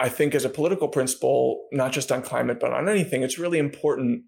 I 0.00 0.08
think 0.08 0.34
as 0.34 0.46
a 0.46 0.48
political 0.48 0.88
principle, 0.88 1.68
not 1.72 1.92
just 1.92 2.10
on 2.10 2.22
climate, 2.22 2.58
but 2.58 2.72
on 2.72 2.88
anything, 2.88 3.22
it's 3.22 3.38
really 3.38 3.58
important 3.58 4.22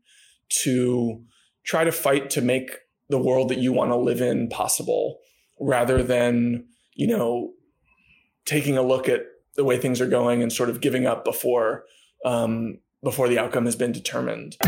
to 0.64 1.24
try 1.64 1.82
to 1.82 1.90
fight 1.90 2.28
to 2.30 2.42
make 2.42 2.72
the 3.08 3.18
world 3.18 3.48
that 3.48 3.56
you 3.56 3.72
want 3.72 3.90
to 3.90 3.96
live 3.96 4.20
in 4.20 4.50
possible 4.50 5.20
rather 5.58 6.02
than, 6.02 6.66
you 6.92 7.06
know, 7.06 7.52
taking 8.44 8.76
a 8.76 8.82
look 8.82 9.08
at 9.08 9.22
the 9.56 9.64
way 9.64 9.78
things 9.78 9.98
are 10.02 10.08
going 10.08 10.42
and 10.42 10.52
sort 10.52 10.68
of 10.68 10.82
giving 10.82 11.06
up 11.06 11.24
before 11.24 11.84
um, 12.26 12.78
before 13.02 13.28
the 13.28 13.38
outcome 13.38 13.64
has 13.64 13.74
been 13.74 13.92
determined. 13.92 14.58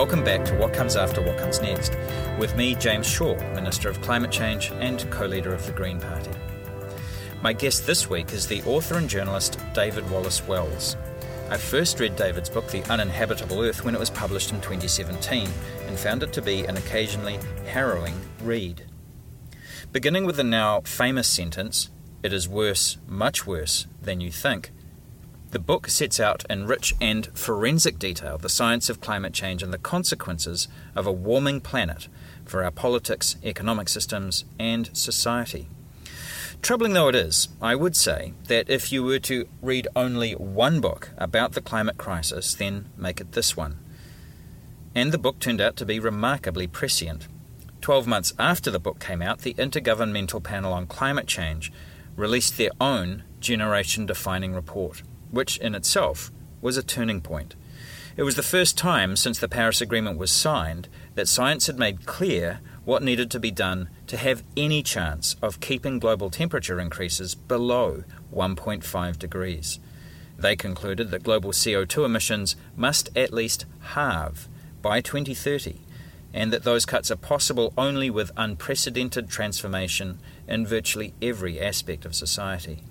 Welcome 0.00 0.24
back 0.24 0.46
to 0.46 0.54
What 0.54 0.72
Comes 0.72 0.96
After 0.96 1.20
What 1.20 1.36
Comes 1.36 1.60
Next, 1.60 1.94
with 2.38 2.56
me, 2.56 2.74
James 2.74 3.06
Shaw, 3.06 3.34
Minister 3.52 3.90
of 3.90 4.00
Climate 4.00 4.30
Change 4.30 4.70
and 4.80 4.98
co 5.10 5.26
leader 5.26 5.52
of 5.52 5.66
the 5.66 5.72
Green 5.72 6.00
Party. 6.00 6.30
My 7.42 7.52
guest 7.52 7.86
this 7.86 8.08
week 8.08 8.32
is 8.32 8.46
the 8.46 8.62
author 8.62 8.96
and 8.96 9.10
journalist 9.10 9.60
David 9.74 10.10
Wallace 10.10 10.42
Wells. 10.48 10.96
I 11.50 11.58
first 11.58 12.00
read 12.00 12.16
David's 12.16 12.48
book, 12.48 12.66
The 12.68 12.82
Uninhabitable 12.90 13.60
Earth, 13.60 13.84
when 13.84 13.94
it 13.94 14.00
was 14.00 14.08
published 14.08 14.52
in 14.52 14.62
2017 14.62 15.46
and 15.86 15.98
found 15.98 16.22
it 16.22 16.32
to 16.32 16.40
be 16.40 16.64
an 16.64 16.78
occasionally 16.78 17.38
harrowing 17.66 18.18
read. 18.42 18.86
Beginning 19.92 20.24
with 20.24 20.38
the 20.38 20.44
now 20.44 20.80
famous 20.80 21.28
sentence, 21.28 21.90
It 22.22 22.32
is 22.32 22.48
worse, 22.48 22.96
much 23.06 23.46
worse 23.46 23.86
than 24.00 24.22
you 24.22 24.30
think 24.30 24.72
the 25.50 25.58
book 25.58 25.88
sets 25.88 26.20
out 26.20 26.44
in 26.48 26.66
rich 26.66 26.94
and 27.00 27.26
forensic 27.36 27.98
detail 27.98 28.38
the 28.38 28.48
science 28.48 28.88
of 28.88 29.00
climate 29.00 29.32
change 29.32 29.62
and 29.62 29.72
the 29.72 29.78
consequences 29.78 30.68
of 30.94 31.06
a 31.06 31.12
warming 31.12 31.60
planet 31.60 32.08
for 32.44 32.62
our 32.62 32.70
politics, 32.70 33.36
economic 33.42 33.88
systems, 33.88 34.44
and 34.58 34.90
society. 34.96 35.68
Troubling 36.62 36.92
though 36.92 37.08
it 37.08 37.14
is, 37.14 37.48
I 37.60 37.74
would 37.74 37.96
say 37.96 38.34
that 38.44 38.68
if 38.68 38.92
you 38.92 39.02
were 39.02 39.18
to 39.20 39.48
read 39.62 39.88
only 39.96 40.32
one 40.34 40.80
book 40.80 41.10
about 41.16 41.52
the 41.52 41.62
climate 41.62 41.96
crisis, 41.96 42.54
then 42.54 42.90
make 42.96 43.20
it 43.20 43.32
this 43.32 43.56
one. 43.56 43.78
And 44.94 45.10
the 45.10 45.18
book 45.18 45.38
turned 45.38 45.60
out 45.60 45.76
to 45.76 45.86
be 45.86 45.98
remarkably 45.98 46.66
prescient. 46.66 47.28
Twelve 47.80 48.06
months 48.06 48.34
after 48.38 48.70
the 48.70 48.78
book 48.78 49.00
came 49.00 49.22
out, 49.22 49.40
the 49.40 49.54
Intergovernmental 49.54 50.42
Panel 50.42 50.72
on 50.72 50.86
Climate 50.86 51.26
Change 51.26 51.72
released 52.14 52.58
their 52.58 52.70
own 52.80 53.24
generation 53.40 54.04
defining 54.04 54.52
report 54.52 55.02
which 55.30 55.56
in 55.58 55.74
itself 55.74 56.30
was 56.60 56.76
a 56.76 56.82
turning 56.82 57.20
point. 57.20 57.54
It 58.16 58.24
was 58.24 58.34
the 58.34 58.42
first 58.42 58.76
time 58.76 59.16
since 59.16 59.38
the 59.38 59.48
Paris 59.48 59.80
Agreement 59.80 60.18
was 60.18 60.30
signed 60.30 60.88
that 61.14 61.28
science 61.28 61.66
had 61.66 61.78
made 61.78 62.06
clear 62.06 62.60
what 62.84 63.02
needed 63.02 63.30
to 63.30 63.40
be 63.40 63.50
done 63.50 63.88
to 64.08 64.16
have 64.16 64.42
any 64.56 64.82
chance 64.82 65.36
of 65.40 65.60
keeping 65.60 65.98
global 65.98 66.28
temperature 66.28 66.80
increases 66.80 67.34
below 67.34 68.04
1.5 68.34 69.18
degrees. 69.18 69.78
They 70.36 70.56
concluded 70.56 71.10
that 71.10 71.22
global 71.22 71.52
CO2 71.52 72.04
emissions 72.04 72.56
must 72.76 73.10
at 73.16 73.32
least 73.32 73.66
halve 73.80 74.48
by 74.82 75.00
2030, 75.00 75.80
and 76.32 76.52
that 76.52 76.64
those 76.64 76.86
cuts 76.86 77.10
are 77.10 77.16
possible 77.16 77.72
only 77.76 78.10
with 78.10 78.32
unprecedented 78.36 79.28
transformation 79.28 80.18
in 80.48 80.66
virtually 80.66 81.14
every 81.20 81.60
aspect 81.60 82.04
of 82.04 82.14
society. 82.14 82.82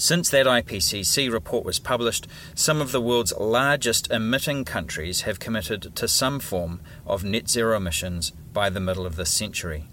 Since 0.00 0.30
that 0.30 0.46
IPCC 0.46 1.28
report 1.28 1.64
was 1.64 1.80
published, 1.80 2.28
some 2.54 2.80
of 2.80 2.92
the 2.92 3.00
world's 3.00 3.36
largest 3.36 4.08
emitting 4.12 4.64
countries 4.64 5.22
have 5.22 5.40
committed 5.40 5.96
to 5.96 6.06
some 6.06 6.38
form 6.38 6.80
of 7.04 7.24
net 7.24 7.50
zero 7.50 7.76
emissions 7.76 8.30
by 8.52 8.70
the 8.70 8.78
middle 8.78 9.06
of 9.06 9.16
this 9.16 9.34
century. 9.34 9.86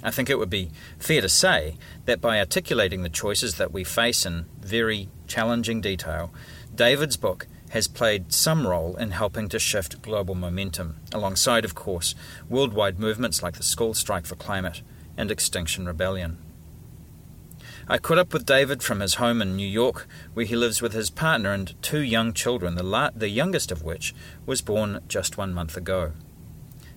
I 0.00 0.12
think 0.12 0.30
it 0.30 0.38
would 0.38 0.48
be 0.48 0.70
fair 1.00 1.20
to 1.22 1.28
say 1.28 1.76
that 2.04 2.20
by 2.20 2.38
articulating 2.38 3.02
the 3.02 3.08
choices 3.08 3.56
that 3.56 3.72
we 3.72 3.82
face 3.82 4.24
in 4.24 4.46
very 4.60 5.08
challenging 5.26 5.80
detail, 5.80 6.32
David's 6.72 7.16
book 7.16 7.48
has 7.70 7.88
played 7.88 8.32
some 8.32 8.64
role 8.64 8.94
in 8.94 9.10
helping 9.10 9.48
to 9.48 9.58
shift 9.58 10.00
global 10.02 10.36
momentum, 10.36 11.00
alongside, 11.12 11.64
of 11.64 11.74
course, 11.74 12.14
worldwide 12.48 13.00
movements 13.00 13.42
like 13.42 13.56
the 13.56 13.64
School 13.64 13.92
Strike 13.92 14.24
for 14.24 14.36
Climate 14.36 14.82
and 15.16 15.32
Extinction 15.32 15.84
Rebellion. 15.84 16.38
I 17.90 17.96
caught 17.96 18.18
up 18.18 18.34
with 18.34 18.44
David 18.44 18.82
from 18.82 19.00
his 19.00 19.14
home 19.14 19.40
in 19.40 19.56
New 19.56 19.66
York, 19.66 20.06
where 20.34 20.44
he 20.44 20.56
lives 20.56 20.82
with 20.82 20.92
his 20.92 21.08
partner 21.08 21.52
and 21.52 21.74
two 21.80 22.00
young 22.00 22.34
children, 22.34 22.74
the, 22.74 22.82
la- 22.82 23.12
the 23.14 23.30
youngest 23.30 23.72
of 23.72 23.82
which 23.82 24.14
was 24.44 24.60
born 24.60 25.00
just 25.08 25.38
one 25.38 25.54
month 25.54 25.74
ago. 25.74 26.12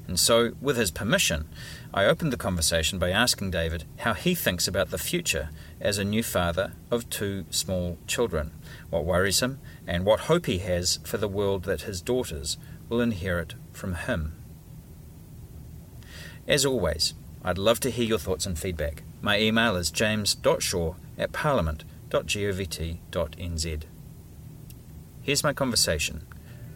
And 0.05 0.19
so, 0.19 0.51
with 0.59 0.75
his 0.75 0.91
permission, 0.91 1.47
I 1.93 2.03
opened 2.03 2.33
the 2.33 2.37
conversation 2.37 2.99
by 2.99 3.11
asking 3.11 3.51
David 3.51 3.85
how 3.99 4.13
he 4.13 4.35
thinks 4.35 4.67
about 4.67 4.89
the 4.89 4.97
future 4.97 5.49
as 5.79 5.97
a 5.97 6.03
new 6.03 6.23
father 6.23 6.73
of 6.89 7.09
two 7.09 7.45
small 7.49 7.97
children, 8.05 8.51
what 8.89 9.05
worries 9.05 9.39
him, 9.39 9.61
and 9.87 10.05
what 10.05 10.21
hope 10.21 10.45
he 10.45 10.57
has 10.57 10.99
for 11.05 11.15
the 11.17 11.29
world 11.29 11.63
that 11.63 11.83
his 11.83 12.01
daughters 12.01 12.57
will 12.89 12.99
inherit 12.99 13.53
from 13.71 13.95
him. 13.95 14.35
As 16.49 16.65
always, 16.65 17.13
I'd 17.45 17.57
love 17.57 17.79
to 17.79 17.91
hear 17.91 18.05
your 18.05 18.19
thoughts 18.19 18.45
and 18.45 18.59
feedback. 18.59 19.03
My 19.23 19.39
email 19.39 19.75
is 19.75 19.91
james.shaw 19.91 20.95
at 21.15 21.31
parliament.govt.nz. 21.31 23.81
Here's 25.21 25.43
my 25.43 25.53
conversation 25.53 26.25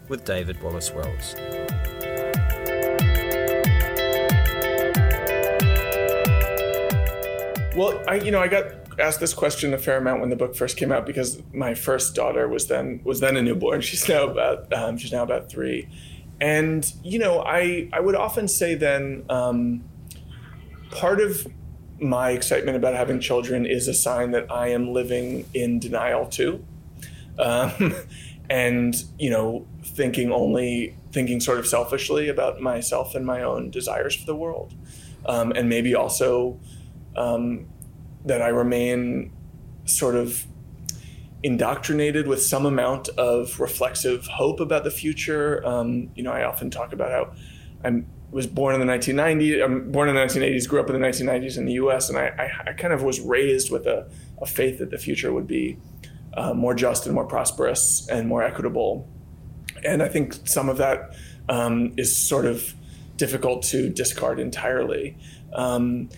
with 0.08 0.24
David 0.24 0.62
Wallace 0.62 0.92
Wells. 0.92 1.34
Well, 7.76 8.00
I 8.06 8.20
you 8.22 8.30
know 8.30 8.40
I 8.40 8.46
got 8.46 8.66
asked 9.00 9.18
this 9.18 9.34
question 9.34 9.74
a 9.74 9.78
fair 9.78 9.98
amount 9.98 10.20
when 10.20 10.30
the 10.30 10.36
book 10.36 10.54
first 10.54 10.76
came 10.76 10.92
out 10.92 11.04
because 11.04 11.42
my 11.52 11.74
first 11.74 12.14
daughter 12.14 12.46
was 12.46 12.68
then 12.68 13.00
was 13.02 13.18
then 13.18 13.36
a 13.36 13.42
newborn. 13.42 13.80
She's 13.80 14.08
now 14.08 14.28
about 14.28 14.72
um, 14.72 14.96
she's 14.96 15.10
now 15.10 15.24
about 15.24 15.50
three, 15.50 15.88
and 16.40 16.92
you 17.02 17.18
know 17.18 17.42
I 17.42 17.88
I 17.92 17.98
would 17.98 18.14
often 18.14 18.46
say 18.46 18.76
then 18.76 19.24
um, 19.28 19.82
part 20.92 21.20
of 21.20 21.44
my 22.00 22.30
excitement 22.30 22.76
about 22.76 22.94
having 22.94 23.20
children 23.20 23.66
is 23.66 23.88
a 23.88 23.94
sign 23.94 24.32
that 24.32 24.50
I 24.50 24.68
am 24.68 24.92
living 24.92 25.46
in 25.54 25.78
denial 25.78 26.26
too. 26.26 26.64
Um, 27.38 27.94
and, 28.50 28.94
you 29.18 29.30
know, 29.30 29.66
thinking 29.82 30.32
only, 30.32 30.96
thinking 31.12 31.40
sort 31.40 31.58
of 31.58 31.66
selfishly 31.66 32.28
about 32.28 32.60
myself 32.60 33.14
and 33.14 33.24
my 33.24 33.42
own 33.42 33.70
desires 33.70 34.14
for 34.14 34.26
the 34.26 34.36
world. 34.36 34.74
Um, 35.24 35.52
and 35.52 35.68
maybe 35.68 35.94
also 35.94 36.60
um, 37.16 37.66
that 38.24 38.42
I 38.42 38.48
remain 38.48 39.32
sort 39.86 40.14
of 40.14 40.46
indoctrinated 41.42 42.26
with 42.26 42.42
some 42.42 42.66
amount 42.66 43.08
of 43.10 43.60
reflexive 43.60 44.26
hope 44.26 44.60
about 44.60 44.84
the 44.84 44.90
future. 44.90 45.64
Um, 45.66 46.10
you 46.14 46.22
know, 46.22 46.32
I 46.32 46.44
often 46.44 46.70
talk 46.70 46.92
about 46.92 47.10
how 47.10 47.32
I'm 47.84 48.06
was 48.30 48.46
born 48.46 48.74
in 48.74 48.86
the 48.86 48.92
1990s. 48.92 49.64
I'm 49.64 49.90
born 49.90 50.08
in 50.08 50.14
the 50.14 50.20
1980s, 50.20 50.68
grew 50.68 50.80
up 50.80 50.90
in 50.90 51.00
the 51.00 51.06
1990s 51.06 51.56
in 51.56 51.64
the 51.64 51.74
U.S., 51.74 52.08
and 52.08 52.18
I, 52.18 52.26
I, 52.38 52.70
I 52.70 52.72
kind 52.72 52.92
of 52.92 53.02
was 53.02 53.20
raised 53.20 53.70
with 53.70 53.86
a, 53.86 54.08
a, 54.42 54.46
faith 54.46 54.78
that 54.78 54.90
the 54.90 54.98
future 54.98 55.32
would 55.32 55.46
be 55.46 55.78
uh, 56.34 56.52
more 56.52 56.74
just 56.74 57.06
and 57.06 57.14
more 57.14 57.24
prosperous 57.24 58.08
and 58.08 58.28
more 58.28 58.42
equitable. 58.42 59.08
And 59.84 60.02
I 60.02 60.08
think 60.08 60.34
some 60.44 60.68
of 60.68 60.78
that 60.78 61.14
um, 61.48 61.94
is 61.96 62.16
sort 62.16 62.46
of 62.46 62.74
difficult 63.16 63.62
to 63.64 63.88
discard 63.88 64.38
entirely. 64.38 65.16
Um, 65.54 66.10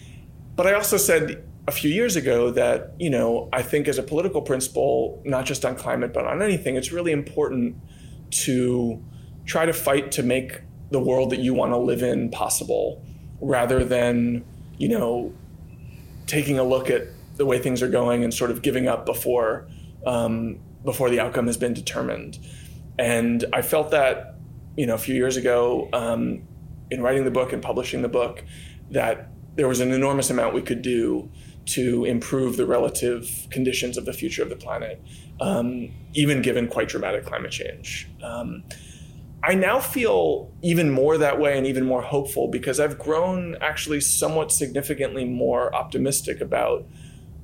but 0.56 0.66
I 0.66 0.72
also 0.74 0.96
said 0.96 1.44
a 1.68 1.70
few 1.70 1.90
years 1.90 2.16
ago 2.16 2.50
that 2.50 2.94
you 2.98 3.10
know 3.10 3.48
I 3.52 3.62
think 3.62 3.88
as 3.88 3.98
a 3.98 4.02
political 4.02 4.42
principle, 4.42 5.22
not 5.24 5.44
just 5.44 5.64
on 5.64 5.76
climate 5.76 6.12
but 6.12 6.26
on 6.26 6.42
anything, 6.42 6.76
it's 6.76 6.92
really 6.92 7.12
important 7.12 7.76
to 8.30 9.02
try 9.44 9.66
to 9.66 9.72
fight 9.72 10.10
to 10.12 10.22
make 10.22 10.62
the 10.90 11.00
world 11.00 11.30
that 11.30 11.40
you 11.40 11.54
want 11.54 11.72
to 11.72 11.76
live 11.76 12.02
in 12.02 12.30
possible 12.30 13.02
rather 13.40 13.84
than 13.84 14.44
you 14.78 14.88
know 14.88 15.32
taking 16.26 16.58
a 16.58 16.64
look 16.64 16.90
at 16.90 17.02
the 17.36 17.46
way 17.46 17.58
things 17.58 17.82
are 17.82 17.88
going 17.88 18.24
and 18.24 18.34
sort 18.34 18.50
of 18.50 18.62
giving 18.62 18.88
up 18.88 19.06
before 19.06 19.66
um, 20.06 20.58
before 20.84 21.10
the 21.10 21.20
outcome 21.20 21.46
has 21.46 21.56
been 21.56 21.74
determined 21.74 22.38
and 22.98 23.44
i 23.52 23.62
felt 23.62 23.90
that 23.90 24.36
you 24.76 24.86
know 24.86 24.94
a 24.94 24.98
few 24.98 25.14
years 25.14 25.36
ago 25.36 25.88
um, 25.92 26.42
in 26.90 27.02
writing 27.02 27.24
the 27.24 27.30
book 27.30 27.52
and 27.52 27.62
publishing 27.62 28.02
the 28.02 28.08
book 28.08 28.44
that 28.90 29.30
there 29.56 29.68
was 29.68 29.80
an 29.80 29.92
enormous 29.92 30.30
amount 30.30 30.54
we 30.54 30.62
could 30.62 30.82
do 30.82 31.28
to 31.66 32.04
improve 32.06 32.56
the 32.56 32.64
relative 32.64 33.46
conditions 33.50 33.98
of 33.98 34.06
the 34.06 34.12
future 34.12 34.42
of 34.42 34.48
the 34.48 34.56
planet, 34.56 35.02
um, 35.40 35.90
even 36.14 36.40
given 36.40 36.66
quite 36.66 36.88
dramatic 36.88 37.26
climate 37.26 37.50
change. 37.50 38.08
I 39.42 39.54
now 39.54 39.78
feel 39.78 40.52
even 40.62 40.90
more 40.90 41.16
that 41.18 41.38
way 41.38 41.56
and 41.56 41.66
even 41.66 41.84
more 41.84 42.02
hopeful 42.02 42.48
because 42.48 42.80
I've 42.80 42.98
grown 42.98 43.56
actually 43.60 44.00
somewhat 44.00 44.50
significantly 44.50 45.24
more 45.24 45.74
optimistic 45.74 46.40
about 46.40 46.86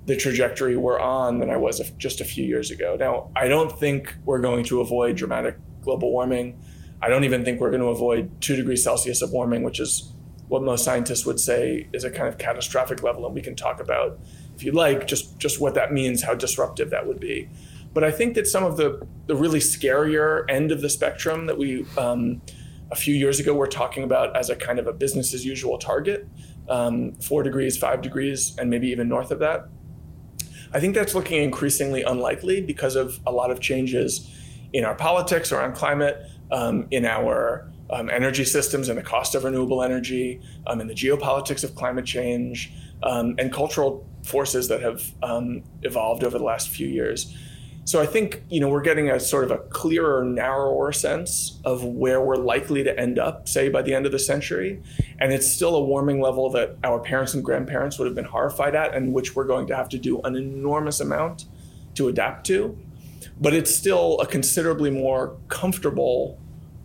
the 0.07 0.17
trajectory 0.17 0.77
we're 0.77 0.99
on 0.99 1.39
than 1.39 1.51
I 1.51 1.57
was 1.57 1.81
just 1.97 2.21
a 2.21 2.25
few 2.25 2.45
years 2.45 2.71
ago. 2.71 2.97
Now, 2.99 3.31
I 3.37 3.49
don't 3.49 3.79
think 3.79 4.15
we're 4.25 4.41
going 4.41 4.65
to 4.65 4.81
avoid 4.81 5.17
dramatic 5.17 5.57
global 5.83 6.11
warming. 6.11 6.61
I 7.01 7.09
don't 7.09 7.25
even 7.25 7.45
think 7.45 7.61
we're 7.61 7.71
going 7.71 7.83
to 7.83 7.89
avoid 7.89 8.41
two 8.41 8.57
degrees 8.57 8.83
Celsius 8.83 9.23
of 9.23 9.31
warming, 9.31 9.63
which 9.63 9.79
is 9.79 10.13
what 10.49 10.63
most 10.63 10.85
scientists 10.85 11.25
would 11.25 11.41
say 11.41 11.89
is 11.93 12.05
a 12.05 12.11
kind 12.11 12.29
of 12.29 12.39
catastrophic 12.39 13.03
level. 13.03 13.25
And 13.25 13.35
we 13.35 13.41
can 13.41 13.55
talk 13.55 13.81
about, 13.81 14.19
if 14.57 14.65
you 14.65 14.73
like, 14.73 15.07
just, 15.07 15.39
just 15.39 15.61
what 15.61 15.75
that 15.75 15.93
means, 15.93 16.23
how 16.23 16.35
disruptive 16.35 16.91
that 16.91 17.07
would 17.07 17.21
be. 17.21 17.49
But 17.95 18.05
I 18.05 18.11
think 18.11 18.35
that 18.35 18.47
some 18.47 18.65
of 18.65 18.77
the, 18.77 19.07
the 19.27 19.37
really 19.37 19.61
scarier 19.61 20.45
end 20.51 20.73
of 20.73 20.81
the 20.81 20.91
spectrum 20.91 21.47
that 21.47 21.57
we 21.57 21.87
um, 21.97 22.43
a 22.91 22.97
few 22.97 23.15
years 23.15 23.41
ago 23.41 23.55
were 23.55 23.69
talking 23.69 24.03
about 24.03 24.37
as 24.37 24.51
a 24.51 24.57
kind 24.57 24.79
of 24.79 24.87
a 24.87 24.93
business 24.93 25.33
as 25.33 25.45
usual 25.45 25.79
target, 25.79 26.29
um, 26.69 27.15
four 27.15 27.43
degrees, 27.43 27.79
five 27.79 28.03
degrees, 28.03 28.57
and 28.59 28.69
maybe 28.69 28.89
even 28.89 29.09
north 29.09 29.31
of 29.31 29.39
that. 29.39 29.69
I 30.73 30.81
think 30.81 30.97
that's 30.97 31.15
looking 31.15 31.43
increasingly 31.43 32.03
unlikely 32.03 32.61
because 32.61 32.97
of 32.97 33.21
a 33.27 33.33
lot 33.33 33.53
of 33.53 33.61
changes 33.61 34.29
in 34.73 34.85
our 34.85 34.97
politics 34.97 35.53
around 35.53 35.75
climate, 35.75 36.21
um, 36.51 36.89
in 36.91 37.05
our 37.05 37.71
um, 37.91 38.11
energy 38.11 38.45
systems 38.45 38.89
and 38.89 38.99
the 38.99 39.03
cost 39.03 39.37
of 39.37 39.45
renewable 39.45 39.85
energy, 39.85 40.41
um, 40.67 40.81
and 40.81 40.91
the 40.91 40.95
geopolitics 40.95 41.63
of 41.63 41.77
climate 41.77 42.05
change, 42.05 42.73
um, 43.05 43.37
and 43.39 43.53
cultural 43.53 44.05
forces 44.25 44.67
that 44.69 44.83
have 44.83 45.03
um, 45.23 45.63
evolved 45.83 46.25
over 46.25 46.39
the 46.39 46.45
last 46.45 46.71
few 46.71 46.89
years. 46.89 47.37
So 47.87 48.01
I 48.01 48.07
think 48.07 48.43
you 48.49 48.61
know 48.61 48.69
we're 48.71 48.81
getting 48.81 49.11
a 49.11 49.21
sort 49.21 49.45
of 49.45 49.51
a 49.51 49.59
clearer, 49.59 50.25
narrower 50.25 50.91
sense 50.91 51.61
of 51.65 51.85
where 51.85 52.21
we're 52.21 52.37
likely 52.37 52.83
to 52.83 52.99
end 52.99 53.19
up, 53.19 53.47
say 53.47 53.69
by 53.69 53.83
the 53.83 53.95
end 53.95 54.07
of 54.07 54.13
the 54.13 54.19
century, 54.19 54.83
and 55.19 55.33
it's 55.33 55.47
still 55.47 55.77
a 55.77 55.85
warming 55.85 56.21
level 56.21 56.49
that 56.51 56.77
our 56.83 56.99
parents 56.99 57.35
and 57.35 57.45
grandparents 57.45 57.99
would 57.99 58.07
have 58.07 58.15
been 58.15 58.25
horrified 58.25 58.75
at, 58.75 58.95
and 58.95 59.13
which 59.13 59.37
we're 59.37 59.45
going 59.45 59.67
to 59.67 59.77
have 59.77 59.91
to 59.91 59.99
do 59.99 60.21
an 60.23 60.35
enormous 60.35 61.01
amount 61.01 61.45
to 61.95 62.09
adapt 62.09 62.47
to. 62.47 62.79
But 63.39 63.53
it's 63.53 63.75
still 63.75 64.19
a 64.21 64.27
considerably 64.27 64.91
more 64.91 65.37
comfortable 65.49 66.39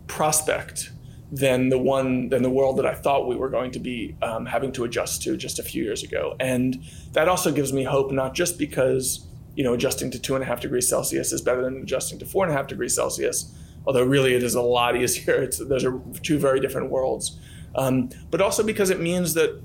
prospect 0.06 0.90
than 1.32 1.70
the 1.70 1.78
one 1.78 2.28
than 2.28 2.42
the 2.42 2.50
world 2.50 2.76
that 2.76 2.86
I 2.86 2.94
thought 2.94 3.26
we 3.26 3.36
were 3.36 3.48
going 3.48 3.70
to 3.70 3.78
be 3.78 4.16
um, 4.20 4.44
having 4.44 4.72
to 4.72 4.84
adjust 4.84 5.22
to 5.22 5.36
just 5.36 5.58
a 5.58 5.62
few 5.62 5.82
years 5.82 6.02
ago, 6.02 6.36
and 6.38 6.84
that 7.12 7.26
also 7.26 7.50
gives 7.52 7.72
me 7.72 7.84
hope, 7.84 8.12
not 8.12 8.34
just 8.34 8.58
because 8.58 9.26
you 9.54 9.64
know, 9.64 9.74
adjusting 9.74 10.10
to 10.12 10.18
two 10.18 10.34
and 10.34 10.42
a 10.42 10.46
half 10.46 10.60
degrees 10.60 10.88
Celsius 10.88 11.32
is 11.32 11.42
better 11.42 11.62
than 11.62 11.82
adjusting 11.82 12.18
to 12.18 12.26
four 12.26 12.44
and 12.44 12.52
a 12.52 12.56
half 12.56 12.66
degrees 12.66 12.94
Celsius. 12.94 13.54
Although 13.86 14.04
really 14.04 14.34
it 14.34 14.42
is 14.42 14.54
a 14.54 14.62
lot 14.62 14.96
easier. 15.00 15.42
It's, 15.42 15.58
those 15.58 15.84
are 15.84 16.00
two 16.22 16.38
very 16.38 16.60
different 16.60 16.90
worlds. 16.90 17.38
Um, 17.74 18.10
but 18.30 18.40
also 18.40 18.62
because 18.62 18.90
it 18.90 19.00
means 19.00 19.34
that 19.34 19.60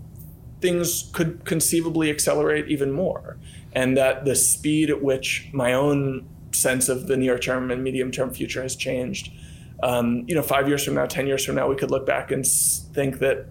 things 0.61 1.09
could 1.13 1.45
conceivably 1.45 2.09
accelerate 2.09 2.67
even 2.67 2.91
more. 2.91 3.37
And 3.73 3.97
that 3.97 4.25
the 4.25 4.35
speed 4.35 4.89
at 4.89 5.03
which 5.03 5.49
my 5.51 5.73
own 5.73 6.27
sense 6.51 6.87
of 6.87 7.07
the 7.07 7.17
near 7.17 7.37
term 7.37 7.71
and 7.71 7.83
medium 7.83 8.11
term 8.11 8.33
future 8.33 8.61
has 8.61 8.75
changed. 8.75 9.31
Um, 9.83 10.23
you 10.27 10.35
know, 10.35 10.41
five 10.41 10.67
years 10.67 10.83
from 10.83 10.95
now, 10.95 11.05
10 11.05 11.27
years 11.27 11.43
from 11.45 11.55
now, 11.55 11.67
we 11.67 11.75
could 11.75 11.91
look 11.91 12.05
back 12.05 12.31
and 12.31 12.45
think 12.47 13.19
that 13.19 13.47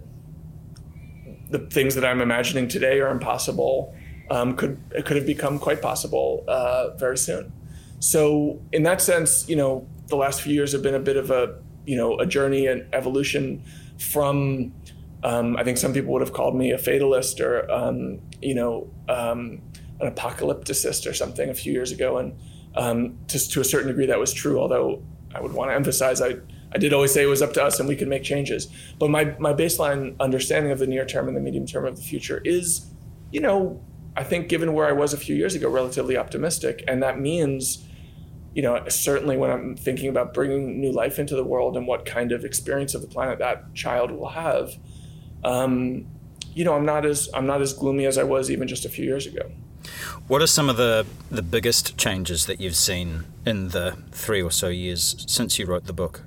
the 1.50 1.58
things 1.58 1.94
that 1.94 2.04
I'm 2.04 2.20
imagining 2.20 2.66
today 2.66 3.00
are 3.00 3.10
impossible 3.10 3.94
um, 4.30 4.56
could 4.56 4.78
could 5.04 5.16
have 5.16 5.26
become 5.26 5.58
quite 5.58 5.82
possible 5.82 6.44
uh, 6.48 6.90
very 6.96 7.18
soon. 7.18 7.52
So 8.00 8.60
in 8.72 8.82
that 8.84 9.00
sense, 9.00 9.48
you 9.48 9.56
know, 9.56 9.86
the 10.08 10.16
last 10.16 10.42
few 10.42 10.52
years 10.52 10.72
have 10.72 10.82
been 10.82 10.94
a 10.94 11.00
bit 11.00 11.16
of 11.16 11.30
a 11.30 11.58
you 11.86 11.96
know 11.96 12.18
a 12.18 12.26
journey 12.26 12.66
and 12.66 12.86
evolution 12.92 13.62
from. 13.98 14.72
Um, 15.22 15.56
I 15.56 15.64
think 15.64 15.78
some 15.78 15.94
people 15.94 16.12
would 16.12 16.20
have 16.20 16.34
called 16.34 16.54
me 16.54 16.72
a 16.72 16.76
fatalist 16.76 17.40
or 17.40 17.70
um, 17.70 18.20
you 18.42 18.54
know 18.54 18.90
um, 19.08 19.62
an 20.00 20.12
apocalypticist 20.12 21.08
or 21.08 21.14
something 21.14 21.48
a 21.48 21.54
few 21.54 21.72
years 21.72 21.92
ago, 21.92 22.18
and 22.18 22.38
um, 22.74 23.18
to, 23.28 23.38
to 23.38 23.60
a 23.60 23.64
certain 23.64 23.88
degree 23.88 24.06
that 24.06 24.18
was 24.18 24.34
true. 24.34 24.60
Although 24.60 25.02
I 25.34 25.40
would 25.40 25.52
want 25.52 25.70
to 25.70 25.74
emphasize 25.74 26.20
I 26.20 26.36
I 26.74 26.78
did 26.78 26.92
always 26.92 27.12
say 27.12 27.22
it 27.22 27.26
was 27.26 27.40
up 27.40 27.52
to 27.54 27.62
us 27.62 27.78
and 27.78 27.88
we 27.88 27.94
could 27.94 28.08
make 28.08 28.24
changes. 28.24 28.68
But 28.98 29.08
my, 29.08 29.36
my 29.38 29.52
baseline 29.54 30.18
understanding 30.18 30.72
of 30.72 30.80
the 30.80 30.86
near 30.86 31.06
term 31.06 31.28
and 31.28 31.36
the 31.36 31.40
medium 31.40 31.66
term 31.66 31.86
of 31.86 31.96
the 31.96 32.02
future 32.02 32.42
is, 32.44 32.86
you 33.30 33.40
know, 33.40 33.80
I 34.16 34.22
think, 34.22 34.48
given 34.48 34.72
where 34.72 34.86
I 34.86 34.92
was 34.92 35.12
a 35.12 35.16
few 35.16 35.34
years 35.34 35.54
ago, 35.54 35.68
relatively 35.68 36.16
optimistic. 36.16 36.84
And 36.86 37.02
that 37.02 37.18
means, 37.18 37.84
you 38.54 38.62
know, 38.62 38.82
certainly 38.88 39.36
when 39.36 39.50
I'm 39.50 39.76
thinking 39.76 40.08
about 40.08 40.32
bringing 40.32 40.80
new 40.80 40.92
life 40.92 41.18
into 41.18 41.34
the 41.34 41.44
world 41.44 41.76
and 41.76 41.86
what 41.86 42.04
kind 42.06 42.30
of 42.30 42.44
experience 42.44 42.94
of 42.94 43.02
the 43.02 43.08
planet 43.08 43.38
that 43.40 43.74
child 43.74 44.12
will 44.12 44.28
have, 44.28 44.76
um, 45.42 46.06
you 46.54 46.64
know, 46.64 46.74
I'm 46.74 46.86
not 46.86 47.04
as 47.04 47.28
I'm 47.34 47.46
not 47.46 47.60
as 47.60 47.72
gloomy 47.72 48.06
as 48.06 48.16
I 48.16 48.22
was 48.22 48.50
even 48.50 48.68
just 48.68 48.84
a 48.84 48.88
few 48.88 49.04
years 49.04 49.26
ago. 49.26 49.50
What 50.28 50.40
are 50.40 50.46
some 50.46 50.68
of 50.68 50.76
the 50.76 51.04
the 51.30 51.42
biggest 51.42 51.98
changes 51.98 52.46
that 52.46 52.60
you've 52.60 52.76
seen 52.76 53.24
in 53.44 53.70
the 53.70 53.98
three 54.12 54.42
or 54.42 54.50
so 54.50 54.68
years 54.68 55.24
since 55.28 55.58
you 55.58 55.66
wrote 55.66 55.86
the 55.86 55.92
book? 55.92 56.22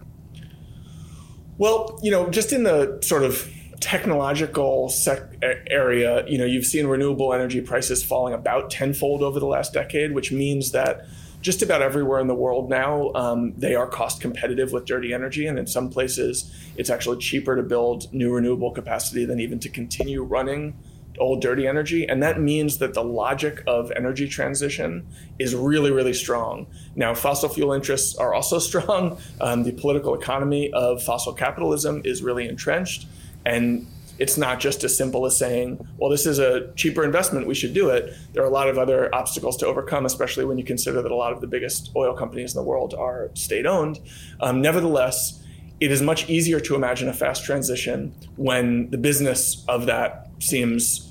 Well, 1.57 1.97
you 2.03 2.11
know, 2.11 2.29
just 2.29 2.51
in 2.51 2.63
the 2.63 2.99
sort 3.01 3.23
of 3.23 3.49
technological 3.79 4.89
sec- 4.89 5.43
area, 5.69 6.25
you 6.27 6.37
know, 6.37 6.45
you've 6.45 6.65
seen 6.65 6.87
renewable 6.87 7.33
energy 7.33 7.61
prices 7.61 8.03
falling 8.03 8.33
about 8.33 8.69
tenfold 8.69 9.21
over 9.21 9.39
the 9.39 9.45
last 9.45 9.73
decade, 9.73 10.13
which 10.13 10.31
means 10.31 10.71
that 10.71 11.05
just 11.41 11.61
about 11.61 11.81
everywhere 11.81 12.19
in 12.19 12.27
the 12.27 12.35
world 12.35 12.69
now, 12.69 13.11
um, 13.13 13.53
they 13.55 13.75
are 13.75 13.87
cost 13.87 14.19
competitive 14.19 14.71
with 14.71 14.85
dirty 14.85 15.13
energy. 15.13 15.45
And 15.45 15.59
in 15.59 15.67
some 15.67 15.89
places, 15.89 16.51
it's 16.75 16.89
actually 16.89 17.17
cheaper 17.17 17.55
to 17.55 17.63
build 17.63 18.11
new 18.11 18.33
renewable 18.33 18.71
capacity 18.71 19.25
than 19.25 19.39
even 19.39 19.59
to 19.59 19.69
continue 19.69 20.23
running 20.23 20.75
old 21.19 21.41
dirty 21.41 21.67
energy. 21.67 22.07
And 22.07 22.21
that 22.23 22.39
means 22.39 22.77
that 22.79 22.93
the 22.93 23.03
logic 23.03 23.63
of 23.67 23.91
energy 23.95 24.27
transition 24.27 25.07
is 25.39 25.55
really, 25.55 25.91
really 25.91 26.13
strong. 26.13 26.67
Now, 26.95 27.13
fossil 27.13 27.49
fuel 27.49 27.73
interests 27.73 28.15
are 28.17 28.33
also 28.33 28.59
strong. 28.69 29.17
Um, 29.41 29.63
the 29.63 29.71
political 29.71 30.13
economy 30.15 30.71
of 30.73 31.03
fossil 31.03 31.33
capitalism 31.33 32.01
is 32.05 32.21
really 32.21 32.47
entrenched. 32.47 33.07
And 33.47 33.87
it's 34.19 34.37
not 34.37 34.59
just 34.59 34.83
as 34.83 34.97
simple 34.97 35.25
as 35.25 35.37
saying, 35.37 35.79
well, 35.97 36.09
this 36.09 36.25
is 36.25 36.37
a 36.37 36.73
cheaper 36.73 37.03
investment, 37.03 37.47
we 37.47 37.55
should 37.55 37.73
do 37.73 37.89
it. 37.89 38.13
There 38.33 38.43
are 38.43 38.47
a 38.47 38.51
lot 38.51 38.67
of 38.67 38.77
other 38.77 39.13
obstacles 39.15 39.55
to 39.57 39.67
overcome, 39.67 40.05
especially 40.05 40.43
when 40.43 40.57
you 40.57 40.65
consider 40.65 41.01
that 41.01 41.11
a 41.11 41.15
lot 41.15 41.31
of 41.31 41.39
the 41.39 41.47
biggest 41.47 41.91
oil 41.95 42.13
companies 42.13 42.53
in 42.53 42.61
the 42.61 42.67
world 42.67 42.93
are 42.93 43.31
state 43.35 43.65
owned. 43.65 43.99
Um, 44.41 44.61
nevertheless, 44.61 45.43
it 45.79 45.91
is 45.91 46.01
much 46.01 46.29
easier 46.29 46.59
to 46.59 46.75
imagine 46.75 47.07
a 47.07 47.13
fast 47.13 47.45
transition 47.45 48.13
when 48.35 48.89
the 48.89 48.97
business 48.97 49.63
of 49.67 49.85
that 49.85 50.29
seems 50.39 51.03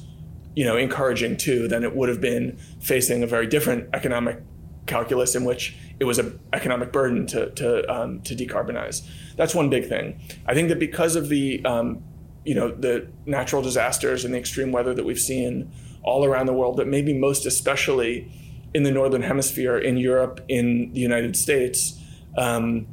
you 0.55 0.65
know 0.65 0.77
encouraging 0.77 1.37
too 1.37 1.69
than 1.69 1.85
it 1.85 1.95
would 1.95 2.09
have 2.09 2.21
been 2.21 2.59
facing 2.81 3.23
a 3.23 3.27
very 3.27 3.47
different 3.47 3.89
economic 3.95 4.41
calculus 4.87 5.35
in 5.35 5.45
which 5.45 5.77
it 6.01 6.05
was 6.05 6.19
an 6.19 6.39
economic 6.53 6.93
burden 6.93 7.27
to 7.27 7.51
to, 7.51 7.69
um, 7.93 8.21
to 8.23 8.35
decarbonize. 8.35 9.07
That's 9.37 9.55
one 9.55 9.71
big 9.71 9.89
thing. 9.89 10.21
I 10.47 10.55
think 10.55 10.69
that 10.71 10.81
because 10.81 11.15
of 11.15 11.29
the 11.29 11.65
um, 11.65 12.03
you 12.47 12.55
know 12.55 12.71
the 12.71 13.09
natural 13.27 13.61
disasters 13.61 14.25
and 14.25 14.33
the 14.33 14.39
extreme 14.39 14.73
weather 14.73 14.95
that 14.95 15.05
we've 15.05 15.19
seen 15.19 15.71
all 16.03 16.25
around 16.25 16.47
the 16.47 16.53
world, 16.53 16.77
but 16.77 16.87
maybe 16.87 17.13
most 17.13 17.45
especially 17.45 18.31
in 18.73 18.85
the 18.85 18.91
northern 18.93 19.23
hemisphere, 19.23 19.77
in 19.77 19.97
Europe, 19.97 20.41
in 20.49 20.93
the 20.93 21.01
United 21.01 21.37
States. 21.37 22.01
Um, 22.39 22.87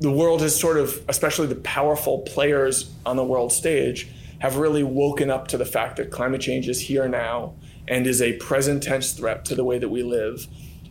the 0.00 0.10
world 0.10 0.40
has 0.40 0.58
sort 0.58 0.76
of, 0.76 1.02
especially 1.08 1.46
the 1.46 1.56
powerful 1.56 2.20
players 2.20 2.92
on 3.04 3.16
the 3.16 3.24
world 3.24 3.52
stage, 3.52 4.08
have 4.38 4.56
really 4.56 4.82
woken 4.82 5.30
up 5.30 5.48
to 5.48 5.56
the 5.56 5.64
fact 5.64 5.96
that 5.96 6.10
climate 6.10 6.40
change 6.40 6.68
is 6.68 6.80
here 6.80 7.08
now 7.08 7.54
and 7.88 8.06
is 8.06 8.22
a 8.22 8.34
present 8.34 8.82
tense 8.82 9.12
threat 9.12 9.44
to 9.44 9.54
the 9.54 9.64
way 9.64 9.78
that 9.78 9.88
we 9.88 10.02
live 10.02 10.46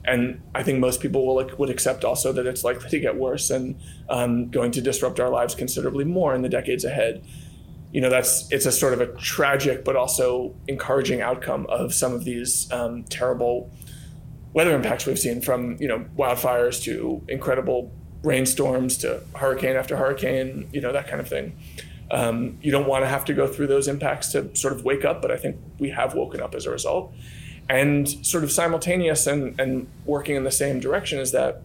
and 0.06 0.42
I 0.54 0.64
think 0.64 0.80
most 0.80 1.02
people 1.02 1.26
will 1.26 1.50
would 1.58 1.70
accept 1.70 2.04
also 2.04 2.34
that 2.34 2.46
it's 2.46 2.64
likely 2.64 2.90
to 2.90 3.00
get 3.00 3.16
worse 3.16 3.50
and 3.50 3.80
um, 4.10 4.50
going 4.50 4.72
to 4.72 4.82
disrupt 4.82 5.20
our 5.20 5.30
lives 5.30 5.56
considerably 5.56 6.04
more 6.04 6.36
in 6.36 6.42
the 6.42 6.50
decades 6.50 6.84
ahead. 6.84 7.26
You 7.92 8.02
know, 8.02 8.10
that's 8.10 8.52
it's 8.52 8.66
a 8.66 8.72
sort 8.72 8.94
of 8.94 9.02
a 9.02 9.08
tragic 9.18 9.86
but 9.86 9.96
also 9.96 10.56
encouraging 10.68 11.22
outcome 11.22 11.66
of 11.70 11.94
some 11.94 12.14
of 12.14 12.26
these 12.26 12.70
um, 12.72 13.04
terrible 13.06 13.72
weather 14.54 14.76
impacts 14.76 15.06
we've 15.06 15.20
seen, 15.20 15.42
from 15.42 15.78
you 15.80 15.88
know 15.88 16.06
wildfires 16.18 16.84
to 16.84 17.22
incredible 17.30 17.92
rainstorms 18.24 18.98
to 18.98 19.22
hurricane 19.36 19.76
after 19.76 19.96
hurricane, 19.96 20.68
you 20.74 20.82
know 20.82 20.92
that 20.92 21.08
kind 21.08 21.22
of 21.22 21.30
thing. 21.30 21.56
Um, 22.12 22.60
you 22.62 22.72
don't 22.72 22.88
want 22.88 23.04
to 23.04 23.08
have 23.08 23.26
to 23.26 23.34
go 23.34 23.48
through 23.48 23.68
those 23.68 23.88
impacts 23.88 24.34
to 24.34 24.54
sort 24.56 24.74
of 24.74 24.84
wake 24.84 25.06
up, 25.06 25.22
but 25.22 25.32
I 25.32 25.38
think 25.38 25.58
we 25.80 25.90
have 25.92 26.14
woken 26.14 26.42
up 26.42 26.54
as 26.56 26.66
a 26.66 26.72
result 26.72 27.14
and 27.70 28.08
sort 28.26 28.44
of 28.44 28.52
simultaneous 28.52 29.28
and, 29.28 29.60
and 29.60 29.88
working 30.06 30.36
in 30.36 30.44
the 30.44 30.52
same 30.52 30.80
direction 30.80 31.20
is 31.20 31.32
that 31.32 31.62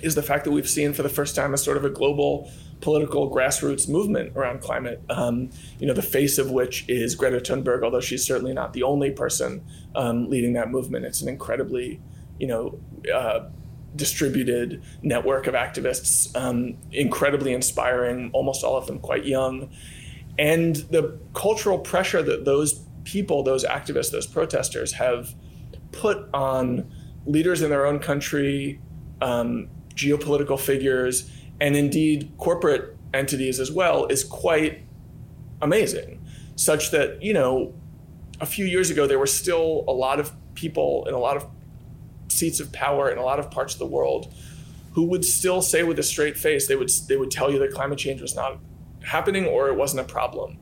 is 0.00 0.14
the 0.14 0.22
fact 0.22 0.44
that 0.44 0.50
we've 0.50 0.68
seen 0.68 0.92
for 0.92 1.02
the 1.02 1.08
first 1.08 1.36
time 1.36 1.52
a 1.52 1.58
sort 1.58 1.76
of 1.76 1.84
a 1.84 1.90
global 1.90 2.50
political 2.80 3.30
grassroots 3.30 3.88
movement 3.88 4.34
around 4.34 4.60
climate. 4.60 5.02
Um, 5.10 5.50
you 5.78 5.86
know, 5.86 5.92
the 5.92 6.02
face 6.02 6.38
of 6.38 6.50
which 6.50 6.88
is 6.88 7.14
Greta 7.14 7.38
Thunberg, 7.38 7.84
although 7.84 8.00
she's 8.00 8.24
certainly 8.24 8.52
not 8.52 8.72
the 8.72 8.82
only 8.82 9.10
person 9.10 9.62
um, 9.94 10.28
leading 10.30 10.54
that 10.54 10.70
movement. 10.70 11.04
It's 11.04 11.20
an 11.20 11.28
incredibly, 11.28 12.00
you 12.38 12.46
know, 12.46 12.78
uh, 13.12 13.48
distributed 13.96 14.82
network 15.02 15.46
of 15.46 15.54
activists, 15.54 16.34
um, 16.36 16.76
incredibly 16.92 17.52
inspiring, 17.52 18.30
almost 18.32 18.64
all 18.64 18.76
of 18.76 18.86
them 18.86 18.98
quite 18.98 19.24
young. 19.24 19.70
And 20.38 20.76
the 20.76 21.18
cultural 21.34 21.78
pressure 21.78 22.22
that 22.22 22.44
those 22.44 22.80
people, 23.04 23.42
those 23.42 23.64
activists, 23.64 24.10
those 24.10 24.26
protesters 24.26 24.92
have 24.92 25.34
put 25.92 26.28
on 26.32 26.90
leaders 27.26 27.62
in 27.62 27.70
their 27.70 27.86
own 27.86 27.98
country, 27.98 28.80
um, 29.20 29.68
geopolitical 29.94 30.58
figures, 30.58 31.30
and 31.60 31.76
indeed 31.76 32.32
corporate 32.38 32.96
entities 33.12 33.60
as 33.60 33.70
well, 33.70 34.06
is 34.06 34.24
quite 34.24 34.82
amazing. 35.60 36.24
Such 36.56 36.90
that, 36.90 37.22
you 37.22 37.32
know, 37.32 37.74
a 38.40 38.46
few 38.46 38.64
years 38.64 38.90
ago, 38.90 39.06
there 39.06 39.18
were 39.18 39.26
still 39.26 39.84
a 39.88 39.92
lot 39.92 40.20
of 40.20 40.32
people 40.54 41.06
in 41.06 41.14
a 41.14 41.18
lot 41.18 41.36
of 41.36 41.46
seats 42.28 42.60
of 42.60 42.72
power 42.72 43.10
in 43.10 43.18
a 43.18 43.22
lot 43.22 43.38
of 43.38 43.50
parts 43.50 43.74
of 43.74 43.78
the 43.78 43.86
world 43.86 44.32
who 44.92 45.04
would 45.04 45.24
still 45.24 45.62
say 45.62 45.82
with 45.82 45.98
a 45.98 46.02
straight 46.02 46.36
face 46.36 46.66
they 46.68 46.76
would 46.76 46.90
they 47.08 47.16
would 47.16 47.30
tell 47.30 47.50
you 47.50 47.58
that 47.58 47.72
climate 47.72 47.98
change 47.98 48.20
was 48.20 48.34
not 48.34 48.58
happening 49.02 49.46
or 49.46 49.68
it 49.68 49.76
wasn't 49.76 50.00
a 50.00 50.04
problem 50.04 50.58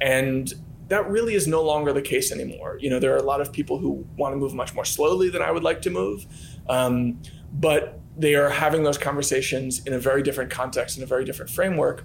and 0.00 0.54
that 0.92 1.08
really 1.10 1.34
is 1.34 1.46
no 1.46 1.62
longer 1.62 1.92
the 1.92 2.02
case 2.02 2.32
anymore 2.32 2.76
you 2.80 2.90
know 2.90 2.98
there 2.98 3.12
are 3.12 3.18
a 3.18 3.22
lot 3.22 3.40
of 3.40 3.52
people 3.52 3.78
who 3.78 4.04
want 4.16 4.32
to 4.32 4.36
move 4.36 4.54
much 4.54 4.74
more 4.74 4.84
slowly 4.84 5.28
than 5.28 5.42
i 5.42 5.50
would 5.50 5.62
like 5.62 5.82
to 5.82 5.90
move 5.90 6.26
um, 6.68 7.20
but 7.52 7.98
they 8.16 8.34
are 8.34 8.50
having 8.50 8.82
those 8.82 8.98
conversations 8.98 9.84
in 9.86 9.92
a 9.92 9.98
very 9.98 10.22
different 10.22 10.50
context 10.50 10.96
in 10.96 11.02
a 11.02 11.06
very 11.06 11.24
different 11.24 11.50
framework 11.50 12.04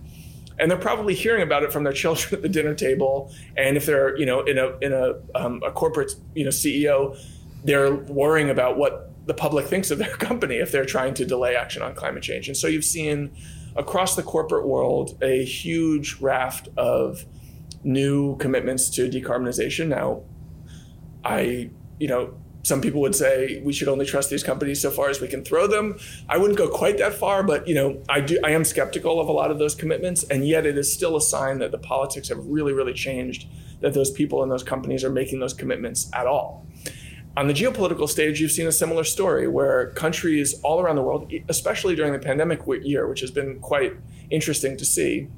and 0.60 0.72
they're 0.72 0.78
probably 0.78 1.14
hearing 1.14 1.44
about 1.44 1.64
it 1.64 1.72
from 1.72 1.84
their 1.84 1.94
children 2.04 2.36
at 2.36 2.42
the 2.42 2.50
dinner 2.50 2.74
table 2.74 3.34
and 3.56 3.78
if 3.78 3.86
they're 3.86 4.18
you 4.18 4.26
know 4.26 4.42
in 4.42 4.58
a 4.58 4.78
in 4.82 4.94
a, 4.94 5.14
um, 5.36 5.62
a 5.66 5.72
corporate 5.72 6.14
you 6.36 6.44
know 6.44 6.52
ceo 6.52 7.18
they're 7.64 7.94
worrying 7.94 8.50
about 8.50 8.78
what 8.78 9.12
the 9.28 9.34
public 9.34 9.68
thinks 9.68 9.92
of 9.92 10.00
their 10.00 10.16
company 10.18 10.56
if 10.56 10.72
they're 10.72 10.86
trying 10.86 11.14
to 11.14 11.26
delay 11.26 11.56
action 11.56 11.84
on 11.84 11.94
climate 11.94 12.24
change. 12.24 12.48
And 12.48 12.58
so 12.58 12.68
you've 12.68 12.86
seen 12.86 13.32
across 13.76 14.16
the 14.16 14.24
corporate 14.24 14.66
world 14.66 15.18
a 15.22 15.44
huge 15.44 16.16
raft 16.20 16.70
of 16.78 17.26
new 17.88 18.36
commitments 18.38 18.90
to 18.90 19.10
decarbonization. 19.10 19.88
Now, 19.88 20.24
I, 21.24 21.70
you 22.00 22.08
know, 22.08 22.34
some 22.64 22.82
people 22.82 23.00
would 23.00 23.16
say 23.16 23.62
we 23.64 23.72
should 23.72 23.88
only 23.88 24.06
trust 24.06 24.30
these 24.30 24.44
companies 24.44 24.82
so 24.82 24.92
far 24.92 25.10
as 25.10 25.22
we 25.22 25.28
can 25.30 25.44
throw 25.44 25.68
them. 25.68 25.98
I 26.28 26.38
wouldn't 26.38 26.58
go 26.58 26.68
quite 26.68 26.98
that 26.98 27.14
far, 27.14 27.42
but 27.42 27.66
you 27.66 27.74
know, 27.74 28.04
I 28.10 28.20
do 28.20 28.38
I 28.44 28.52
am 28.52 28.66
skeptical 28.66 29.22
of 29.22 29.30
a 29.30 29.32
lot 29.32 29.52
of 29.52 29.58
those 29.58 29.74
commitments, 29.74 30.24
and 30.24 30.46
yet 30.46 30.66
it 30.66 30.78
is 30.78 30.92
still 30.92 31.16
a 31.16 31.22
sign 31.22 31.60
that 31.60 31.72
the 31.72 31.78
politics 31.78 32.28
have 32.28 32.46
really, 32.46 32.74
really 32.74 32.94
changed, 32.94 33.48
that 33.80 33.94
those 33.94 34.12
people 34.12 34.44
and 34.44 34.52
those 34.52 34.64
companies 34.64 35.06
are 35.06 35.10
making 35.10 35.40
those 35.40 35.54
commitments 35.54 36.10
at 36.14 36.28
all. 36.28 36.66
On 37.38 37.48
the 37.48 37.54
geopolitical 37.54 38.10
stage, 38.10 38.42
you've 38.42 38.52
seen 38.52 38.68
a 38.68 38.72
similar 38.72 39.06
story 39.06 39.48
where 39.48 39.92
countries 39.92 40.60
all 40.62 40.82
around 40.82 40.98
the 40.98 41.04
world, 41.04 41.32
especially 41.48 41.96
during 41.96 42.12
the 42.12 42.20
pandemic 42.20 42.62
year, 42.82 43.08
which 43.08 43.22
has 43.22 43.32
been 43.32 43.60
quite 43.60 43.94
interesting 44.30 44.76
to 44.76 44.84
see, 44.84 45.30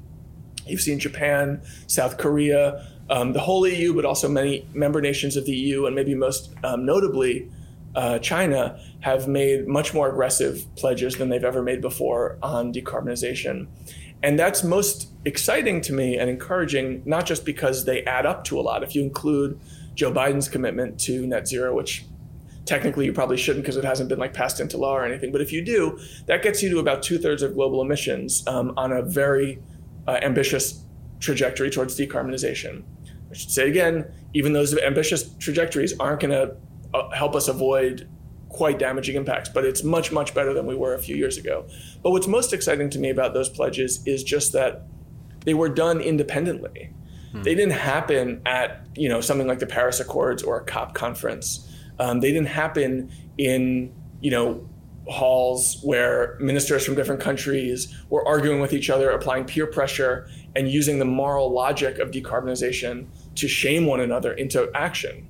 you've 0.66 0.80
seen 0.80 0.98
Japan, 0.98 1.62
South 1.86 2.18
Korea, 2.18 2.86
um, 3.08 3.32
the 3.32 3.40
whole 3.40 3.66
EU, 3.66 3.92
but 3.94 4.04
also 4.04 4.28
many 4.28 4.66
member 4.72 5.00
nations 5.00 5.36
of 5.36 5.44
the 5.44 5.52
EU, 5.52 5.86
and 5.86 5.94
maybe 5.94 6.14
most 6.14 6.54
um, 6.62 6.86
notably 6.86 7.50
uh, 7.94 8.18
China, 8.20 8.78
have 9.00 9.26
made 9.26 9.66
much 9.66 9.92
more 9.92 10.08
aggressive 10.08 10.64
pledges 10.76 11.16
than 11.16 11.28
they've 11.28 11.44
ever 11.44 11.62
made 11.62 11.80
before 11.80 12.38
on 12.42 12.72
decarbonization. 12.72 13.66
And 14.22 14.38
that's 14.38 14.62
most 14.62 15.08
exciting 15.24 15.80
to 15.82 15.92
me 15.92 16.18
and 16.18 16.28
encouraging, 16.28 17.02
not 17.04 17.26
just 17.26 17.44
because 17.44 17.84
they 17.86 18.04
add 18.04 18.26
up 18.26 18.44
to 18.44 18.60
a 18.60 18.62
lot. 18.62 18.82
If 18.82 18.94
you 18.94 19.02
include 19.02 19.58
Joe 19.94 20.12
Biden's 20.12 20.48
commitment 20.48 21.00
to 21.00 21.26
net 21.26 21.48
zero, 21.48 21.74
which 21.74 22.04
technically 22.66 23.06
you 23.06 23.12
probably 23.12 23.36
shouldn't 23.36 23.64
because 23.64 23.76
it 23.76 23.84
hasn't 23.84 24.08
been 24.08 24.18
like 24.18 24.34
passed 24.34 24.60
into 24.60 24.76
law 24.76 24.96
or 24.96 25.04
anything. 25.04 25.32
But 25.32 25.40
if 25.40 25.52
you 25.52 25.64
do, 25.64 25.98
that 26.26 26.42
gets 26.42 26.62
you 26.62 26.70
to 26.70 26.78
about 26.78 27.02
two 27.02 27.18
thirds 27.18 27.42
of 27.42 27.54
global 27.54 27.82
emissions 27.82 28.46
um, 28.46 28.74
on 28.76 28.92
a 28.92 29.02
very 29.02 29.58
uh, 30.10 30.18
ambitious 30.22 30.84
trajectory 31.20 31.70
towards 31.70 31.96
decarbonization. 31.96 32.82
I 33.30 33.34
should 33.34 33.50
say 33.50 33.68
again, 33.68 34.12
even 34.34 34.52
those 34.52 34.76
ambitious 34.76 35.32
trajectories 35.38 35.98
aren't 36.00 36.20
going 36.20 36.32
to 36.32 36.56
uh, 36.92 37.10
help 37.10 37.36
us 37.36 37.46
avoid 37.46 38.08
quite 38.48 38.80
damaging 38.80 39.14
impacts, 39.14 39.48
but 39.48 39.64
it's 39.64 39.84
much, 39.84 40.10
much 40.10 40.34
better 40.34 40.52
than 40.52 40.66
we 40.66 40.74
were 40.74 40.94
a 40.94 40.98
few 40.98 41.14
years 41.14 41.36
ago. 41.36 41.64
But 42.02 42.10
what's 42.10 42.26
most 42.26 42.52
exciting 42.52 42.90
to 42.90 42.98
me 42.98 43.10
about 43.10 43.34
those 43.34 43.48
pledges 43.48 44.04
is 44.04 44.24
just 44.24 44.52
that 44.52 44.82
they 45.44 45.54
were 45.54 45.68
done 45.68 46.00
independently. 46.00 46.90
Hmm. 47.30 47.42
They 47.42 47.54
didn't 47.54 47.74
happen 47.74 48.42
at 48.44 48.84
you 48.96 49.08
know 49.08 49.20
something 49.20 49.46
like 49.46 49.60
the 49.60 49.66
Paris 49.66 50.00
Accords 50.00 50.42
or 50.42 50.58
a 50.58 50.64
COP 50.64 50.94
conference. 50.94 51.68
Um, 52.00 52.18
they 52.18 52.32
didn't 52.32 52.48
happen 52.48 53.12
in 53.38 53.94
you 54.20 54.32
know 54.32 54.68
halls 55.10 55.80
where 55.82 56.36
ministers 56.40 56.84
from 56.84 56.94
different 56.94 57.20
countries 57.20 57.94
were 58.08 58.26
arguing 58.26 58.60
with 58.60 58.72
each 58.72 58.90
other, 58.90 59.10
applying 59.10 59.44
peer 59.44 59.66
pressure, 59.66 60.28
and 60.56 60.70
using 60.70 60.98
the 60.98 61.04
moral 61.04 61.50
logic 61.50 61.98
of 61.98 62.10
decarbonization 62.10 63.06
to 63.34 63.48
shame 63.48 63.86
one 63.86 64.00
another 64.00 64.32
into 64.32 64.70
action. 64.74 65.28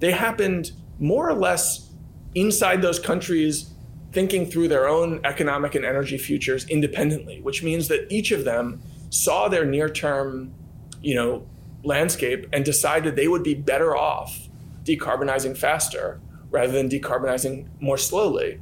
They 0.00 0.12
happened 0.12 0.72
more 0.98 1.28
or 1.28 1.34
less 1.34 1.90
inside 2.34 2.82
those 2.82 2.98
countries 2.98 3.70
thinking 4.12 4.46
through 4.46 4.68
their 4.68 4.88
own 4.88 5.20
economic 5.24 5.74
and 5.74 5.84
energy 5.84 6.18
futures 6.18 6.68
independently, 6.68 7.40
which 7.42 7.62
means 7.62 7.88
that 7.88 8.06
each 8.10 8.32
of 8.32 8.44
them 8.44 8.82
saw 9.10 9.48
their 9.48 9.64
near 9.64 9.88
term 9.88 10.52
you 11.02 11.14
know, 11.14 11.46
landscape 11.82 12.46
and 12.52 12.64
decided 12.64 13.16
they 13.16 13.28
would 13.28 13.42
be 13.42 13.54
better 13.54 13.96
off 13.96 14.48
decarbonizing 14.84 15.56
faster 15.56 16.20
rather 16.50 16.72
than 16.72 16.88
decarbonizing 16.88 17.66
more 17.80 17.96
slowly. 17.96 18.60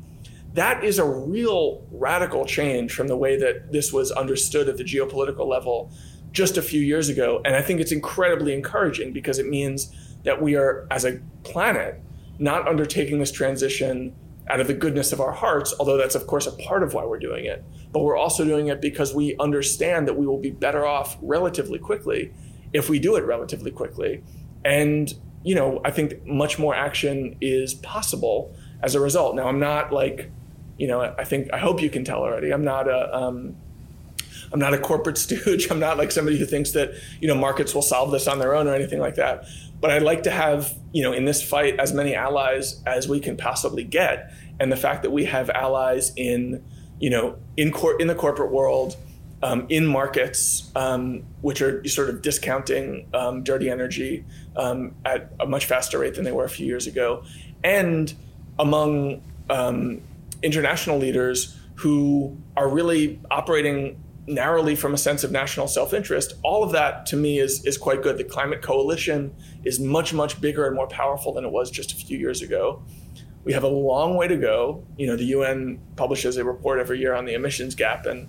That 0.55 0.83
is 0.83 0.99
a 0.99 1.05
real 1.05 1.87
radical 1.91 2.45
change 2.45 2.93
from 2.93 3.09
the 3.09 3.17
way 3.17 3.39
that 3.39 3.73
this 3.73 3.93
was 3.93 4.11
understood 4.11 4.69
at 4.69 4.77
the 4.77 4.85
geopolitical 4.85 5.47
level 5.47 5.93
just 6.33 6.57
a 6.57 6.63
few 6.63 6.81
years 6.81 7.09
ago. 7.09 7.41
And 7.45 7.55
I 7.55 7.63
think 7.63 7.81
it's 7.81 7.93
incredibly 7.93 8.55
encouraging 8.55 9.13
because 9.13 9.39
it 9.39 9.47
means 9.47 9.95
that 10.25 10.41
we 10.43 10.57
are, 10.57 10.87
as 10.91 11.05
a 11.05 11.21
planet, 11.43 12.01
not 12.39 12.67
undertaking 12.67 13.19
this 13.19 13.33
transition 13.33 14.15
out 14.49 14.61
of 14.61 14.67
the 14.67 14.75
goodness 14.75 15.13
of 15.13 15.21
our 15.21 15.33
hearts, 15.33 15.75
although 15.79 15.97
that's, 15.97 16.15
of 16.15 16.27
course, 16.27 16.47
a 16.47 16.53
part 16.53 16.83
of 16.83 16.95
why 16.95 17.05
we're 17.05 17.19
doing 17.19 17.45
it. 17.45 17.63
But 17.93 18.01
we're 18.01 18.17
also 18.17 18.45
doing 18.45 18.69
it 18.69 18.81
because 18.81 19.15
we 19.15 19.37
understand 19.39 20.09
that 20.09 20.15
we 20.15 20.27
will 20.27 20.41
be 20.41 20.51
better 20.51 20.87
off 20.87 21.19
relatively 21.21 21.79
quickly 21.79 22.33
if 22.73 22.89
we 22.89 22.99
do 22.99 23.17
it 23.17 23.25
relatively 23.25 23.71
quickly. 23.71 24.23
And, 24.65 25.13
you 25.43 25.55
know, 25.55 25.81
I 25.85 25.91
think 25.91 26.25
much 26.27 26.59
more 26.59 26.75
action 26.75 27.37
is 27.41 27.75
possible 27.75 28.55
as 28.83 28.95
a 28.95 29.01
result. 29.01 29.35
Now, 29.35 29.49
I'm 29.49 29.59
not 29.59 29.93
like, 29.93 30.31
you 30.77 30.87
know, 30.87 31.01
I 31.01 31.25
think, 31.25 31.53
I 31.53 31.59
hope 31.59 31.83
you 31.83 31.91
can 31.91 32.05
tell 32.05 32.21
already, 32.21 32.53
I'm 32.53 32.65
not 32.65 32.89
a, 32.89 33.17
um, 33.17 33.57
I'm 34.53 34.61
not 34.61 34.75
a 34.75 34.79
corporate 34.79 35.19
stooge. 35.19 35.71
I'm 35.71 35.81
not 35.81 35.99
like 35.99 36.11
somebody 36.11 36.39
who 36.39 36.47
thinks 36.47 36.73
that 36.73 36.93
you 37.21 37.29
know 37.29 37.35
markets 37.35 37.75
will 37.75 37.83
solve 37.83 38.11
this 38.11 38.27
on 38.27 38.39
their 38.39 38.55
own 38.55 38.67
or 38.67 38.75
anything 38.75 39.01
like 39.01 39.17
that. 39.17 39.45
But 39.81 39.91
I'd 39.91 40.03
like 40.03 40.25
to 40.25 40.31
have 40.31 40.75
you 40.93 41.03
know 41.03 41.13
in 41.13 41.25
this 41.25 41.43
fight 41.43 41.79
as 41.79 41.93
many 41.93 42.15
allies 42.15 42.83
as 42.87 43.09
we 43.09 43.21
can 43.21 43.37
possibly 43.37 43.85
get. 43.85 44.33
And 44.61 44.73
the 44.73 44.77
fact 44.77 45.03
that 45.03 45.11
we 45.11 45.25
have 45.27 45.51
allies 45.51 46.13
in 46.17 46.65
you 46.99 47.11
know 47.11 47.37
in 47.57 47.71
court 47.71 48.01
in 48.01 48.07
the 48.07 48.15
corporate 48.15 48.51
world, 48.51 48.97
um, 49.43 49.67
in 49.69 49.87
markets 49.87 50.71
um, 50.75 51.25
which 51.43 51.63
are 51.63 51.87
sort 51.87 52.09
of 52.09 52.23
discounting 52.23 53.09
um, 53.15 53.43
dirty 53.43 53.71
energy 53.71 54.25
um, 54.57 54.95
at 55.05 55.33
a 55.41 55.47
much 55.47 55.67
faster 55.67 55.99
rate 55.99 56.15
than 56.15 56.25
they 56.25 56.33
were 56.33 56.45
a 56.45 56.51
few 56.51 56.67
years 56.67 56.87
ago, 56.87 57.23
and 57.63 58.15
among 58.59 59.23
um, 59.51 60.01
international 60.43 60.99
leaders 60.99 61.57
who 61.77 62.37
are 62.57 62.69
really 62.69 63.21
operating 63.31 64.03
narrowly 64.29 64.75
from 64.75 64.93
a 64.95 64.99
sense 64.99 65.25
of 65.25 65.33
national 65.33 65.67
self-interest, 65.67 66.35
all 66.43 66.63
of 66.63 66.73
that 66.73 67.07
to 67.07 67.17
me 67.17 67.39
is 67.39 67.65
is 67.65 67.79
quite 67.79 68.03
good. 68.03 68.19
The 68.19 68.25
climate 68.25 68.63
coalition 68.63 69.35
is 69.65 69.81
much 69.81 70.13
much 70.13 70.41
bigger 70.41 70.67
and 70.67 70.77
more 70.77 70.89
powerful 70.89 71.33
than 71.33 71.45
it 71.45 71.51
was 71.51 71.71
just 71.71 71.93
a 71.93 71.97
few 71.97 72.19
years 72.19 72.43
ago. 72.43 72.83
We 73.45 73.53
have 73.55 73.63
a 73.63 73.69
long 73.69 74.17
way 74.17 74.29
to 74.29 74.37
go. 74.37 74.85
You 74.97 75.07
know, 75.07 75.17
the 75.17 75.25
UN 75.25 75.81
publishes 75.97 76.37
a 76.37 76.45
report 76.45 76.81
every 76.81 76.99
year 76.99 77.15
on 77.15 77.25
the 77.25 77.35
emissions 77.35 77.75
gap, 77.75 78.07
and 78.07 78.29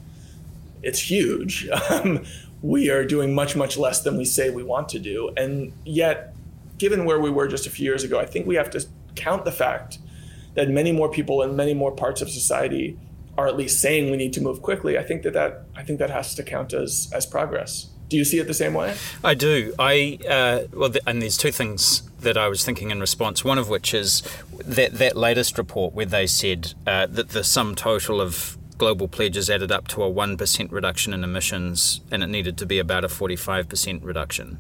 it's 0.81 1.00
huge. 1.00 1.67
Um, 1.89 2.24
we 2.62 2.89
are 2.89 3.05
doing 3.05 3.33
much 3.33 3.55
much 3.55 3.77
less 3.77 4.01
than 4.01 4.17
we 4.17 4.25
say 4.25 4.50
we 4.50 4.63
want 4.63 4.89
to 4.89 5.00
do, 5.00 5.31
and 5.38 5.71
yet, 5.86 6.36
given 6.77 7.05
where 7.05 7.19
we 7.19 7.29
were 7.29 7.48
just 7.48 7.65
a 7.67 7.69
few 7.69 7.86
years 7.86 8.03
ago, 8.03 8.19
I 8.19 8.25
think 8.25 8.48
we 8.48 8.55
have 8.55 8.69
to 8.71 8.86
count 9.15 9.45
the 9.45 9.51
fact 9.51 10.00
that 10.60 10.70
many 10.70 10.92
more 10.92 11.10
people 11.10 11.42
in 11.42 11.56
many 11.56 11.74
more 11.74 11.94
parts 12.04 12.22
of 12.22 12.30
society 12.30 12.98
are 13.38 13.48
at 13.48 13.56
least 13.56 13.80
saying 13.80 14.12
we 14.12 14.18
need 14.18 14.34
to 14.34 14.42
move 14.42 14.62
quickly, 14.62 14.98
I 14.98 15.04
think 15.04 15.24
that, 15.24 15.34
that 15.34 15.63
I 15.80 15.84
think 15.84 16.00
that 16.00 16.10
has 16.10 16.36
to 16.36 16.44
count 16.44 16.74
as 16.74 17.10
as 17.13 17.25
progress. 17.25 17.89
Do 18.10 18.18
you 18.18 18.25
see 18.25 18.39
it 18.39 18.48
the 18.48 18.60
same 18.63 18.74
way? 18.74 18.96
I 19.24 19.34
do. 19.36 19.74
I 19.80 20.20
uh, 20.28 20.60
well, 20.74 20.92
and 21.08 21.22
there's 21.22 21.38
two 21.38 21.51
things 21.51 22.01
that 22.20 22.38
I 22.38 22.48
was 22.50 22.66
thinking 22.66 22.92
in 22.92 23.00
response. 23.00 23.46
One 23.46 23.58
of 23.58 23.70
which 23.70 23.94
is 23.94 24.24
that 24.78 24.92
that 24.96 25.16
latest 25.16 25.58
report 25.58 25.94
where 25.94 26.06
they 26.06 26.28
said 26.28 26.74
uh, 26.86 27.06
that 27.06 27.30
the 27.30 27.44
sum 27.44 27.75
total 27.75 28.20
of 28.20 28.58
global 28.78 29.08
pledges 29.08 29.50
added 29.50 29.72
up 29.72 29.88
to 29.89 30.04
a 30.04 30.10
one 30.10 30.36
percent 30.36 30.72
reduction 30.74 31.13
in 31.13 31.24
emissions, 31.24 32.01
and 32.12 32.22
it 32.24 32.28
needed 32.28 32.58
to 32.58 32.66
be 32.66 32.80
about 32.80 33.06
a 33.06 33.10
forty-five 33.10 33.70
percent 33.70 34.04
reduction. 34.04 34.58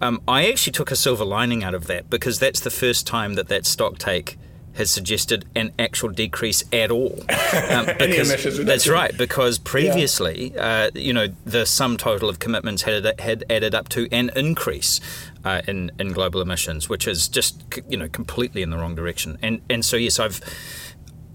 Um, 0.00 0.22
I 0.26 0.48
actually 0.50 0.72
took 0.72 0.90
a 0.90 0.96
silver 0.96 1.26
lining 1.26 1.62
out 1.62 1.74
of 1.74 1.86
that 1.88 2.08
because 2.08 2.38
that's 2.38 2.60
the 2.60 2.70
first 2.70 3.06
time 3.06 3.34
that 3.34 3.48
that 3.48 3.66
stock 3.66 3.98
take 3.98 4.38
has 4.80 4.90
suggested 4.90 5.44
an 5.54 5.72
actual 5.78 6.08
decrease 6.08 6.64
at 6.72 6.90
all. 6.90 7.18
Um, 7.70 7.86
because, 7.98 8.64
that's 8.64 8.88
right, 8.88 9.16
because 9.16 9.58
previously, 9.58 10.52
yeah. 10.54 10.88
uh, 10.88 10.90
you 10.94 11.12
know, 11.12 11.28
the 11.44 11.66
sum 11.66 11.96
total 11.96 12.28
of 12.28 12.38
commitments 12.38 12.82
had, 12.82 13.20
had 13.20 13.44
added 13.50 13.74
up 13.74 13.88
to 13.90 14.08
an 14.10 14.30
increase 14.34 15.00
uh, 15.44 15.62
in 15.66 15.92
in 15.98 16.12
global 16.12 16.40
emissions, 16.40 16.88
which 16.88 17.06
is 17.06 17.28
just 17.28 17.62
you 17.88 17.96
know 17.96 18.08
completely 18.08 18.62
in 18.62 18.70
the 18.70 18.78
wrong 18.78 18.94
direction. 18.94 19.38
And 19.42 19.60
and 19.68 19.84
so 19.84 19.96
yes, 19.96 20.18
I've 20.18 20.40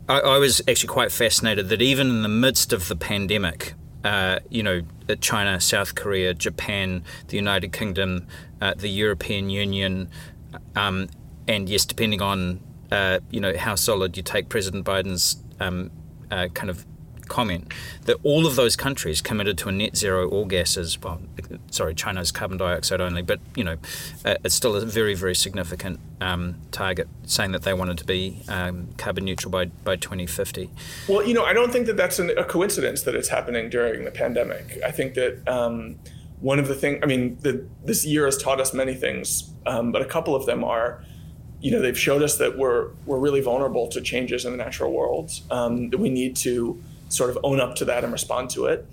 I, 0.09 0.19
I, 0.19 0.37
was 0.37 0.61
actually 0.67 0.89
quite 0.89 1.11
fascinated 1.11 1.69
that 1.69 1.81
even 1.81 2.09
in 2.09 2.21
the 2.21 2.29
midst 2.29 2.73
of 2.73 2.87
the 2.87 2.95
pandemic, 2.95 3.73
uh, 4.03 4.39
you 4.49 4.63
know, 4.63 4.81
uh, 5.09 5.15
China, 5.15 5.59
South 5.59 5.95
Korea, 5.95 6.33
Japan, 6.33 7.03
the 7.27 7.37
United 7.37 7.71
Kingdom, 7.71 8.27
uh, 8.61 8.73
the 8.75 8.89
European 8.89 9.49
Union, 9.49 10.09
um, 10.75 11.07
and 11.47 11.69
yes, 11.69 11.85
depending 11.85 12.21
on 12.21 12.59
uh, 12.91 13.19
you 13.29 13.39
know 13.39 13.55
how 13.57 13.75
solid 13.75 14.17
you 14.17 14.23
take 14.23 14.49
President 14.49 14.85
Biden's 14.85 15.37
um, 15.59 15.91
uh, 16.31 16.47
kind 16.53 16.69
of 16.69 16.85
comment 17.27 17.73
that 18.03 18.17
all 18.23 18.45
of 18.45 18.55
those 18.55 18.75
countries 18.75 19.21
committed 19.21 19.57
to 19.57 19.69
a 19.69 19.71
net 19.71 19.97
zero 19.97 20.29
all 20.29 20.45
gases. 20.45 21.01
Well, 21.01 21.21
sorry, 21.71 21.95
China's 21.95 22.31
carbon 22.31 22.57
dioxide 22.57 23.01
only, 23.01 23.21
but 23.21 23.39
you 23.55 23.63
know, 23.63 23.77
uh, 24.23 24.35
it's 24.43 24.55
still 24.55 24.75
a 24.75 24.85
very 24.85 25.15
very 25.15 25.35
significant 25.35 25.99
um, 26.21 26.55
target, 26.71 27.07
saying 27.25 27.51
that 27.51 27.63
they 27.63 27.73
wanted 27.73 27.97
to 27.99 28.05
be 28.05 28.41
um, 28.47 28.89
carbon 28.97 29.25
neutral 29.25 29.51
by 29.51 29.65
by 29.65 29.95
2050. 29.95 30.69
Well, 31.07 31.25
you 31.25 31.33
know, 31.33 31.43
I 31.43 31.53
don't 31.53 31.71
think 31.71 31.87
that 31.87 31.97
that's 31.97 32.19
an, 32.19 32.31
a 32.37 32.43
coincidence 32.43 33.03
that 33.03 33.15
it's 33.15 33.29
happening 33.29 33.69
during 33.69 34.05
the 34.05 34.11
pandemic. 34.11 34.79
I 34.85 34.91
think 34.91 35.15
that. 35.15 35.47
Um, 35.47 35.97
one 36.41 36.59
of 36.59 36.67
the 36.67 36.75
things, 36.75 36.99
I 37.01 37.05
mean, 37.05 37.37
the, 37.41 37.65
this 37.85 38.05
year 38.05 38.25
has 38.25 38.37
taught 38.37 38.59
us 38.59 38.73
many 38.73 38.93
things, 38.93 39.49
um, 39.65 39.91
but 39.91 40.01
a 40.01 40.05
couple 40.05 40.35
of 40.35 40.45
them 40.45 40.63
are, 40.65 41.03
you 41.65 41.71
know, 41.71 41.81
they've 41.81 41.97
showed 41.97 42.21
us 42.21 42.37
that 42.37 42.59
we're 42.59 42.89
we're 43.07 43.17
really 43.17 43.41
vulnerable 43.41 43.87
to 43.87 43.99
changes 43.99 44.45
in 44.45 44.51
the 44.51 44.57
natural 44.57 44.93
world. 44.93 45.31
Um, 45.49 45.89
that 45.89 45.97
we 45.97 46.09
need 46.09 46.35
to 46.47 46.79
sort 47.09 47.31
of 47.31 47.39
own 47.43 47.59
up 47.59 47.73
to 47.77 47.85
that 47.85 48.03
and 48.03 48.13
respond 48.13 48.51
to 48.51 48.67
it. 48.67 48.87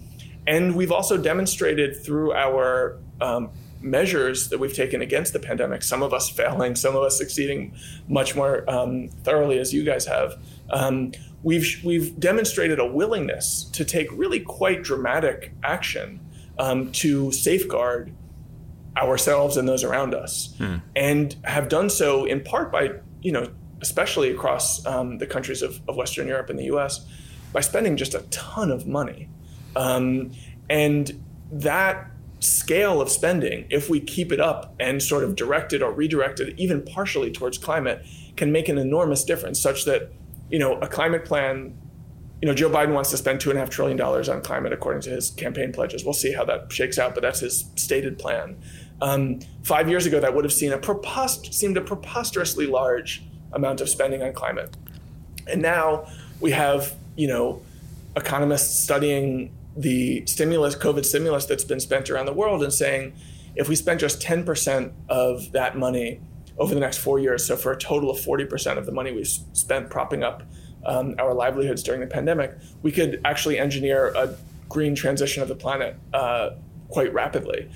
And 0.47 0.75
we've 0.75 0.91
also 0.91 1.19
demonstrated 1.19 2.03
through 2.03 2.33
our 2.33 2.97
um, 3.21 3.51
measures 3.83 4.49
that 4.49 4.59
we've 4.59 4.73
taken 4.73 5.03
against 5.03 5.35
the 5.35 5.39
pandemic, 5.39 5.83
some 5.83 6.03
of 6.03 6.15
us 6.15 6.31
failing, 6.31 6.75
some 6.75 6.97
of 6.97 7.03
us 7.03 7.19
succeeding 7.19 7.75
much 8.09 8.35
more 8.35 8.65
um, 8.71 9.11
thoroughly 9.23 9.59
as 9.59 9.75
you 9.75 9.85
guys 9.85 10.07
have. 10.07 10.39
Um, 10.71 11.13
we've 11.43 11.79
we've 11.85 12.19
demonstrated 12.19 12.79
a 12.79 12.87
willingness 12.87 13.65
to 13.65 13.85
take 13.85 14.11
really 14.13 14.41
quite 14.41 14.83
dramatic 14.83 15.53
action 15.63 16.21
um, 16.59 16.91
to 16.93 17.33
safeguard 17.33 18.15
ourselves 18.97 19.57
and 19.57 19.69
those 19.69 19.85
around 19.85 20.15
us, 20.15 20.55
hmm. 20.59 20.77
and 20.95 21.37
have 21.45 21.69
done 21.69 21.91
so 21.91 22.25
in 22.25 22.43
part 22.43 22.71
by 22.71 22.91
you 23.21 23.33
know 23.33 23.49
especially 23.81 24.31
across 24.31 24.87
um, 24.87 25.19
the 25.19 25.27
countries 25.27 25.61
of, 25.61 25.81
of 25.89 25.97
Western 25.97 26.29
Europe 26.29 26.49
and 26.49 26.59
the 26.59 26.67
U.S 26.67 27.05
by 27.53 27.61
spending 27.61 27.97
just 27.97 28.15
a 28.15 28.21
ton 28.31 28.71
of 28.71 28.87
money. 28.87 29.29
Um, 29.77 30.33
and 30.69 31.23
that 31.51 32.11
scale 32.41 33.01
of 33.01 33.11
spending, 33.11 33.67
if 33.71 33.89
we 33.89 34.01
keep 34.01 34.33
it 34.33 34.41
up 34.41 34.75
and 34.81 35.03
sort 35.03 35.23
of 35.23 35.37
direct 35.37 35.73
it 35.73 35.83
or 35.83 35.93
redirect 35.93 36.41
it 36.41 36.59
even 36.59 36.83
partially 36.83 37.31
towards 37.31 37.59
climate, 37.59 38.05
can 38.37 38.51
make 38.51 38.69
an 38.69 38.79
enormous 38.79 39.23
difference 39.23 39.61
such 39.61 39.85
that, 39.85 40.11
you 40.51 40.59
know, 40.59 40.79
a 40.81 40.89
climate 40.89 41.25
plan, 41.25 41.77
you 42.41 42.49
know, 42.49 42.55
Joe 42.55 42.71
Biden 42.71 42.93
wants 42.93 43.11
to 43.11 43.17
spend 43.17 43.41
two 43.41 43.51
and 43.51 43.59
a 43.59 43.61
half 43.61 43.71
trillion 43.71 43.97
dollars 43.97 44.29
on 44.29 44.43
climate 44.43 44.73
according 44.73 45.03
to 45.03 45.11
his 45.11 45.31
campaign 45.31 45.73
pledges. 45.73 46.05
We'll 46.05 46.15
see 46.15 46.33
how 46.33 46.45
that 46.47 46.73
shakes 46.73 46.99
out, 46.99 47.15
but 47.15 47.21
that's 47.21 47.41
his 47.41 47.67
stated 47.77 48.19
plan. 48.19 48.57
Um, 49.03 49.41
five 49.63 49.89
years 49.89 50.07
ago, 50.07 50.21
that 50.21 50.35
would 50.35 50.45
have 50.45 50.53
seen 50.53 50.73
a 50.73 50.81
seemed 51.51 51.77
a 51.77 51.81
preposterously 51.81 52.67
large 52.67 53.23
amount 53.53 53.81
of 53.81 53.89
spending 53.89 54.23
on 54.23 54.33
climate. 54.33 54.75
And 55.47 55.61
now 55.61 56.07
we 56.41 56.53
have 56.53 56.95
you 57.17 57.29
know, 57.29 57.63
economists 58.17 58.83
studying 58.83 59.53
the 59.77 60.25
stimulus, 60.27 60.75
COVID 60.75 61.05
stimulus 61.05 61.47
that's 61.47 61.65
been 61.65 61.81
spent 61.81 62.11
around 62.11 62.27
the 62.27 62.33
world 62.33 62.63
and 62.63 62.73
saying, 62.73 63.15
if 63.55 63.69
we 63.69 63.75
spent 63.75 64.01
just 64.01 64.21
10% 64.21 64.93
of 65.09 65.53
that 65.53 65.77
money 65.77 66.21
over 66.59 66.75
the 66.75 66.81
next 66.81 66.99
four 66.99 67.19
years, 67.19 67.47
so 67.47 67.57
for 67.57 67.73
a 67.73 67.79
total 67.79 68.11
of 68.11 68.19
40% 68.19 68.79
of 68.79 68.87
the 68.87 68.93
money 68.93 69.13
we've 69.13 69.27
spent 69.27 69.91
propping 69.91 70.23
up 70.23 70.43
um, 70.85 71.15
our 71.19 71.35
livelihoods 71.35 71.83
during 71.83 72.01
the 72.01 72.07
pandemic, 72.07 72.55
we 72.83 72.93
could 72.93 73.21
actually 73.25 73.59
engineer 73.59 74.13
a 74.15 74.35
green 74.69 74.95
transition 74.95 75.43
of 75.43 75.49
the 75.49 75.55
planet 75.55 75.97
uh, 76.13 76.51
quite 76.89 77.13
rapidly. 77.13 77.71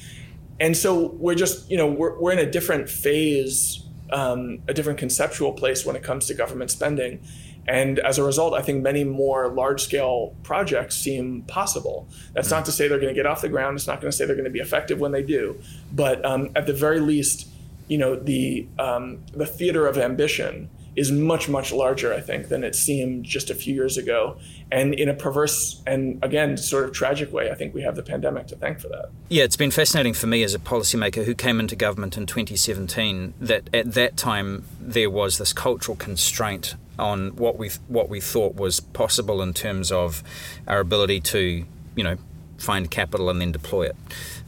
And 0.60 0.76
so 0.76 1.08
we're 1.18 1.34
just, 1.34 1.70
you 1.70 1.76
know, 1.76 1.86
we're, 1.86 2.18
we're 2.18 2.32
in 2.32 2.38
a 2.38 2.50
different 2.50 2.88
phase, 2.88 3.82
um, 4.10 4.60
a 4.68 4.74
different 4.74 4.98
conceptual 4.98 5.52
place 5.52 5.84
when 5.84 5.96
it 5.96 6.02
comes 6.02 6.26
to 6.26 6.34
government 6.34 6.70
spending. 6.70 7.20
And 7.68 7.98
as 7.98 8.18
a 8.18 8.22
result, 8.22 8.54
I 8.54 8.62
think 8.62 8.82
many 8.82 9.02
more 9.02 9.48
large 9.48 9.82
scale 9.82 10.34
projects 10.44 10.96
seem 10.96 11.42
possible. 11.42 12.08
That's 12.32 12.50
not 12.50 12.64
to 12.66 12.72
say 12.72 12.86
they're 12.86 13.00
going 13.00 13.12
to 13.12 13.18
get 13.18 13.26
off 13.26 13.40
the 13.40 13.48
ground. 13.48 13.76
It's 13.76 13.88
not 13.88 14.00
going 14.00 14.10
to 14.10 14.16
say 14.16 14.24
they're 14.24 14.36
going 14.36 14.44
to 14.44 14.50
be 14.50 14.60
effective 14.60 15.00
when 15.00 15.12
they 15.12 15.22
do. 15.22 15.60
But 15.92 16.24
um, 16.24 16.50
at 16.54 16.66
the 16.66 16.72
very 16.72 17.00
least, 17.00 17.48
you 17.88 17.98
know, 17.98 18.14
the, 18.14 18.68
um, 18.78 19.18
the 19.32 19.46
theater 19.46 19.86
of 19.86 19.98
ambition 19.98 20.70
is 20.96 21.12
much, 21.12 21.48
much 21.48 21.72
larger, 21.72 22.12
I 22.12 22.20
think, 22.20 22.48
than 22.48 22.64
it 22.64 22.74
seemed 22.74 23.24
just 23.24 23.50
a 23.50 23.54
few 23.54 23.74
years 23.74 23.98
ago. 23.98 24.38
And 24.72 24.94
in 24.94 25.08
a 25.08 25.14
perverse 25.14 25.82
and, 25.86 26.18
again, 26.24 26.56
sort 26.56 26.84
of 26.84 26.92
tragic 26.92 27.32
way, 27.32 27.50
I 27.50 27.54
think 27.54 27.74
we 27.74 27.82
have 27.82 27.96
the 27.96 28.02
pandemic 28.02 28.46
to 28.48 28.56
thank 28.56 28.80
for 28.80 28.88
that. 28.88 29.10
Yeah, 29.28 29.44
it's 29.44 29.56
been 29.56 29.70
fascinating 29.70 30.14
for 30.14 30.26
me 30.26 30.42
as 30.42 30.54
a 30.54 30.58
policymaker 30.58 31.24
who 31.24 31.34
came 31.34 31.60
into 31.60 31.76
government 31.76 32.16
in 32.16 32.24
2017 32.26 33.34
that 33.40 33.68
at 33.74 33.92
that 33.92 34.16
time 34.16 34.64
there 34.80 35.10
was 35.10 35.36
this 35.38 35.52
cultural 35.52 35.96
constraint 35.96 36.74
on 36.98 37.36
what 37.36 37.58
we 37.58 37.68
what 37.88 38.08
we 38.08 38.20
thought 38.20 38.54
was 38.54 38.80
possible 38.80 39.42
in 39.42 39.52
terms 39.52 39.92
of 39.92 40.22
our 40.66 40.80
ability 40.80 41.20
to, 41.20 41.66
you 41.94 42.02
know, 42.02 42.16
find 42.56 42.90
capital 42.90 43.28
and 43.28 43.38
then 43.38 43.52
deploy 43.52 43.84
it. 43.84 43.96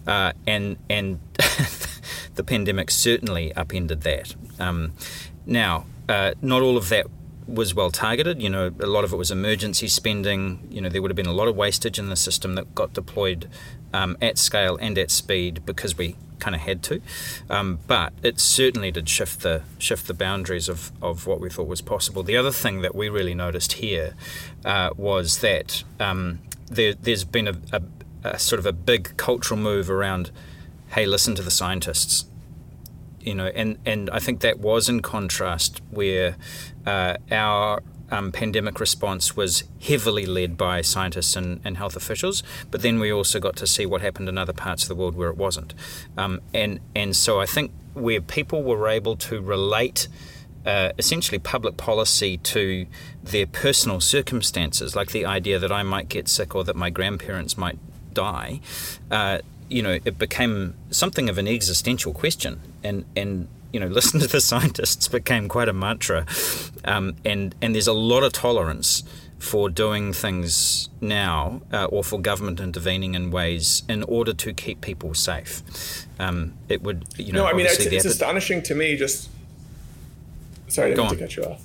Uh, 0.06 0.32
and 0.46 0.78
and 0.88 1.20
the 2.36 2.42
pandemic 2.44 2.90
certainly 2.90 3.52
upended 3.54 4.00
that. 4.00 4.34
Um, 4.58 4.92
now, 5.44 5.84
uh, 6.08 6.34
not 6.40 6.62
all 6.62 6.76
of 6.76 6.88
that 6.88 7.06
was 7.46 7.74
well 7.74 7.90
targeted. 7.90 8.42
You 8.42 8.50
know, 8.50 8.72
a 8.80 8.86
lot 8.86 9.04
of 9.04 9.12
it 9.12 9.16
was 9.16 9.30
emergency 9.30 9.88
spending. 9.88 10.66
You 10.70 10.80
know, 10.80 10.88
there 10.88 11.02
would 11.02 11.10
have 11.10 11.16
been 11.16 11.26
a 11.26 11.32
lot 11.32 11.48
of 11.48 11.56
wastage 11.56 11.98
in 11.98 12.08
the 12.08 12.16
system 12.16 12.54
that 12.54 12.74
got 12.74 12.92
deployed 12.92 13.48
um, 13.92 14.16
at 14.20 14.38
scale 14.38 14.76
and 14.76 14.98
at 14.98 15.10
speed 15.10 15.64
because 15.64 15.96
we 15.96 16.16
kind 16.38 16.54
of 16.54 16.60
had 16.62 16.82
to. 16.84 17.00
Um, 17.50 17.80
but 17.86 18.12
it 18.22 18.38
certainly 18.38 18.90
did 18.90 19.08
shift 19.08 19.40
the 19.40 19.62
shift 19.78 20.06
the 20.06 20.14
boundaries 20.14 20.68
of, 20.68 20.92
of 21.02 21.26
what 21.26 21.40
we 21.40 21.50
thought 21.50 21.66
was 21.66 21.80
possible. 21.80 22.22
The 22.22 22.36
other 22.36 22.52
thing 22.52 22.82
that 22.82 22.94
we 22.94 23.08
really 23.08 23.34
noticed 23.34 23.74
here 23.74 24.14
uh, 24.64 24.90
was 24.96 25.38
that 25.38 25.82
um, 25.98 26.40
there, 26.70 26.94
has 27.06 27.24
been 27.24 27.48
a, 27.48 27.56
a, 27.72 27.82
a 28.24 28.38
sort 28.38 28.58
of 28.58 28.66
a 28.66 28.72
big 28.72 29.16
cultural 29.16 29.58
move 29.58 29.90
around. 29.90 30.30
Hey, 30.90 31.06
listen 31.06 31.34
to 31.34 31.42
the 31.42 31.50
scientists 31.50 32.24
you 33.20 33.34
know, 33.34 33.46
and, 33.46 33.78
and 33.84 34.10
I 34.10 34.18
think 34.18 34.40
that 34.40 34.58
was 34.58 34.88
in 34.88 35.00
contrast 35.00 35.80
where 35.90 36.36
uh, 36.86 37.16
our 37.30 37.82
um, 38.10 38.32
pandemic 38.32 38.80
response 38.80 39.36
was 39.36 39.64
heavily 39.82 40.24
led 40.24 40.56
by 40.56 40.80
scientists 40.80 41.36
and, 41.36 41.60
and, 41.64 41.76
health 41.76 41.96
officials, 41.96 42.42
but 42.70 42.82
then 42.82 42.98
we 42.98 43.12
also 43.12 43.38
got 43.38 43.56
to 43.56 43.66
see 43.66 43.84
what 43.84 44.00
happened 44.00 44.28
in 44.28 44.38
other 44.38 44.52
parts 44.52 44.82
of 44.84 44.88
the 44.88 44.94
world 44.94 45.14
where 45.14 45.28
it 45.28 45.36
wasn't. 45.36 45.74
Um, 46.16 46.40
and, 46.54 46.80
and 46.94 47.14
so 47.14 47.40
I 47.40 47.46
think 47.46 47.70
where 47.94 48.20
people 48.20 48.62
were 48.62 48.88
able 48.88 49.16
to 49.16 49.40
relate 49.40 50.08
uh, 50.64 50.92
essentially 50.98 51.38
public 51.38 51.76
policy 51.76 52.36
to 52.38 52.86
their 53.22 53.46
personal 53.46 54.00
circumstances, 54.00 54.96
like 54.96 55.12
the 55.12 55.24
idea 55.24 55.58
that 55.58 55.72
I 55.72 55.82
might 55.82 56.08
get 56.08 56.28
sick 56.28 56.54
or 56.54 56.64
that 56.64 56.76
my 56.76 56.90
grandparents 56.90 57.56
might 57.56 57.78
die, 58.12 58.60
uh, 59.10 59.38
you 59.68 59.82
know, 59.82 59.98
it 60.04 60.18
became 60.18 60.74
something 60.90 61.28
of 61.28 61.38
an 61.38 61.48
existential 61.48 62.12
question. 62.12 62.60
And, 62.82 63.04
and 63.16 63.48
you 63.72 63.80
know, 63.80 63.86
listen 63.98 64.20
to 64.20 64.26
the 64.26 64.40
scientists 64.40 65.08
became 65.08 65.48
quite 65.48 65.68
a 65.68 65.72
mantra, 65.72 66.26
um, 66.84 67.16
and 67.24 67.54
and 67.60 67.74
there's 67.74 67.86
a 67.86 67.92
lot 67.92 68.22
of 68.22 68.32
tolerance 68.32 69.02
for 69.38 69.68
doing 69.68 70.12
things 70.12 70.88
now 71.00 71.62
uh, 71.72 71.84
or 71.84 72.02
for 72.02 72.20
government 72.20 72.58
intervening 72.58 73.14
in 73.14 73.30
ways 73.30 73.84
in 73.88 74.02
order 74.04 74.32
to 74.32 74.52
keep 74.52 74.80
people 74.80 75.14
safe. 75.14 76.06
Um, 76.18 76.54
it 76.68 76.82
would, 76.82 77.06
you 77.16 77.32
know. 77.32 77.44
No, 77.44 77.48
I 77.48 77.52
mean 77.52 77.66
it's, 77.66 77.78
it's 77.78 78.04
astonishing 78.04 78.62
to 78.64 78.74
me. 78.74 78.96
Just 78.96 79.28
sorry, 80.68 80.92
I 80.92 80.94
didn't 80.94 81.10
to 81.10 81.16
cut 81.16 81.36
you 81.36 81.44
off. 81.44 81.62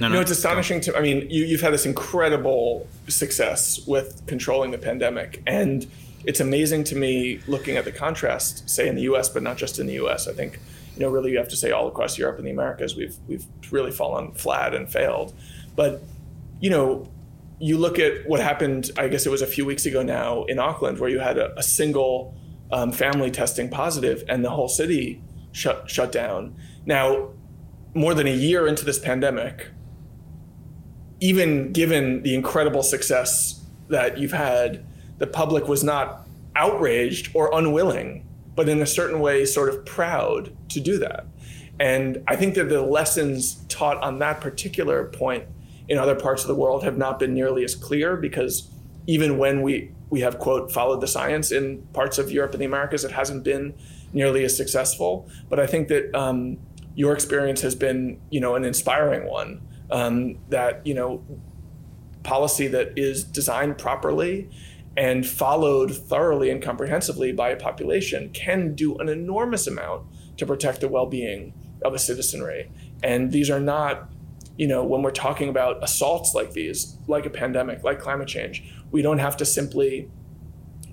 No, 0.00 0.06
no, 0.08 0.14
no 0.14 0.20
it's 0.20 0.30
astonishing 0.30 0.80
to. 0.82 0.96
I 0.96 1.00
mean, 1.00 1.28
you, 1.28 1.44
you've 1.44 1.60
had 1.60 1.72
this 1.72 1.86
incredible 1.86 2.86
success 3.08 3.84
with 3.86 4.22
controlling 4.26 4.70
the 4.70 4.78
pandemic, 4.78 5.42
and 5.46 5.86
it's 6.24 6.40
amazing 6.40 6.84
to 6.84 6.96
me 6.96 7.40
looking 7.46 7.76
at 7.76 7.84
the 7.84 7.92
contrast, 7.92 8.68
say 8.68 8.88
in 8.88 8.96
the 8.96 9.02
U.S., 9.02 9.28
but 9.28 9.42
not 9.42 9.56
just 9.56 9.78
in 9.78 9.86
the 9.86 9.94
U.S. 9.94 10.26
I 10.28 10.32
think 10.32 10.58
you 10.98 11.04
know, 11.04 11.12
really 11.12 11.30
you 11.30 11.38
have 11.38 11.48
to 11.48 11.56
say 11.56 11.70
all 11.70 11.86
across 11.86 12.18
Europe 12.18 12.38
and 12.38 12.46
the 12.46 12.50
Americas, 12.50 12.96
we've 12.96 13.16
we've 13.28 13.46
really 13.70 13.92
fallen 13.92 14.32
flat 14.32 14.74
and 14.74 14.90
failed. 14.90 15.32
But 15.76 16.02
you 16.60 16.70
know, 16.70 17.08
you 17.60 17.78
look 17.78 18.00
at 18.00 18.28
what 18.28 18.40
happened. 18.40 18.90
I 18.98 19.06
guess 19.06 19.24
it 19.24 19.30
was 19.30 19.40
a 19.40 19.46
few 19.46 19.64
weeks 19.64 19.86
ago 19.86 20.02
now 20.02 20.42
in 20.44 20.58
Auckland, 20.58 20.98
where 20.98 21.08
you 21.08 21.20
had 21.20 21.38
a, 21.38 21.56
a 21.56 21.62
single 21.62 22.34
um, 22.72 22.90
family 22.90 23.30
testing 23.30 23.68
positive, 23.68 24.24
and 24.28 24.44
the 24.44 24.50
whole 24.50 24.68
city 24.68 25.22
shut 25.52 25.88
shut 25.88 26.10
down. 26.10 26.56
Now, 26.84 27.30
more 27.94 28.12
than 28.12 28.26
a 28.26 28.34
year 28.34 28.66
into 28.66 28.84
this 28.84 28.98
pandemic, 28.98 29.68
even 31.20 31.72
given 31.72 32.24
the 32.24 32.34
incredible 32.34 32.82
success 32.82 33.64
that 33.86 34.18
you've 34.18 34.32
had, 34.32 34.84
the 35.18 35.26
public 35.26 35.68
was 35.68 35.84
not 35.84 36.26
outraged 36.56 37.30
or 37.34 37.50
unwilling 37.52 38.24
but 38.58 38.68
in 38.68 38.82
a 38.82 38.86
certain 38.86 39.20
way, 39.20 39.44
sort 39.44 39.68
of 39.68 39.86
proud 39.86 40.50
to 40.68 40.80
do 40.80 40.98
that. 40.98 41.24
And 41.78 42.24
I 42.26 42.34
think 42.34 42.56
that 42.56 42.68
the 42.68 42.82
lessons 42.82 43.64
taught 43.68 44.02
on 44.02 44.18
that 44.18 44.40
particular 44.40 45.04
point 45.04 45.44
in 45.86 45.96
other 45.96 46.16
parts 46.16 46.42
of 46.42 46.48
the 46.48 46.56
world 46.56 46.82
have 46.82 46.98
not 46.98 47.20
been 47.20 47.32
nearly 47.32 47.62
as 47.62 47.76
clear 47.76 48.16
because 48.16 48.68
even 49.06 49.38
when 49.38 49.62
we 49.62 49.92
we 50.10 50.22
have 50.22 50.40
quote 50.40 50.72
followed 50.72 51.00
the 51.00 51.06
science 51.06 51.52
in 51.52 51.86
parts 51.92 52.18
of 52.18 52.32
Europe 52.32 52.50
and 52.50 52.60
the 52.60 52.64
Americas, 52.64 53.04
it 53.04 53.12
hasn't 53.12 53.44
been 53.44 53.74
nearly 54.12 54.42
as 54.42 54.56
successful. 54.56 55.30
But 55.48 55.60
I 55.60 55.66
think 55.68 55.86
that 55.86 56.12
um, 56.12 56.58
your 56.96 57.12
experience 57.12 57.60
has 57.60 57.76
been 57.76 58.20
you 58.28 58.40
know 58.40 58.56
an 58.56 58.64
inspiring 58.64 59.30
one. 59.30 59.60
Um, 59.92 60.38
that 60.48 60.84
you 60.84 60.94
know 60.94 61.22
policy 62.24 62.66
that 62.66 62.98
is 62.98 63.22
designed 63.22 63.78
properly 63.78 64.50
and 64.98 65.24
followed 65.24 65.96
thoroughly 65.96 66.50
and 66.50 66.60
comprehensively 66.60 67.30
by 67.30 67.50
a 67.50 67.56
population 67.56 68.30
can 68.30 68.74
do 68.74 68.96
an 68.98 69.08
enormous 69.08 69.68
amount 69.68 70.04
to 70.36 70.44
protect 70.44 70.80
the 70.80 70.88
well-being 70.88 71.54
of 71.84 71.94
a 71.94 71.98
citizenry. 71.98 72.68
And 73.02 73.30
these 73.30 73.48
are 73.48 73.60
not 73.60 74.10
you 74.58 74.66
know, 74.66 74.84
when 74.84 75.02
we're 75.02 75.12
talking 75.12 75.48
about 75.48 75.82
assaults 75.84 76.34
like 76.34 76.52
these, 76.52 76.98
like 77.06 77.24
a 77.24 77.30
pandemic, 77.30 77.84
like 77.84 78.00
climate 78.00 78.26
change, 78.26 78.64
we 78.90 79.02
don't 79.02 79.18
have 79.18 79.36
to 79.36 79.44
simply 79.44 80.10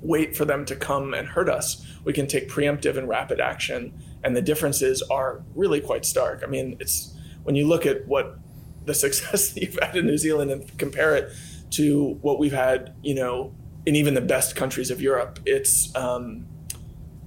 wait 0.03 0.37
for 0.37 0.45
them 0.45 0.65
to 0.65 0.75
come 0.75 1.15
and 1.15 1.27
hurt 1.27 1.49
us. 1.49 1.83
We 2.03 2.13
can 2.13 2.27
take 2.27 2.47
preemptive 2.47 2.95
and 2.95 3.09
rapid 3.09 3.39
action, 3.39 3.91
and 4.23 4.35
the 4.35 4.41
differences 4.43 5.01
are 5.09 5.41
really 5.55 5.81
quite 5.81 6.05
stark. 6.05 6.43
I 6.43 6.47
mean, 6.47 6.77
it's 6.79 7.17
when 7.41 7.55
you 7.55 7.67
look 7.67 7.87
at 7.87 8.07
what 8.07 8.37
the 8.85 8.93
success 9.05 9.49
that 9.49 9.61
you've 9.63 9.79
had 9.81 9.95
in 9.95 10.05
New 10.05 10.19
Zealand 10.19 10.51
and 10.51 10.77
compare 10.77 11.15
it 11.15 11.31
to 11.71 12.19
what 12.21 12.37
we've 12.37 12.53
had, 12.53 12.93
you 13.01 13.15
know, 13.15 13.51
in 13.85 13.95
even 13.95 14.13
the 14.13 14.21
best 14.21 14.55
countries 14.55 14.91
of 14.91 15.01
Europe, 15.01 15.39
it's 15.45 15.95
um, 15.95 16.47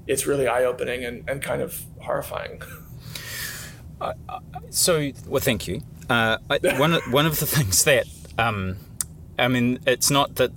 it's 0.06 0.26
really 0.26 0.48
eye 0.48 0.64
opening 0.64 1.04
and, 1.04 1.28
and 1.28 1.42
kind 1.42 1.62
of 1.62 1.84
horrifying. 2.00 2.62
Uh, 4.00 4.12
so, 4.70 5.10
well, 5.26 5.40
thank 5.40 5.68
you. 5.68 5.82
Uh, 6.08 6.38
I, 6.48 6.58
one 6.78 6.94
one 7.10 7.26
of 7.26 7.38
the 7.38 7.46
things 7.46 7.84
that 7.84 8.06
um, 8.38 8.76
I 9.38 9.48
mean, 9.48 9.78
it's 9.86 10.10
not 10.10 10.36
that 10.36 10.52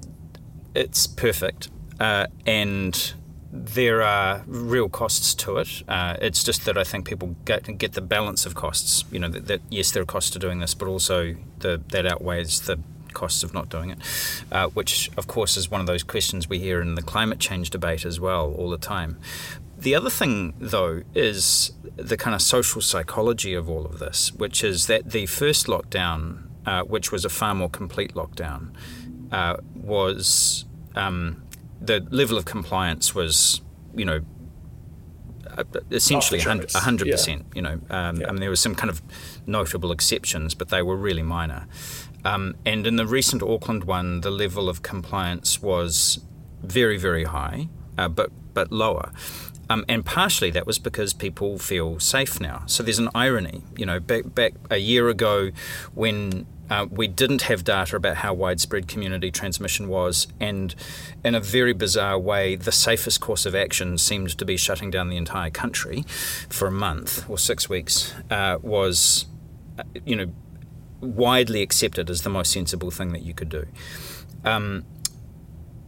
it's 0.74 1.06
perfect, 1.08 1.70
uh, 2.00 2.28
and 2.46 3.14
there 3.52 4.02
are 4.02 4.44
real 4.48 4.88
costs 4.90 5.36
to 5.36 5.58
it. 5.58 5.84
Uh, 5.88 6.16
it's 6.22 6.44
just 6.44 6.66
that 6.66 6.78
I 6.78 6.84
think 6.84 7.06
people 7.06 7.36
get 7.46 7.78
get 7.78 7.94
the 7.94 8.02
balance 8.02 8.46
of 8.46 8.56
costs. 8.56 9.04
You 9.12 9.20
know, 9.20 9.28
that, 9.30 9.48
that, 9.48 9.62
yes, 9.70 9.92
there 9.92 10.04
are 10.04 10.06
costs 10.06 10.32
to 10.32 10.40
doing 10.40 10.60
this, 10.60 10.74
but 10.74 10.88
also 10.88 11.36
the, 11.60 11.82
that 11.90 12.06
outweighs 12.06 12.62
the 12.62 12.80
costs 13.14 13.44
of 13.44 13.54
not 13.54 13.70
doing 13.70 13.90
it, 13.90 14.00
uh, 14.52 14.68
which 14.70 15.10
of 15.18 15.28
course 15.28 15.58
is 15.58 15.70
one 15.70 15.82
of 15.82 15.88
those 15.88 16.04
questions 16.04 16.50
we 16.50 16.60
hear 16.60 16.82
in 16.82 16.96
the 16.96 17.02
climate 17.02 17.40
change 17.40 17.70
debate 17.70 18.06
as 18.06 18.20
well 18.20 18.54
all 18.58 18.70
the 18.70 18.78
time. 18.78 19.18
The 19.78 19.96
other 19.96 20.12
thing, 20.12 20.54
though, 20.60 21.02
is 21.16 21.72
the 21.96 22.16
kind 22.16 22.36
of 22.36 22.42
social 22.42 22.82
psychology 22.82 23.56
of 23.56 23.68
all 23.68 23.86
of 23.86 23.98
this, 23.98 24.32
which 24.34 24.64
is 24.64 24.86
that 24.86 25.12
the 25.12 25.26
first 25.26 25.66
lockdown, 25.66 26.44
uh, 26.68 26.84
which 26.84 27.12
was 27.12 27.26
a 27.26 27.30
far 27.30 27.56
more 27.56 27.70
complete 27.70 28.14
lockdown, 28.14 28.76
uh, 29.32 29.58
was 29.74 30.66
um, 30.94 31.42
the 31.82 32.06
level 32.12 32.38
of 32.38 32.46
compliance 32.46 33.16
was, 33.16 33.62
you 33.96 34.06
know, 34.06 34.22
uh, 35.58 35.64
essentially 35.90 36.40
hundred 36.40 37.10
percent. 37.10 37.46
You 37.56 37.64
know, 37.64 37.82
um, 37.90 38.22
yeah. 38.22 38.28
I 38.28 38.32
mean, 38.32 38.40
there 38.40 38.50
were 38.50 38.56
some 38.56 38.76
kind 38.76 38.90
of 38.90 39.02
notable 39.48 39.92
exceptions, 39.92 40.54
but 40.54 40.70
they 40.70 40.82
were 40.82 40.96
really 40.96 41.24
minor. 41.24 41.68
Um, 42.24 42.56
and 42.66 42.86
in 42.86 42.96
the 42.96 43.08
recent 43.08 43.42
Auckland 43.42 43.86
one, 43.86 44.22
the 44.22 44.32
level 44.32 44.70
of 44.70 44.82
compliance 44.82 45.62
was 45.62 46.20
very, 46.62 46.98
very 46.98 47.26
high, 47.26 47.70
uh, 47.98 48.08
but 48.08 48.32
but 48.54 48.72
lower. 48.72 49.12
Um, 49.70 49.86
and 49.88 50.06
partially 50.06 50.52
that 50.52 50.68
was 50.68 50.80
because 50.80 51.14
people 51.14 51.58
feel 51.58 51.98
safe 52.00 52.42
now. 52.42 52.64
So 52.66 52.84
there's 52.84 53.00
an 53.00 53.08
irony. 53.16 53.64
You 53.78 53.86
know, 53.86 54.00
back, 54.02 54.36
back 54.36 54.54
a 54.70 54.78
year 54.78 55.08
ago 55.08 55.52
when 55.94 56.46
uh, 56.70 56.88
we 56.90 57.08
didn't 57.08 57.44
have 57.44 57.64
data 57.64 57.96
about 57.96 58.18
how 58.18 58.34
widespread 58.34 58.90
community 58.90 59.32
transmission 59.32 59.88
was, 59.88 60.28
and 60.40 60.76
in 61.24 61.36
a 61.36 61.40
very 61.40 61.74
bizarre 61.74 62.20
way, 62.20 62.56
the 62.56 62.72
safest 62.72 63.22
course 63.22 63.46
of 63.46 63.56
action 63.56 63.98
seemed 63.98 64.38
to 64.38 64.46
be 64.46 64.58
shutting 64.58 64.90
down 64.92 65.10
the 65.10 65.18
entire 65.18 65.50
country 65.50 66.04
for 66.50 66.68
a 66.68 66.72
month 66.72 67.30
or 67.30 67.38
six 67.38 67.70
weeks. 67.70 68.14
Uh, 68.30 68.58
was, 68.62 69.26
uh, 69.80 69.84
you 70.06 70.16
know, 70.16 70.32
widely 71.02 71.62
accepted 71.62 72.10
as 72.10 72.22
the 72.22 72.30
most 72.30 72.52
sensible 72.52 72.92
thing 72.92 73.12
that 73.12 73.24
you 73.24 73.34
could 73.34 73.50
do, 73.50 73.66
um, 74.46 74.86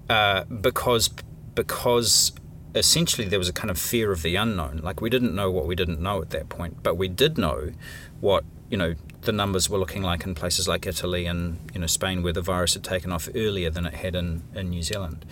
uh, 0.10 0.44
because 0.46 1.10
because 1.56 2.34
essentially 2.76 3.28
there 3.28 3.40
was 3.40 3.50
a 3.50 3.54
kind 3.54 3.70
of 3.70 3.78
fear 3.78 4.12
of 4.12 4.24
the 4.24 4.36
unknown. 4.36 4.82
Like 4.84 5.02
we 5.02 5.10
didn't 5.10 5.36
know 5.36 5.52
what 5.52 5.68
we 5.68 5.76
didn't 5.76 6.00
know 6.00 6.22
at 6.22 6.32
that 6.32 6.50
point, 6.50 6.82
but 6.84 6.96
we 6.96 7.08
did 7.08 7.38
know 7.38 7.72
what 8.20 8.44
you 8.70 8.78
know 8.78 8.96
the 9.22 9.32
numbers 9.32 9.70
were 9.70 9.78
looking 9.78 10.02
like 10.02 10.26
in 10.26 10.36
places 10.36 10.68
like 10.68 10.86
Italy 10.86 11.26
and 11.26 11.60
you 11.74 11.80
know 11.80 11.88
Spain, 11.88 12.24
where 12.24 12.34
the 12.34 12.42
virus 12.42 12.74
had 12.74 12.84
taken 12.84 13.12
off 13.12 13.30
earlier 13.36 13.70
than 13.70 13.86
it 13.86 13.94
had 13.94 14.16
in 14.16 14.44
in 14.54 14.70
New 14.70 14.82
Zealand. 14.82 15.26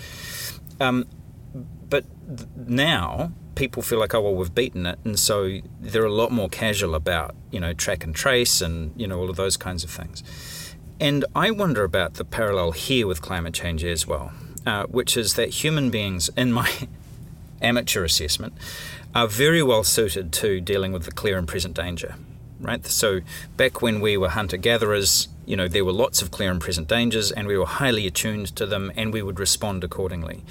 Um, 0.79 1.07
but 1.89 2.05
now 2.55 3.33
people 3.55 3.83
feel 3.83 3.99
like 3.99 4.13
oh 4.13 4.21
well 4.21 4.35
we've 4.35 4.53
beaten 4.53 4.85
it, 4.85 4.99
and 5.03 5.19
so 5.19 5.59
they're 5.79 6.05
a 6.05 6.11
lot 6.11 6.31
more 6.31 6.49
casual 6.49 6.95
about 6.95 7.35
you 7.51 7.59
know 7.59 7.73
track 7.73 8.03
and 8.03 8.15
trace 8.15 8.61
and 8.61 8.99
you 8.99 9.07
know 9.07 9.19
all 9.19 9.29
of 9.29 9.35
those 9.35 9.57
kinds 9.57 9.83
of 9.83 9.89
things. 9.89 10.23
And 10.99 11.25
I 11.35 11.49
wonder 11.49 11.83
about 11.83 12.13
the 12.13 12.23
parallel 12.25 12.73
here 12.73 13.07
with 13.07 13.23
climate 13.23 13.55
change 13.55 13.83
as 13.83 14.05
well, 14.05 14.33
uh, 14.67 14.83
which 14.83 15.17
is 15.17 15.33
that 15.33 15.49
human 15.49 15.89
beings, 15.89 16.29
in 16.37 16.53
my 16.53 16.71
amateur 17.61 18.03
assessment, 18.03 18.53
are 19.15 19.27
very 19.27 19.63
well 19.63 19.83
suited 19.83 20.31
to 20.33 20.61
dealing 20.61 20.91
with 20.91 21.05
the 21.05 21.11
clear 21.11 21.39
and 21.39 21.47
present 21.47 21.75
danger. 21.75 22.15
Right? 22.59 22.85
So 22.85 23.21
back 23.57 23.81
when 23.81 23.99
we 23.99 24.15
were 24.15 24.29
hunter 24.29 24.57
gatherers, 24.57 25.27
you 25.47 25.55
know, 25.55 25.67
there 25.67 25.83
were 25.83 25.91
lots 25.91 26.21
of 26.21 26.29
clear 26.29 26.51
and 26.51 26.61
present 26.61 26.87
dangers 26.87 27.31
and 27.31 27.47
we 27.47 27.57
were 27.57 27.65
highly 27.65 28.05
attuned 28.05 28.55
to 28.55 28.67
them 28.67 28.91
and 28.95 29.11
we 29.11 29.23
would 29.23 29.39
respond 29.39 29.83
accordingly. 29.83 30.43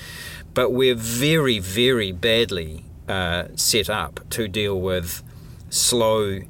But 0.53 0.71
we're 0.71 0.97
very, 0.97 1.61
very 1.61 2.11
badly 2.11 2.85
uh, 3.11 3.49
set 3.57 3.91
up 3.91 4.21
to 4.31 4.47
deal 4.47 4.81
with 4.81 5.23
slow, 5.69 6.41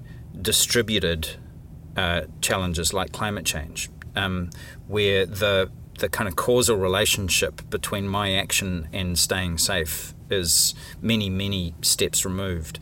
distributed 0.40 1.36
uh, 1.96 2.22
challenges 2.42 2.92
like 2.92 3.12
climate 3.12 3.46
change, 3.46 3.88
um, 4.14 4.50
where 4.86 5.24
the 5.24 5.70
the 5.98 6.08
kind 6.08 6.28
of 6.28 6.36
causal 6.36 6.76
relationship 6.76 7.68
between 7.68 8.08
my 8.08 8.34
action 8.34 8.88
and 8.92 9.18
staying 9.18 9.58
safe 9.58 10.14
is 10.30 10.74
many, 11.02 11.28
many 11.28 11.74
steps 11.80 12.24
removed. 12.24 12.78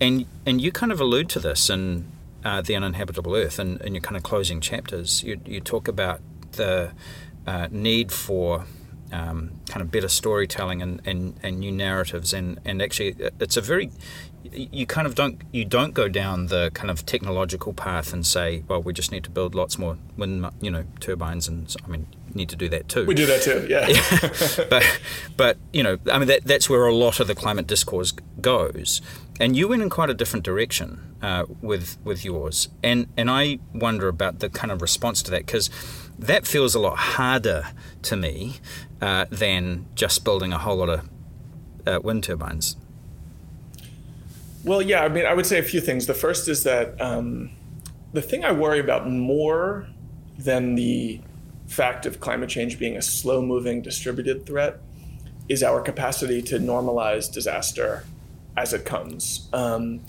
And 0.00 0.24
and 0.46 0.60
you 0.60 0.72
kind 0.72 0.90
of 0.90 1.00
allude 1.00 1.28
to 1.30 1.40
this 1.40 1.68
in 1.68 2.10
uh, 2.44 2.62
the 2.62 2.74
uninhabitable 2.74 3.34
earth 3.36 3.58
and 3.58 3.78
in 3.82 3.94
your 3.94 4.00
kind 4.00 4.16
of 4.16 4.22
closing 4.22 4.60
chapters. 4.60 5.22
You, 5.22 5.38
you 5.44 5.60
talk 5.60 5.86
about 5.86 6.20
the 6.52 6.92
uh, 7.46 7.68
need 7.70 8.10
for 8.10 8.64
um, 9.12 9.52
kind 9.68 9.82
of 9.82 9.90
better 9.90 10.08
storytelling 10.08 10.82
and, 10.82 11.00
and, 11.06 11.38
and 11.42 11.60
new 11.60 11.72
narratives 11.72 12.32
and, 12.32 12.60
and 12.64 12.82
actually 12.82 13.16
it's 13.40 13.56
a 13.56 13.60
very 13.60 13.90
you 14.52 14.86
kind 14.86 15.06
of 15.06 15.14
don't 15.14 15.42
you 15.52 15.64
don't 15.64 15.94
go 15.94 16.08
down 16.08 16.46
the 16.46 16.70
kind 16.72 16.90
of 16.90 17.04
technological 17.04 17.72
path 17.72 18.12
and 18.12 18.24
say 18.24 18.62
well 18.68 18.80
we 18.80 18.92
just 18.92 19.10
need 19.10 19.24
to 19.24 19.30
build 19.30 19.54
lots 19.54 19.78
more 19.78 19.98
wind 20.16 20.46
you 20.60 20.70
know 20.70 20.84
turbines 21.00 21.48
and 21.48 21.74
I 21.84 21.88
mean 21.88 22.06
need 22.34 22.48
to 22.48 22.56
do 22.56 22.68
that 22.70 22.88
too. 22.88 23.04
We 23.04 23.14
do 23.14 23.26
that 23.26 23.42
too, 23.42 23.66
yeah. 23.68 23.88
yeah. 23.88 24.64
but 24.70 25.00
but 25.36 25.58
you 25.72 25.82
know, 25.82 25.98
I 26.10 26.18
mean 26.18 26.28
that 26.28 26.44
that's 26.44 26.68
where 26.68 26.86
a 26.86 26.94
lot 26.94 27.20
of 27.20 27.26
the 27.26 27.34
climate 27.34 27.66
discourse 27.66 28.12
goes. 28.40 29.00
And 29.40 29.56
you 29.56 29.68
went 29.68 29.82
in 29.82 29.90
quite 29.90 30.10
a 30.10 30.14
different 30.14 30.44
direction 30.44 31.16
uh, 31.22 31.44
with 31.60 31.98
with 32.04 32.24
yours, 32.24 32.68
and 32.82 33.06
and 33.16 33.30
I 33.30 33.58
wonder 33.74 34.08
about 34.08 34.40
the 34.40 34.48
kind 34.48 34.72
of 34.72 34.82
response 34.82 35.22
to 35.24 35.30
that 35.32 35.46
because 35.46 35.70
that 36.18 36.46
feels 36.46 36.74
a 36.74 36.80
lot 36.80 36.96
harder 36.96 37.68
to 38.02 38.16
me 38.16 38.56
uh, 39.00 39.26
than 39.30 39.86
just 39.94 40.24
building 40.24 40.52
a 40.52 40.58
whole 40.58 40.76
lot 40.76 40.88
of 40.88 41.08
uh, 41.86 42.00
wind 42.02 42.24
turbines. 42.24 42.76
Well, 44.64 44.82
yeah, 44.82 45.04
I 45.04 45.08
mean, 45.08 45.24
I 45.24 45.34
would 45.34 45.46
say 45.46 45.58
a 45.58 45.62
few 45.62 45.80
things. 45.80 46.06
The 46.06 46.14
first 46.14 46.48
is 46.48 46.64
that 46.64 47.00
um, 47.00 47.50
the 48.12 48.22
thing 48.22 48.44
I 48.44 48.52
worry 48.52 48.80
about 48.80 49.08
more 49.08 49.86
than 50.36 50.74
the 50.74 51.20
fact 51.66 52.06
of 52.06 52.20
climate 52.20 52.48
change 52.48 52.78
being 52.78 52.96
a 52.96 53.02
slow 53.02 53.40
moving 53.42 53.82
distributed 53.82 54.46
threat 54.46 54.80
is 55.48 55.62
our 55.62 55.80
capacity 55.80 56.42
to 56.42 56.58
normalize 56.58 57.32
disaster 57.32 58.04
as 58.56 58.72
it 58.72 58.84
comes. 58.84 59.48
Um, 59.52 60.00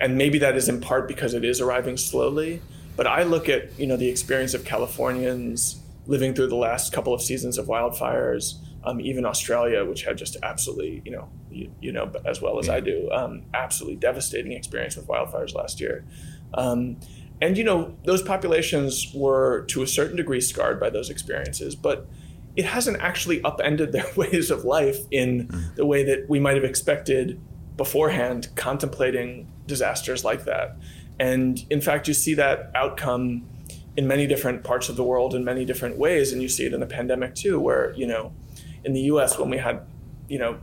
and 0.00 0.18
maybe 0.18 0.38
that 0.38 0.56
is 0.56 0.68
in 0.68 0.80
part 0.80 1.06
because 1.06 1.34
it 1.34 1.44
is 1.44 1.60
arriving 1.60 1.96
slowly. 1.96 2.60
But 3.02 3.10
I 3.10 3.24
look 3.24 3.48
at 3.48 3.76
you 3.80 3.88
know 3.88 3.96
the 3.96 4.08
experience 4.08 4.54
of 4.54 4.64
Californians 4.64 5.82
living 6.06 6.34
through 6.34 6.46
the 6.46 6.54
last 6.54 6.92
couple 6.92 7.12
of 7.12 7.20
seasons 7.20 7.58
of 7.58 7.66
wildfires, 7.66 8.60
um, 8.84 9.00
even 9.00 9.26
Australia, 9.26 9.84
which 9.84 10.04
had 10.04 10.16
just 10.16 10.36
absolutely 10.44 11.02
you 11.04 11.10
know 11.10 11.28
you, 11.50 11.72
you 11.80 11.90
know 11.90 12.12
as 12.24 12.40
well 12.40 12.60
as 12.60 12.68
I 12.68 12.78
do, 12.78 13.10
um, 13.10 13.42
absolutely 13.54 13.96
devastating 13.96 14.52
experience 14.52 14.94
with 14.94 15.08
wildfires 15.08 15.52
last 15.52 15.80
year. 15.80 16.04
Um, 16.54 17.00
and 17.40 17.58
you 17.58 17.64
know, 17.64 17.92
those 18.04 18.22
populations 18.22 19.10
were 19.12 19.64
to 19.70 19.82
a 19.82 19.86
certain 19.88 20.16
degree 20.16 20.40
scarred 20.40 20.78
by 20.78 20.88
those 20.88 21.10
experiences, 21.10 21.74
but 21.74 22.06
it 22.54 22.66
hasn't 22.66 23.00
actually 23.00 23.42
upended 23.42 23.90
their 23.90 24.06
ways 24.16 24.48
of 24.48 24.64
life 24.64 24.98
in 25.10 25.48
mm. 25.48 25.74
the 25.74 25.84
way 25.84 26.04
that 26.04 26.28
we 26.28 26.38
might 26.38 26.54
have 26.54 26.62
expected 26.62 27.40
beforehand, 27.76 28.46
contemplating 28.54 29.50
disasters 29.66 30.24
like 30.24 30.44
that. 30.44 30.76
And 31.18 31.64
in 31.70 31.80
fact, 31.80 32.08
you 32.08 32.14
see 32.14 32.34
that 32.34 32.70
outcome 32.74 33.48
in 33.96 34.06
many 34.06 34.26
different 34.26 34.64
parts 34.64 34.88
of 34.88 34.96
the 34.96 35.04
world 35.04 35.34
in 35.34 35.44
many 35.44 35.64
different 35.64 35.98
ways, 35.98 36.32
and 36.32 36.40
you 36.40 36.48
see 36.48 36.64
it 36.64 36.72
in 36.72 36.80
the 36.80 36.86
pandemic 36.86 37.34
too, 37.34 37.60
where 37.60 37.92
you 37.94 38.06
know, 38.06 38.32
in 38.84 38.92
the 38.92 39.00
U.S. 39.02 39.38
when 39.38 39.50
we 39.50 39.58
had, 39.58 39.82
you 40.28 40.38
know, 40.38 40.58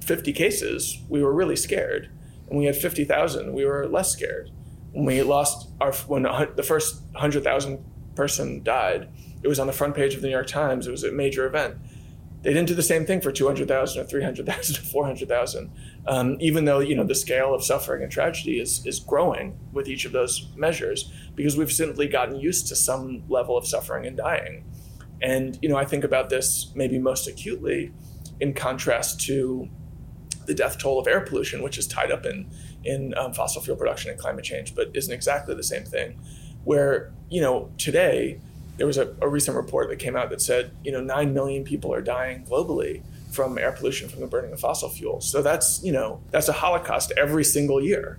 50 0.00 0.32
cases, 0.32 0.98
we 1.08 1.22
were 1.22 1.32
really 1.32 1.56
scared, 1.56 2.08
and 2.48 2.58
we 2.58 2.64
had 2.66 2.76
50,000, 2.76 3.52
we 3.52 3.64
were 3.64 3.86
less 3.86 4.10
scared. 4.10 4.50
When 4.92 5.04
we 5.04 5.22
lost 5.22 5.68
our 5.80 5.92
when 5.92 6.22
the 6.22 6.62
first 6.62 7.02
100,000 7.12 7.84
person 8.14 8.62
died, 8.62 9.08
it 9.42 9.48
was 9.48 9.58
on 9.58 9.66
the 9.66 9.72
front 9.72 9.94
page 9.94 10.14
of 10.14 10.22
the 10.22 10.28
New 10.28 10.32
York 10.32 10.46
Times. 10.46 10.86
It 10.86 10.90
was 10.90 11.04
a 11.04 11.12
major 11.12 11.46
event. 11.46 11.76
They 12.42 12.52
didn't 12.52 12.68
do 12.68 12.74
the 12.74 12.82
same 12.82 13.04
thing 13.04 13.20
for 13.20 13.32
200,000 13.32 14.00
or 14.00 14.04
300,000 14.04 14.76
or 14.76 14.80
400,000, 14.80 15.70
um, 16.06 16.36
even 16.40 16.64
though 16.64 16.78
you 16.78 16.94
know 16.94 17.04
the 17.04 17.14
scale 17.14 17.52
of 17.54 17.64
suffering 17.64 18.02
and 18.02 18.12
tragedy 18.12 18.60
is 18.60 18.84
is 18.86 19.00
growing 19.00 19.58
with 19.72 19.88
each 19.88 20.04
of 20.04 20.12
those 20.12 20.48
measures 20.56 21.12
because 21.34 21.56
we've 21.56 21.72
simply 21.72 22.06
gotten 22.06 22.36
used 22.36 22.68
to 22.68 22.76
some 22.76 23.24
level 23.28 23.56
of 23.56 23.66
suffering 23.66 24.06
and 24.06 24.16
dying. 24.16 24.64
And 25.20 25.58
you 25.60 25.68
know, 25.68 25.76
I 25.76 25.84
think 25.84 26.04
about 26.04 26.30
this 26.30 26.70
maybe 26.74 26.98
most 26.98 27.26
acutely 27.26 27.92
in 28.40 28.54
contrast 28.54 29.20
to 29.22 29.68
the 30.46 30.54
death 30.54 30.78
toll 30.78 30.98
of 30.98 31.06
air 31.06 31.20
pollution, 31.20 31.62
which 31.62 31.76
is 31.76 31.86
tied 31.86 32.12
up 32.12 32.24
in 32.24 32.50
in 32.84 33.14
um, 33.16 33.34
fossil 33.34 33.60
fuel 33.60 33.76
production 33.76 34.10
and 34.10 34.18
climate 34.18 34.44
change, 34.44 34.74
but 34.74 34.90
isn't 34.94 35.12
exactly 35.12 35.54
the 35.54 35.62
same 35.62 35.84
thing. 35.84 36.20
Where 36.64 37.12
you 37.28 37.40
know 37.40 37.70
today 37.78 38.40
there 38.78 38.86
was 38.86 38.96
a, 38.96 39.14
a, 39.20 39.28
recent 39.28 39.56
report 39.56 39.88
that 39.90 39.98
came 39.98 40.16
out 40.16 40.30
that 40.30 40.40
said, 40.40 40.70
you 40.84 40.92
know, 40.92 41.00
9 41.00 41.34
million 41.34 41.64
people 41.64 41.92
are 41.92 42.00
dying 42.00 42.44
globally 42.44 43.02
from 43.30 43.58
air 43.58 43.72
pollution 43.72 44.08
from 44.08 44.20
the 44.20 44.26
burning 44.26 44.52
of 44.52 44.60
fossil 44.60 44.88
fuels. 44.88 45.30
So 45.30 45.42
that's, 45.42 45.82
you 45.82 45.92
know, 45.92 46.20
that's 46.30 46.48
a 46.48 46.52
holocaust 46.52 47.12
every 47.16 47.44
single 47.44 47.82
year 47.82 48.18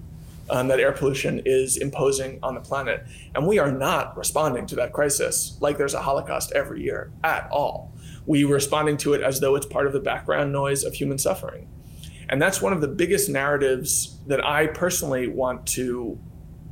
um, 0.50 0.68
that 0.68 0.80
air 0.80 0.92
pollution 0.92 1.42
is 1.46 1.78
imposing 1.78 2.40
on 2.44 2.56
the 2.56 2.62
planet. 2.62 3.06
And 3.36 3.48
we 3.48 3.60
are 3.60 3.72
not 3.72 4.18
responding 4.18 4.66
to 4.68 4.76
that 4.76 4.94
crisis 4.94 5.58
like 5.62 5.78
there's 5.78 5.94
a 5.94 6.02
holocaust 6.02 6.52
every 6.54 6.84
year 6.84 7.12
at 7.24 7.50
all. 7.52 7.94
We 8.26 8.44
responding 8.44 8.98
to 8.98 9.14
it 9.14 9.22
as 9.22 9.40
though 9.40 9.56
it's 9.56 9.66
part 9.66 9.88
of 9.88 9.94
the 9.94 10.00
background 10.00 10.52
noise 10.52 10.84
of 10.84 10.94
human 10.94 11.18
suffering. 11.18 11.68
And 12.30 12.42
that's 12.42 12.62
one 12.62 12.74
of 12.74 12.82
the 12.82 12.88
biggest 12.88 13.30
narratives 13.30 14.18
that 14.28 14.46
I 14.46 14.68
personally 14.68 15.28
want 15.28 15.66
to 15.68 16.20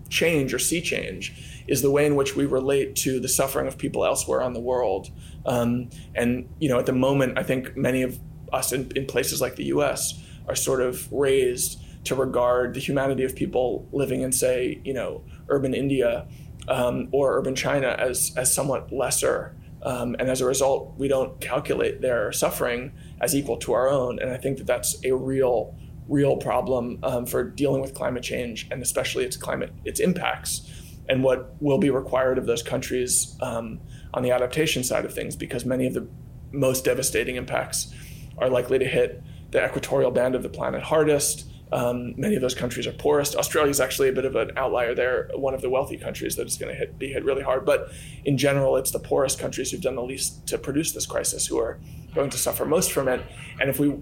change 0.09 0.53
or 0.53 0.59
see 0.59 0.81
change 0.81 1.56
is 1.67 1.81
the 1.81 1.91
way 1.91 2.05
in 2.05 2.15
which 2.15 2.35
we 2.35 2.45
relate 2.45 2.95
to 2.95 3.19
the 3.19 3.27
suffering 3.27 3.67
of 3.67 3.77
people 3.77 4.05
elsewhere 4.05 4.41
on 4.41 4.53
the 4.53 4.59
world. 4.59 5.09
Um, 5.45 5.89
and 6.15 6.47
you 6.59 6.69
know, 6.69 6.79
at 6.79 6.85
the 6.85 6.93
moment, 6.93 7.37
I 7.37 7.43
think 7.43 7.75
many 7.75 8.01
of 8.01 8.19
us 8.53 8.71
in, 8.71 8.91
in 8.95 9.05
places 9.05 9.41
like 9.41 9.55
the 9.55 9.65
U.S. 9.65 10.21
are 10.47 10.55
sort 10.55 10.81
of 10.81 11.11
raised 11.11 11.81
to 12.05 12.15
regard 12.15 12.73
the 12.73 12.79
humanity 12.79 13.23
of 13.23 13.35
people 13.35 13.87
living 13.91 14.21
in, 14.21 14.31
say, 14.31 14.81
you 14.83 14.93
know, 14.93 15.23
urban 15.49 15.73
India 15.73 16.27
um, 16.69 17.09
or 17.11 17.37
urban 17.37 17.55
China 17.55 17.95
as 17.99 18.31
as 18.37 18.53
somewhat 18.53 18.91
lesser. 18.91 19.55
Um, 19.83 20.15
and 20.19 20.29
as 20.29 20.41
a 20.41 20.45
result, 20.45 20.95
we 20.97 21.07
don't 21.07 21.39
calculate 21.39 22.01
their 22.01 22.31
suffering 22.31 22.91
as 23.21 23.35
equal 23.35 23.57
to 23.57 23.73
our 23.73 23.87
own. 23.89 24.19
And 24.19 24.31
I 24.31 24.37
think 24.37 24.57
that 24.57 24.67
that's 24.67 24.97
a 25.05 25.11
real, 25.11 25.75
real 26.09 26.35
problem 26.37 26.99
um, 27.03 27.25
for 27.25 27.43
dealing 27.43 27.81
with 27.81 27.93
climate 27.93 28.23
change 28.23 28.67
and 28.71 28.81
especially 28.81 29.23
its 29.23 29.37
climate, 29.37 29.71
its 29.85 29.99
impacts 29.99 30.67
and 31.09 31.23
what 31.23 31.55
will 31.61 31.77
be 31.77 31.89
required 31.89 32.37
of 32.37 32.45
those 32.45 32.63
countries 32.63 33.37
um, 33.41 33.79
on 34.13 34.23
the 34.23 34.31
adaptation 34.31 34.83
side 34.83 35.05
of 35.05 35.13
things, 35.13 35.35
because 35.35 35.65
many 35.65 35.87
of 35.87 35.93
the 35.93 36.07
most 36.51 36.85
devastating 36.85 37.35
impacts 37.35 37.93
are 38.37 38.49
likely 38.49 38.79
to 38.79 38.85
hit 38.85 39.23
the 39.51 39.63
equatorial 39.63 40.11
band 40.11 40.35
of 40.35 40.43
the 40.43 40.49
planet 40.49 40.83
hardest. 40.83 41.45
Um, 41.71 42.13
many 42.17 42.35
of 42.35 42.41
those 42.41 42.55
countries 42.55 42.87
are 42.87 42.93
poorest. 42.93 43.35
Australia 43.35 43.69
is 43.69 43.81
actually 43.81 44.07
a 44.07 44.13
bit 44.13 44.23
of 44.23 44.35
an 44.35 44.51
outlier 44.55 44.95
there, 44.95 45.29
one 45.35 45.53
of 45.53 45.61
the 45.61 45.69
wealthy 45.69 45.97
countries 45.97 46.37
that 46.37 46.47
is 46.47 46.57
going 46.57 46.73
to 46.75 46.87
be 46.87 47.11
hit 47.11 47.25
really 47.25 47.43
hard. 47.43 47.65
But 47.65 47.91
in 48.23 48.37
general, 48.37 48.77
it's 48.77 48.91
the 48.91 48.99
poorest 48.99 49.37
countries 49.37 49.71
who've 49.71 49.81
done 49.81 49.95
the 49.95 50.03
least 50.03 50.47
to 50.47 50.57
produce 50.57 50.93
this 50.93 51.05
crisis 51.05 51.45
who 51.45 51.57
are 51.59 51.79
going 52.15 52.29
to 52.29 52.37
suffer 52.37 52.65
most 52.65 52.91
from 52.91 53.09
it. 53.09 53.21
And 53.59 53.69
if 53.69 53.79
we 53.79 53.95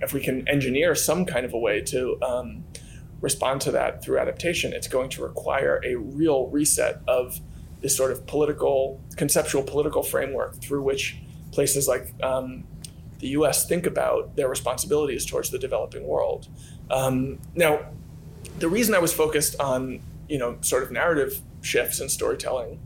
if 0.00 0.12
we 0.12 0.20
can 0.20 0.48
engineer 0.48 0.94
some 0.94 1.24
kind 1.24 1.46
of 1.46 1.54
a 1.54 1.58
way 1.58 1.80
to 1.82 2.20
um, 2.22 2.64
respond 3.22 3.62
to 3.62 3.70
that 3.70 4.04
through 4.04 4.18
adaptation, 4.18 4.74
it's 4.74 4.88
going 4.88 5.08
to 5.08 5.22
require 5.22 5.80
a 5.84 5.94
real 5.94 6.48
reset 6.48 7.00
of 7.08 7.40
this 7.80 7.96
sort 7.96 8.10
of 8.12 8.26
political, 8.26 9.00
conceptual 9.16 9.62
political 9.62 10.02
framework 10.02 10.60
through 10.60 10.82
which 10.82 11.16
places 11.52 11.88
like 11.88 12.12
um, 12.22 12.64
the 13.20 13.28
US 13.28 13.66
think 13.66 13.86
about 13.86 14.36
their 14.36 14.48
responsibilities 14.48 15.24
towards 15.24 15.50
the 15.50 15.58
developing 15.58 16.06
world. 16.06 16.48
Um, 16.90 17.38
now, 17.54 17.86
the 18.58 18.68
reason 18.68 18.94
I 18.94 18.98
was 18.98 19.12
focused 19.12 19.58
on, 19.58 20.00
you 20.28 20.38
know, 20.38 20.58
sort 20.60 20.82
of 20.82 20.90
narrative 20.90 21.40
shifts 21.62 22.00
in 22.00 22.08
storytelling 22.08 22.80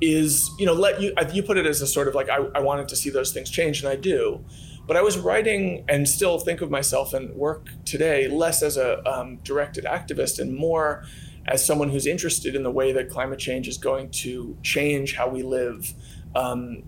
is, 0.00 0.50
you 0.58 0.66
know, 0.66 0.74
let 0.74 1.00
you, 1.00 1.12
you 1.32 1.42
put 1.42 1.56
it 1.56 1.66
as 1.66 1.82
a 1.82 1.86
sort 1.86 2.06
of 2.06 2.14
like, 2.14 2.28
I, 2.28 2.36
I 2.54 2.60
wanted 2.60 2.88
to 2.88 2.96
see 2.96 3.10
those 3.10 3.32
things 3.32 3.50
change, 3.50 3.80
and 3.80 3.88
I 3.88 3.96
do. 3.96 4.44
But 4.86 4.96
I 4.96 5.02
was 5.02 5.18
writing 5.18 5.84
and 5.88 6.08
still 6.08 6.38
think 6.38 6.60
of 6.60 6.70
myself 6.70 7.12
and 7.12 7.34
work 7.34 7.68
today 7.84 8.28
less 8.28 8.62
as 8.62 8.76
a 8.76 9.04
um, 9.08 9.36
directed 9.38 9.84
activist 9.84 10.38
and 10.38 10.54
more 10.54 11.04
as 11.46 11.64
someone 11.64 11.88
who's 11.88 12.06
interested 12.06 12.54
in 12.54 12.62
the 12.62 12.70
way 12.70 12.92
that 12.92 13.08
climate 13.08 13.38
change 13.38 13.68
is 13.68 13.78
going 13.78 14.10
to 14.10 14.56
change 14.62 15.14
how 15.14 15.28
we 15.28 15.42
live 15.42 15.92
um, 16.34 16.82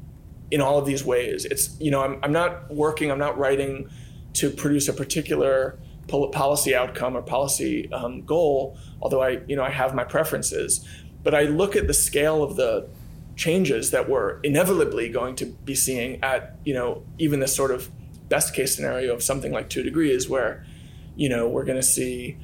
in 0.51 0.61
all 0.61 0.79
of 0.79 0.87
these 0.87 1.05
ways. 1.05 1.45
It's, 1.45 1.77
you 1.81 1.91
know, 1.91 2.03
I'm, 2.03 2.19
I'm 2.23 2.33
not 2.33 2.73
working, 2.73 3.11
I'm 3.11 3.19
not 3.19 3.39
writing 3.39 3.89
to 4.35 4.51
produce 4.51 4.89
a 4.89 4.93
particular 4.93 5.79
policy 6.09 6.75
outcome 6.75 7.17
or 7.17 7.23
policy 7.23 7.93
um, 7.93 8.23
goal, 8.23 8.79
although 9.03 9.23
I, 9.23 9.41
you 9.47 9.57
know, 9.57 9.63
I 9.63 9.71
have 9.71 9.95
my 9.95 10.05
preferences. 10.05 10.87
But 11.23 11.35
I 11.35 11.43
look 11.43 11.77
at 11.77 11.87
the 11.87 11.95
scale 11.95 12.43
of 12.43 12.57
the 12.57 12.89
changes 13.39 13.93
that 13.93 14.09
we're 14.09 14.41
inevitably 14.41 15.09
going 15.09 15.37
to 15.37 15.47
be 15.47 15.75
seeing 15.75 16.23
at 16.23 16.57
you 16.65 16.75
know 16.75 17.05
even 17.19 17.39
this 17.41 17.55
sort 17.55 17.71
of 17.71 17.89
best 18.29 18.53
case 18.53 18.75
scenario 18.75 19.15
of 19.15 19.23
something 19.23 19.53
like 19.53 19.71
two 19.71 19.83
degrees 19.83 20.29
where 20.29 20.67
you 21.17 21.29
know 21.29 21.49
we're 21.49 21.65
going 21.65 21.79
to 21.79 21.87
see 21.87 22.37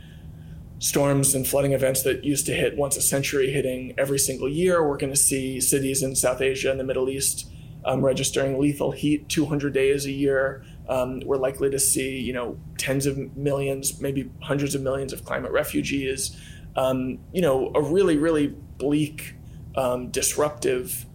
storms 0.78 1.35
and 1.35 1.46
flooding 1.46 1.72
events 1.72 2.02
that 2.04 2.24
used 2.24 2.46
to 2.46 2.54
hit 2.54 2.76
once 2.76 2.96
a 2.96 3.02
century 3.02 3.50
hitting 3.50 3.94
every 3.98 4.18
single 4.18 4.48
year. 4.48 4.87
We're 4.87 4.96
going 4.96 5.12
to 5.12 5.18
see 5.18 5.61
cities 5.61 6.02
in 6.02 6.14
south 6.14 6.40
asia 6.40 6.70
and 6.70 6.78
the 6.78 6.85
middle 6.85 7.09
east 7.09 7.50
um, 7.85 8.04
registering 8.04 8.59
lethal 8.61 8.92
heat 8.92 9.28
200 9.28 9.72
days 9.74 10.07
a 10.07 10.12
year. 10.12 10.64
Um, 10.88 11.20
we're 11.26 11.38
likely 11.38 11.70
to 11.70 11.78
see 11.78 12.20
you 12.20 12.33
know 12.33 12.57
tens 12.78 13.07
of 13.07 13.37
millions 13.37 14.00
maybe 14.00 14.30
hundreds 14.42 14.76
of 14.76 14.83
millions 14.83 15.12
of 15.12 15.24
climate 15.24 15.50
refugees. 15.50 16.40
Um, 16.76 17.18
you 17.33 17.42
know 17.42 17.72
a 17.74 17.83
really 17.83 18.16
really 18.16 18.54
bleak 18.78 19.35
um, 19.76 20.10
disruptive 20.10 21.06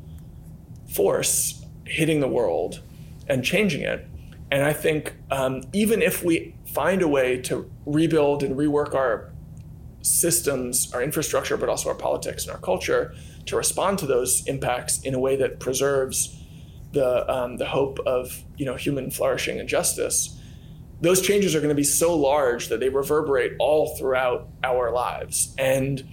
force 0.88 1.66
hitting 1.86 2.20
the 2.20 2.28
world 2.28 2.82
and 3.28 3.44
changing 3.44 3.82
it. 3.82 4.06
And 4.52 4.64
I 4.64 4.74
think 4.74 5.16
um, 5.30 5.64
even 5.74 6.02
if 6.02 6.24
we 6.24 6.56
find 6.66 7.02
a 7.02 7.08
way 7.08 7.38
to 7.44 7.70
rebuild 7.86 8.44
and 8.44 8.56
rework 8.56 8.96
our 8.96 9.32
systems, 10.02 10.92
our 10.94 11.04
infrastructure, 11.04 11.58
but 11.58 11.70
also 11.70 11.90
our 11.90 11.96
politics 11.96 12.44
and 12.44 12.54
our 12.54 12.60
culture 12.60 13.14
to 13.46 13.56
respond 13.56 14.00
to 14.00 14.06
those 14.06 14.46
impacts 14.48 15.02
in 15.02 15.14
a 15.14 15.20
way 15.20 15.36
that 15.36 15.60
preserves 15.60 16.36
the 16.92 17.32
um, 17.32 17.58
the 17.58 17.66
hope 17.66 18.00
of 18.06 18.44
you 18.58 18.66
know 18.66 18.76
human 18.76 19.12
flourishing 19.12 19.60
and 19.60 19.70
justice, 19.70 20.40
those 21.02 21.22
changes 21.22 21.56
are 21.56 21.60
going 21.60 21.70
to 21.70 21.76
be 21.76 21.84
so 21.84 22.16
large 22.16 22.70
that 22.70 22.80
they 22.80 22.90
reverberate 22.90 23.54
all 23.60 23.96
throughout 23.96 24.48
our 24.64 24.92
lives 24.92 25.54
and 25.58 26.08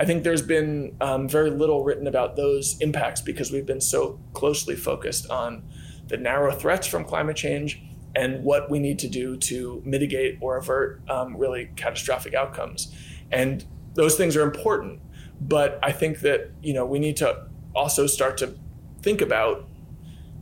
I 0.00 0.06
think 0.06 0.24
there's 0.24 0.40
been 0.40 0.96
um, 1.02 1.28
very 1.28 1.50
little 1.50 1.84
written 1.84 2.06
about 2.06 2.34
those 2.34 2.80
impacts 2.80 3.20
because 3.20 3.52
we've 3.52 3.66
been 3.66 3.82
so 3.82 4.18
closely 4.32 4.74
focused 4.74 5.28
on 5.28 5.62
the 6.08 6.16
narrow 6.16 6.52
threats 6.52 6.86
from 6.86 7.04
climate 7.04 7.36
change 7.36 7.82
and 8.16 8.42
what 8.42 8.70
we 8.70 8.78
need 8.78 8.98
to 9.00 9.08
do 9.08 9.36
to 9.36 9.82
mitigate 9.84 10.38
or 10.40 10.56
avert 10.56 11.02
um, 11.10 11.36
really 11.36 11.68
catastrophic 11.76 12.32
outcomes. 12.32 12.94
And 13.30 13.66
those 13.92 14.16
things 14.16 14.36
are 14.36 14.42
important, 14.42 15.00
but 15.38 15.78
I 15.82 15.92
think 15.92 16.20
that 16.20 16.50
you 16.62 16.72
know 16.72 16.86
we 16.86 16.98
need 16.98 17.18
to 17.18 17.46
also 17.74 18.06
start 18.06 18.38
to 18.38 18.54
think 19.02 19.20
about 19.20 19.68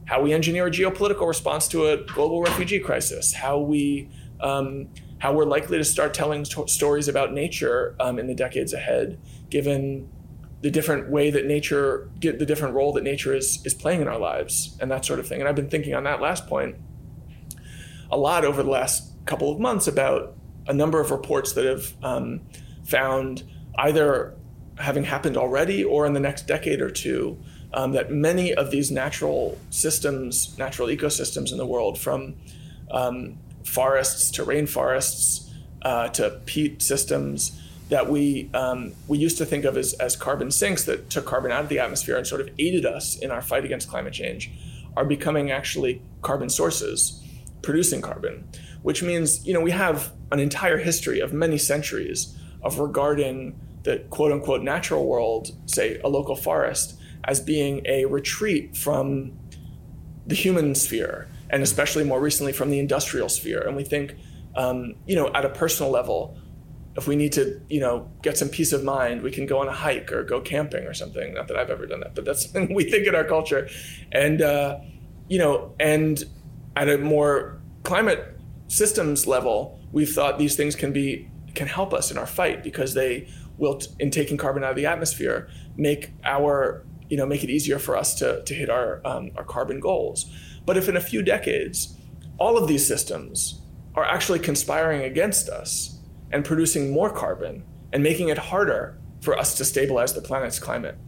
how 0.04 0.22
we 0.22 0.32
engineer 0.32 0.68
a 0.68 0.70
geopolitical 0.70 1.26
response 1.26 1.66
to 1.68 1.88
a 1.88 1.96
global 1.96 2.42
refugee 2.42 2.78
crisis, 2.78 3.34
how 3.34 3.58
we 3.58 4.08
um, 4.40 4.88
how 5.18 5.32
we're 5.32 5.44
likely 5.44 5.78
to 5.78 5.84
start 5.84 6.14
telling 6.14 6.44
stories 6.44 7.08
about 7.08 7.32
nature 7.32 7.96
um, 8.00 8.18
in 8.18 8.26
the 8.26 8.34
decades 8.34 8.72
ahead, 8.72 9.18
given 9.50 10.08
the 10.60 10.70
different 10.70 11.10
way 11.10 11.30
that 11.30 11.46
nature, 11.46 12.08
get 12.18 12.38
the 12.38 12.46
different 12.46 12.74
role 12.74 12.92
that 12.92 13.04
nature 13.04 13.34
is 13.34 13.64
is 13.64 13.74
playing 13.74 14.00
in 14.00 14.08
our 14.08 14.18
lives, 14.18 14.76
and 14.80 14.90
that 14.90 15.04
sort 15.04 15.18
of 15.18 15.26
thing. 15.26 15.40
And 15.40 15.48
I've 15.48 15.56
been 15.56 15.70
thinking 15.70 15.94
on 15.94 16.04
that 16.04 16.20
last 16.20 16.46
point 16.46 16.76
a 18.10 18.16
lot 18.16 18.44
over 18.44 18.62
the 18.62 18.70
last 18.70 19.12
couple 19.26 19.52
of 19.52 19.60
months 19.60 19.86
about 19.86 20.34
a 20.66 20.72
number 20.72 21.00
of 21.00 21.10
reports 21.10 21.52
that 21.52 21.64
have 21.64 21.92
um, 22.02 22.40
found 22.84 23.42
either 23.76 24.34
having 24.78 25.04
happened 25.04 25.36
already 25.36 25.84
or 25.84 26.06
in 26.06 26.12
the 26.12 26.20
next 26.20 26.46
decade 26.46 26.80
or 26.80 26.90
two 26.90 27.38
um, 27.74 27.92
that 27.92 28.10
many 28.10 28.54
of 28.54 28.70
these 28.70 28.90
natural 28.90 29.58
systems, 29.70 30.56
natural 30.58 30.88
ecosystems 30.88 31.52
in 31.52 31.58
the 31.58 31.66
world, 31.66 31.98
from 31.98 32.36
um, 32.90 33.38
forests 33.68 34.30
to 34.32 34.44
rainforests 34.44 35.50
uh, 35.82 36.08
to 36.08 36.40
peat 36.46 36.82
systems 36.82 37.60
that 37.88 38.10
we 38.10 38.50
um, 38.54 38.92
we 39.06 39.18
used 39.18 39.38
to 39.38 39.46
think 39.46 39.64
of 39.64 39.76
as, 39.76 39.94
as 39.94 40.16
carbon 40.16 40.50
sinks 40.50 40.84
that 40.84 41.10
took 41.10 41.24
carbon 41.24 41.50
out 41.50 41.62
of 41.62 41.68
the 41.68 41.78
atmosphere 41.78 42.16
and 42.16 42.26
sort 42.26 42.40
of 42.40 42.50
aided 42.58 42.84
us 42.84 43.16
in 43.18 43.30
our 43.30 43.42
fight 43.42 43.64
against 43.64 43.88
climate 43.88 44.12
change 44.12 44.50
are 44.96 45.04
becoming 45.04 45.50
actually 45.50 46.02
carbon 46.22 46.48
sources 46.48 47.22
producing 47.62 48.00
carbon 48.00 48.46
which 48.82 49.02
means 49.02 49.46
you 49.46 49.54
know 49.54 49.60
we 49.60 49.70
have 49.70 50.12
an 50.32 50.38
entire 50.38 50.78
history 50.78 51.20
of 51.20 51.32
many 51.32 51.58
centuries 51.58 52.36
of 52.62 52.78
regarding 52.78 53.58
the 53.84 53.98
quote 54.10 54.32
unquote 54.32 54.62
natural 54.62 55.06
world 55.06 55.50
say 55.66 56.00
a 56.04 56.08
local 56.08 56.36
forest 56.36 56.98
as 57.24 57.40
being 57.40 57.82
a 57.86 58.04
retreat 58.06 58.76
from 58.76 59.32
the 60.26 60.34
human 60.34 60.74
sphere 60.74 61.28
and 61.50 61.62
especially 61.62 62.04
more 62.04 62.20
recently 62.20 62.52
from 62.52 62.70
the 62.70 62.78
industrial 62.78 63.28
sphere 63.28 63.60
and 63.66 63.76
we 63.76 63.84
think 63.84 64.14
um, 64.56 64.94
you 65.06 65.16
know 65.16 65.30
at 65.34 65.44
a 65.44 65.48
personal 65.48 65.90
level 65.90 66.36
if 66.98 67.06
we 67.06 67.14
need 67.14 67.32
to, 67.32 67.62
you 67.70 67.78
know, 67.78 68.10
get 68.22 68.36
some 68.36 68.48
peace 68.48 68.72
of 68.72 68.82
mind, 68.82 69.22
we 69.22 69.30
can 69.30 69.46
go 69.46 69.60
on 69.60 69.68
a 69.68 69.72
hike 69.72 70.10
or 70.10 70.24
go 70.24 70.40
camping 70.40 70.84
or 70.84 70.92
something. 70.92 71.32
Not 71.32 71.46
that 71.46 71.56
I've 71.56 71.70
ever 71.70 71.86
done 71.86 72.00
that, 72.00 72.16
but 72.16 72.24
that's 72.24 72.42
something 72.50 72.74
we 72.74 72.90
think 72.90 73.06
in 73.06 73.14
our 73.14 73.22
culture. 73.22 73.68
And, 74.10 74.42
uh, 74.42 74.80
you 75.28 75.38
know, 75.38 75.74
and 75.78 76.22
at 76.74 76.88
a 76.88 76.98
more 76.98 77.62
climate 77.84 78.36
systems 78.66 79.28
level, 79.28 79.78
we've 79.92 80.12
thought 80.12 80.40
these 80.40 80.56
things 80.56 80.74
can 80.74 80.92
be 80.92 81.30
can 81.54 81.68
help 81.68 81.94
us 81.94 82.10
in 82.10 82.18
our 82.18 82.26
fight 82.26 82.62
because 82.62 82.94
they 82.94 83.28
will, 83.58 83.80
in 83.98 84.10
taking 84.10 84.36
carbon 84.36 84.62
out 84.62 84.70
of 84.70 84.76
the 84.76 84.86
atmosphere, 84.86 85.48
make 85.76 86.12
our 86.24 86.84
you 87.08 87.16
know 87.16 87.26
make 87.26 87.42
it 87.44 87.50
easier 87.50 87.78
for 87.78 87.96
us 87.96 88.14
to 88.16 88.42
to 88.44 88.54
hit 88.54 88.70
our 88.70 89.00
um, 89.04 89.30
our 89.36 89.44
carbon 89.44 89.78
goals. 89.80 90.26
But 90.68 90.76
if 90.76 90.86
in 90.86 90.98
a 90.98 91.00
few 91.00 91.22
decades, 91.22 91.96
all 92.36 92.58
of 92.58 92.68
these 92.68 92.86
systems 92.86 93.62
are 93.94 94.04
actually 94.04 94.38
conspiring 94.38 95.02
against 95.02 95.48
us, 95.48 95.98
and 96.30 96.44
producing 96.44 96.92
more 96.92 97.08
carbon 97.08 97.64
and 97.90 98.02
making 98.02 98.28
it 98.28 98.36
harder 98.36 98.98
for 99.22 99.38
us 99.38 99.56
to 99.56 99.64
stabilize 99.64 100.12
the 100.12 100.20
planet's 100.20 100.58
climate. 100.58 100.98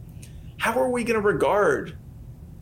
How 0.57 0.73
are 0.79 0.89
we 0.89 1.03
going 1.03 1.21
to 1.21 1.27
regard 1.27 1.95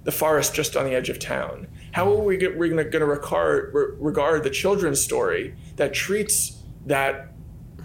the 0.04 0.12
forest 0.12 0.54
just 0.54 0.76
on 0.76 0.84
the 0.84 0.94
edge 0.94 1.08
of 1.08 1.20
town? 1.20 1.68
How 1.94 2.12
are 2.12 2.22
we 2.22 2.36
going 2.36 2.52
to 2.52 3.06
regard, 3.06 4.44
the 4.44 4.50
children's 4.50 5.02
story 5.02 5.56
that 5.78 5.94
treats 5.94 6.62
that 6.86 7.32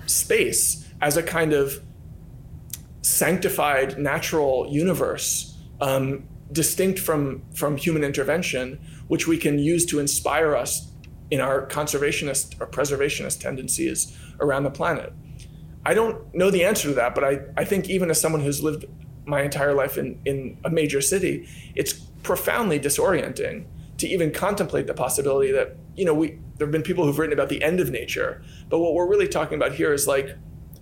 space 0.06 0.88
as 1.00 1.16
a 1.16 1.22
kind 1.22 1.52
of 1.52 1.80
sanctified 3.02 3.96
natural 3.96 4.66
universe 4.72 5.56
um, 5.80 6.26
distinct 6.52 6.98
from, 6.98 7.42
from 7.54 7.76
human 7.76 8.04
intervention, 8.04 8.78
which 9.08 9.26
we 9.26 9.38
can 9.38 9.58
use 9.58 9.86
to 9.86 9.98
inspire 9.98 10.54
us 10.54 10.90
in 11.30 11.40
our 11.40 11.66
conservationist 11.66 12.60
or 12.60 12.66
preservationist 12.66 13.40
tendencies 13.40 14.16
around 14.40 14.64
the 14.64 14.70
planet? 14.70 15.12
I 15.86 15.94
don't 15.94 16.34
know 16.34 16.50
the 16.50 16.64
answer 16.64 16.88
to 16.88 16.94
that, 16.94 17.14
but 17.14 17.24
I, 17.24 17.40
I 17.56 17.64
think 17.64 17.90
even 17.90 18.10
as 18.10 18.20
someone 18.20 18.40
who's 18.40 18.62
lived 18.62 18.86
my 19.26 19.42
entire 19.42 19.74
life 19.74 19.98
in, 19.98 20.20
in 20.24 20.58
a 20.64 20.70
major 20.70 21.00
city, 21.00 21.48
it's 21.74 21.92
profoundly 22.22 22.78
disorienting 22.80 23.66
to 23.98 24.08
even 24.08 24.30
contemplate 24.30 24.86
the 24.86 24.94
possibility 24.94 25.52
that, 25.52 25.76
you 25.96 26.04
know, 26.04 26.14
we 26.14 26.38
there 26.56 26.66
have 26.66 26.72
been 26.72 26.82
people 26.82 27.04
who've 27.04 27.18
written 27.18 27.32
about 27.32 27.48
the 27.48 27.62
end 27.62 27.80
of 27.80 27.90
nature, 27.90 28.42
but 28.68 28.78
what 28.78 28.94
we're 28.94 29.08
really 29.08 29.26
talking 29.26 29.56
about 29.56 29.74
here 29.74 29.92
is 29.92 30.06
like 30.06 30.36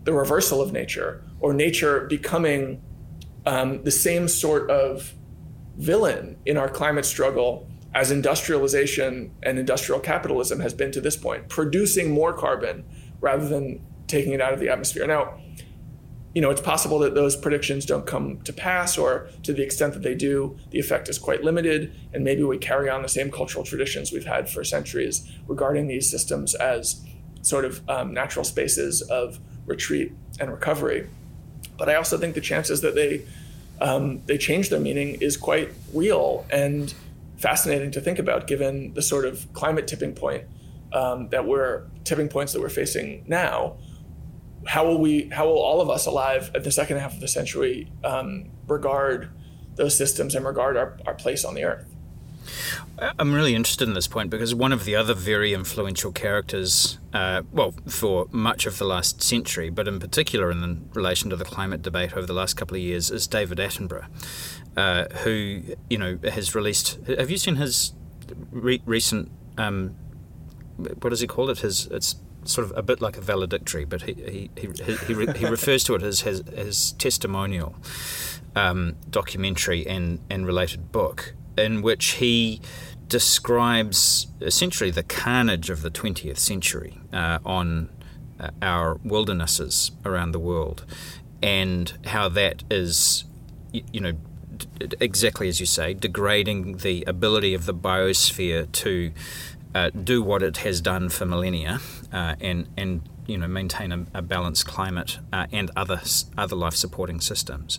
the 0.05 0.13
reversal 0.13 0.61
of 0.61 0.73
nature 0.73 1.25
or 1.41 1.55
nature 1.55 2.07
becoming 2.07 2.83
um, 3.47 3.83
the 3.85 3.91
same 3.91 4.29
sort 4.29 4.71
of 4.71 5.15
villain 5.83 6.37
in 6.47 6.57
our 6.57 6.69
climate 6.69 7.05
struggle 7.05 7.67
as 7.95 8.11
industrialization 8.11 9.31
and 9.43 9.59
industrial 9.59 10.01
capitalism 10.01 10.61
has 10.61 10.73
been 10.73 10.93
to 10.93 11.01
this 11.01 11.17
point, 11.17 11.49
producing 11.49 12.11
more 12.11 12.33
carbon 12.33 12.85
rather 13.21 13.47
than 13.47 13.85
taking 14.07 14.33
it 14.33 14.41
out 14.41 14.53
of 14.53 14.61
the 14.61 14.69
atmosphere. 14.69 15.07
Now, 15.07 15.39
you 16.35 16.41
know, 16.41 16.51
it's 16.51 16.63
possible 16.63 16.99
that 17.01 17.15
those 17.15 17.37
predictions 17.37 17.85
don't 17.85 18.07
come 18.07 18.41
to 18.43 18.53
pass, 18.53 18.97
or 18.97 19.29
to 19.43 19.53
the 19.53 19.63
extent 19.63 19.93
that 19.93 20.03
they 20.03 20.15
do, 20.15 20.57
the 20.71 20.79
effect 20.79 21.09
is 21.11 21.19
quite 21.19 21.45
limited, 21.45 21.95
and 22.15 22.25
maybe 22.25 22.43
we 22.43 22.57
carry 22.57 22.89
on 22.89 23.03
the 23.03 23.09
same 23.09 23.31
cultural 23.31 23.65
traditions 23.65 24.13
we've 24.13 24.25
had 24.25 24.49
for 24.49 24.65
centuries 24.65 25.31
regarding 25.47 25.89
these 25.89 26.11
systems 26.11 26.55
as 26.55 27.05
sort 27.43 27.67
of 27.67 27.87
um, 27.91 28.15
natural 28.15 28.45
spaces 28.45 29.03
of 29.03 29.41
retreat 29.67 30.13
and 30.41 30.51
recovery. 30.51 31.07
But 31.77 31.91
I 31.91 31.97
also 31.97 32.17
think 32.17 32.35
the 32.35 32.41
chances 32.41 32.81
that 32.81 32.95
they 32.95 33.27
um, 33.83 34.23
they 34.27 34.39
change 34.39 34.69
their 34.69 34.81
meaning 34.81 35.17
is 35.21 35.37
quite 35.37 35.71
real, 35.93 36.47
and 36.51 36.95
fascinating 37.37 37.91
to 37.91 38.01
think 38.01 38.21
about 38.21 38.47
given 38.47 38.95
the 38.95 39.03
sort 39.03 39.25
of 39.25 39.53
climate 39.53 39.89
tipping 39.89 40.15
point 40.15 40.45
um, 40.93 41.29
that 41.31 41.47
we're 41.47 41.83
tipping 42.05 42.29
points 42.29 42.53
that 42.53 42.61
we're 42.61 42.69
facing 42.69 43.25
now. 43.27 43.77
How 44.69 44.87
will 44.87 45.01
we? 45.01 45.29
How 45.31 45.47
will 45.47 45.59
all 45.59 45.81
of 45.81 45.91
us 45.91 46.07
alive 46.07 46.53
at 46.55 46.63
the 46.63 46.71
second 46.71 46.99
half 46.99 47.13
of 47.13 47.21
the 47.21 47.27
century 47.27 47.91
um, 48.05 48.51
regard 48.69 49.31
those 49.75 49.97
systems 49.97 50.37
and 50.37 50.47
regard 50.47 50.77
our, 50.77 50.97
our 51.05 51.15
place 51.15 51.45
on 51.45 51.55
the 51.55 51.65
earth? 51.65 51.92
I'm 53.19 53.33
really 53.33 53.55
interested 53.55 53.89
in 53.89 53.95
this 53.95 54.07
point 54.07 54.31
because 54.31 54.55
one 54.55 54.73
of 54.73 54.85
the 54.85 54.95
other 54.95 55.15
very 55.15 55.53
influential 55.53 56.13
characters, 56.13 56.99
uh, 57.13 57.43
well, 57.53 57.75
for 57.89 58.27
much 58.31 58.67
of 58.67 58.79
the 58.79 58.85
last 58.85 59.23
century, 59.23 59.71
but 59.71 59.89
in 59.89 59.99
particular 59.99 60.51
in 60.51 60.89
relation 60.95 61.31
to 61.31 61.37
the 61.37 61.45
climate 61.45 61.83
debate 61.83 62.17
over 62.17 62.27
the 62.27 62.33
last 62.33 62.55
couple 62.55 62.77
of 62.77 62.83
years, 62.83 63.11
is 63.11 63.27
David 63.27 63.59
Attenborough, 63.59 64.07
uh, 64.77 65.05
who 65.25 65.63
you 65.91 65.99
know 65.99 66.19
has 66.25 66.55
released. 66.55 66.99
Have 67.07 67.31
you 67.31 67.39
seen 67.39 67.57
his 67.57 67.93
re- 68.51 68.83
recent? 68.87 69.31
Um, 69.59 69.97
what 70.77 71.11
does 71.11 71.21
he 71.21 71.27
call 71.27 71.51
it? 71.51 71.59
His 71.59 71.87
it's 71.87 72.17
sort 72.45 72.71
of 72.71 72.77
a 72.77 72.83
bit 72.83 73.01
like 73.01 73.17
a 73.17 73.21
valedictory, 73.21 73.85
but 73.85 74.03
he 74.03 74.15
he 74.15 74.51
he, 74.57 74.69
he, 74.85 74.97
he, 75.07 75.15
re- 75.15 75.39
he 75.39 75.47
refers 75.47 75.85
to 75.85 75.95
it 75.95 76.03
as 76.03 76.21
his, 76.21 76.43
his 76.55 76.93
testimonial 76.93 77.75
um, 78.55 78.97
documentary 79.11 79.87
and 79.87 80.21
and 80.31 80.47
related 80.47 80.93
book 80.93 81.35
in 81.57 81.83
which 81.83 82.13
he 82.13 82.61
describes 83.09 84.27
essentially 84.41 84.91
the 84.91 85.03
carnage 85.03 85.69
of 85.69 85.83
the 85.83 85.91
20th 85.91 86.39
century 86.39 86.99
uh, 87.13 87.39
on 87.45 87.91
uh, 88.41 88.49
our 88.63 88.99
wildernesses 89.05 89.91
around 90.05 90.33
the 90.33 90.39
world 90.39 90.85
and 91.43 91.93
how 92.07 92.29
that 92.29 92.63
is, 92.71 93.25
you 93.73 94.01
know, 94.01 94.13
d- 94.57 94.97
exactly 94.99 95.49
as 95.49 95.61
you 95.61 95.67
say, 95.67 95.93
degrading 95.93 96.79
the 96.79 97.05
ability 97.07 97.53
of 97.53 97.67
the 97.67 97.75
biosphere 97.75 98.71
to 98.73 99.13
uh, 99.75 99.91
do 99.91 100.23
what 100.23 100.43
it 100.43 100.59
has 100.59 100.81
done 100.81 101.09
for 101.09 101.27
millennia 101.27 101.81
uh, 102.13 102.35
and, 102.41 102.67
and 102.77 103.03
you 103.27 103.37
know, 103.37 103.47
maintain 103.47 103.93
a, 103.93 104.07
a 104.15 104.23
balanced 104.23 104.67
climate 104.67 105.19
uh, 105.33 105.47
and 105.53 105.71
other, 105.77 106.01
other 106.37 106.57
life 106.57 106.75
supporting 106.75 107.21
systems. 107.21 107.79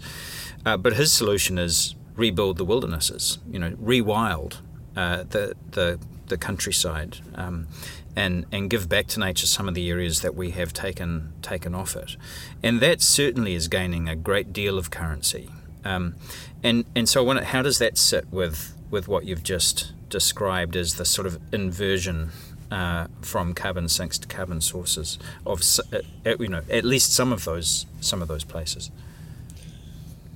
Uh, 0.66 0.78
but 0.78 0.94
his 0.94 1.12
solution 1.12 1.58
is 1.58 1.96
rebuild 2.16 2.58
the 2.58 2.66
wildernesses, 2.66 3.40
you 3.50 3.60
know, 3.60 3.72
rewild 3.72 4.58
uh, 4.96 5.24
the, 5.30 5.56
the, 5.72 6.00
the 6.28 6.38
countryside, 6.38 7.18
um, 7.36 7.68
and, 8.16 8.46
and 8.52 8.70
give 8.70 8.88
back 8.88 9.08
to 9.08 9.20
nature 9.20 9.48
some 9.48 9.68
of 9.68 9.74
the 9.74 9.90
areas 9.90 10.22
that 10.22 10.36
we 10.36 10.52
have 10.52 10.72
taken, 10.74 11.34
taken 11.42 11.74
off 11.74 11.96
it. 11.96 12.16
And 12.62 12.80
that 12.80 13.02
certainly 13.02 13.56
is 13.56 13.68
gaining 13.68 14.08
a 14.08 14.16
great 14.16 14.54
deal 14.54 14.78
of 14.78 14.92
currency. 14.92 15.50
Um, 15.84 16.16
and, 16.64 16.86
and 16.96 17.10
so, 17.10 17.22
I 17.22 17.26
wonder, 17.26 17.44
how 17.44 17.62
does 17.62 17.80
that 17.80 17.98
sit 17.98 18.32
with, 18.32 18.76
with 18.92 19.08
what 19.08 19.26
you've 19.26 19.44
just 19.44 19.92
described 20.10 20.76
as 20.76 20.96
the 20.96 21.06
sort 21.06 21.26
of 21.26 21.40
inversion 21.52 22.32
uh, 22.74 23.08
from 23.22 23.54
carbon 23.54 23.88
sinks 23.88 24.18
to 24.18 24.28
carbon 24.28 24.62
sources 24.62 25.20
of 25.46 25.62
uh, 25.92 26.00
you 26.40 26.48
know 26.48 26.62
at 26.70 26.84
least 26.84 27.14
some 27.14 27.32
of 27.32 27.46
those 27.46 27.86
some 28.02 28.22
of 28.22 28.28
those 28.28 28.44
places. 28.44 28.90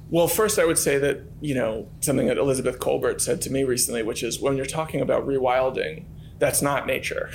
Well, 0.10 0.28
first, 0.28 0.58
I 0.58 0.66
would 0.66 0.78
say 0.78 0.98
that, 1.00 1.22
you 1.42 1.54
know, 1.54 1.90
something 2.00 2.28
that 2.28 2.38
Elizabeth 2.38 2.80
Kolbert 2.80 3.20
said 3.20 3.42
to 3.42 3.52
me 3.52 3.66
recently, 3.66 4.04
which 4.04 4.24
is 4.24 4.40
when 4.40 4.56
you're 4.56 4.66
talking 4.66 5.02
about 5.02 5.28
rewilding, 5.28 6.06
that's 6.40 6.62
not 6.62 6.88
nature. 6.88 7.30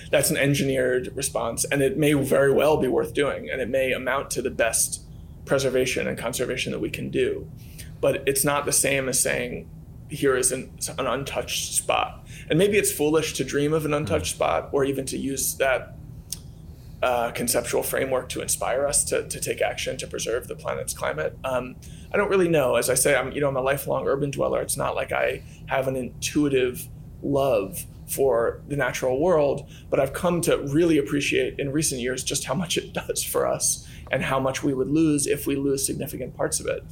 that's 0.10 0.30
an 0.30 0.36
engineered 0.36 1.10
response. 1.16 1.64
And 1.64 1.82
it 1.82 1.96
may 1.96 2.12
very 2.12 2.52
well 2.52 2.76
be 2.76 2.86
worth 2.86 3.12
doing. 3.12 3.50
And 3.50 3.60
it 3.60 3.68
may 3.68 3.92
amount 3.92 4.30
to 4.32 4.42
the 4.42 4.50
best 4.50 5.02
preservation 5.46 6.06
and 6.06 6.16
conservation 6.16 6.70
that 6.72 6.78
we 6.80 6.90
can 6.90 7.10
do. 7.10 7.50
But 8.00 8.22
it's 8.28 8.44
not 8.44 8.66
the 8.66 8.72
same 8.72 9.08
as 9.08 9.18
saying, 9.18 9.68
here 10.08 10.36
is 10.36 10.52
an, 10.52 10.70
an 10.98 11.06
untouched 11.06 11.72
spot. 11.74 12.26
And 12.48 12.58
maybe 12.58 12.76
it's 12.76 12.92
foolish 12.92 13.32
to 13.34 13.44
dream 13.44 13.72
of 13.72 13.84
an 13.84 13.90
mm-hmm. 13.90 13.98
untouched 13.98 14.34
spot 14.34 14.68
or 14.72 14.84
even 14.84 15.06
to 15.06 15.18
use 15.18 15.54
that 15.56 15.96
uh, 17.02 17.32
conceptual 17.32 17.82
framework 17.82 18.28
to 18.28 18.40
inspire 18.40 18.86
us 18.86 19.02
to, 19.04 19.26
to 19.28 19.40
take 19.40 19.60
action 19.60 19.96
to 19.98 20.06
preserve 20.06 20.46
the 20.46 20.54
planet's 20.54 20.94
climate. 20.94 21.36
Um, 21.44 21.74
I 22.12 22.16
don't 22.16 22.30
really 22.30 22.48
know. 22.48 22.76
As 22.76 22.88
I 22.88 22.94
say, 22.94 23.16
I'm 23.16 23.32
you 23.32 23.40
know 23.40 23.48
I'm 23.48 23.56
a 23.56 23.62
lifelong 23.62 24.06
urban 24.06 24.30
dweller. 24.30 24.60
It's 24.60 24.76
not 24.76 24.94
like 24.94 25.12
I 25.12 25.42
have 25.66 25.88
an 25.88 25.96
intuitive 25.96 26.88
love 27.22 27.84
for 28.06 28.60
the 28.68 28.76
natural 28.76 29.20
world, 29.20 29.68
but 29.90 29.98
I've 29.98 30.12
come 30.12 30.40
to 30.42 30.58
really 30.58 30.98
appreciate 30.98 31.58
in 31.58 31.72
recent 31.72 32.00
years 32.00 32.22
just 32.22 32.44
how 32.44 32.54
much 32.54 32.76
it 32.76 32.92
does 33.06 33.24
for 33.24 33.46
us 33.46 33.88
and 34.10 34.22
how 34.22 34.38
much 34.38 34.62
we 34.62 34.74
would 34.74 34.88
lose 34.88 35.26
if 35.26 35.46
we 35.46 35.56
lose 35.56 35.84
significant 35.84 36.36
parts 36.36 36.60
of 36.60 36.66
it. 36.66 36.84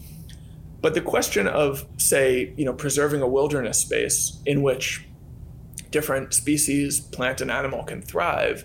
But 0.80 0.94
the 0.94 1.02
question 1.02 1.46
of, 1.46 1.86
say, 1.98 2.54
you 2.56 2.64
know, 2.64 2.72
preserving 2.72 3.20
a 3.20 3.28
wilderness 3.28 3.78
space 3.78 4.40
in 4.46 4.62
which 4.62 5.06
different 5.90 6.32
species, 6.32 7.00
plant 7.00 7.42
and 7.42 7.50
animal, 7.50 7.84
can 7.84 8.00
thrive 8.00 8.64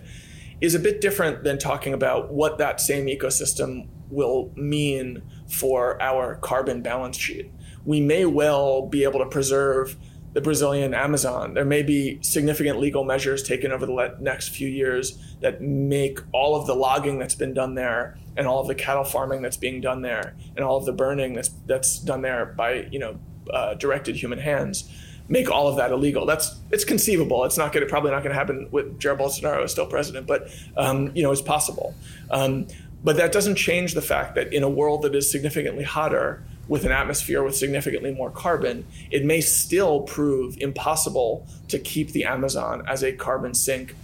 is 0.60 0.74
a 0.74 0.78
bit 0.78 1.00
different 1.00 1.44
than 1.44 1.58
talking 1.58 1.92
about 1.92 2.32
what 2.32 2.58
that 2.58 2.80
same 2.80 3.06
ecosystem 3.06 3.88
will 4.10 4.52
mean 4.56 5.22
for 5.48 6.00
our 6.00 6.36
carbon 6.36 6.82
balance 6.82 7.16
sheet. 7.16 7.50
We 7.84 8.00
may 8.00 8.24
well 8.24 8.86
be 8.86 9.04
able 9.04 9.20
to 9.20 9.26
preserve 9.26 9.96
the 10.32 10.40
Brazilian 10.42 10.92
Amazon. 10.92 11.54
There 11.54 11.64
may 11.64 11.82
be 11.82 12.18
significant 12.20 12.78
legal 12.78 13.04
measures 13.04 13.42
taken 13.42 13.72
over 13.72 13.86
the 13.86 14.16
next 14.20 14.50
few 14.50 14.68
years 14.68 15.18
that 15.40 15.62
make 15.62 16.18
all 16.32 16.54
of 16.54 16.66
the 16.66 16.74
logging 16.74 17.18
that's 17.18 17.34
been 17.34 17.54
done 17.54 17.74
there 17.74 18.18
and 18.36 18.46
all 18.46 18.60
of 18.60 18.66
the 18.66 18.74
cattle 18.74 19.04
farming 19.04 19.40
that's 19.40 19.56
being 19.56 19.80
done 19.80 20.02
there 20.02 20.36
and 20.54 20.62
all 20.62 20.76
of 20.76 20.84
the 20.84 20.92
burning 20.92 21.32
that's 21.32 21.48
that's 21.64 21.98
done 21.98 22.20
there 22.20 22.44
by 22.44 22.86
you 22.92 22.98
know 22.98 23.18
uh, 23.50 23.72
directed 23.74 24.14
human 24.16 24.38
hands 24.38 24.92
make 25.28 25.50
all 25.50 25.68
of 25.68 25.76
that 25.76 25.90
illegal. 25.90 26.26
That's 26.26 26.56
it's 26.70 26.84
conceivable. 26.84 27.44
It's 27.44 27.58
not 27.58 27.72
going 27.72 27.84
to 27.84 27.90
probably 27.90 28.10
not 28.10 28.22
going 28.22 28.32
to 28.32 28.38
happen 28.38 28.68
with 28.70 28.98
Jair 28.98 29.18
Bolsonaro 29.18 29.68
still 29.68 29.86
president, 29.86 30.26
but 30.26 30.48
um, 30.76 31.10
you 31.14 31.22
know 31.22 31.32
it's 31.32 31.42
possible. 31.42 31.94
Um, 32.30 32.66
but 33.04 33.16
that 33.16 33.32
doesn't 33.32 33.56
change 33.56 33.94
the 33.94 34.02
fact 34.02 34.34
that 34.34 34.52
in 34.52 34.62
a 34.62 34.68
world 34.68 35.02
that 35.02 35.14
is 35.14 35.30
significantly 35.30 35.84
hotter, 35.84 36.42
with 36.68 36.84
an 36.84 36.92
atmosphere 36.92 37.42
with 37.42 37.56
significantly 37.56 38.12
more 38.12 38.30
carbon, 38.30 38.84
it 39.10 39.24
may 39.24 39.40
still 39.40 40.00
prove 40.02 40.56
impossible 40.58 41.46
to 41.68 41.78
keep 41.78 42.10
the 42.10 42.24
Amazon 42.24 42.82
as 42.88 43.04
a 43.04 43.12
carbon 43.12 43.54
sink 43.54 43.94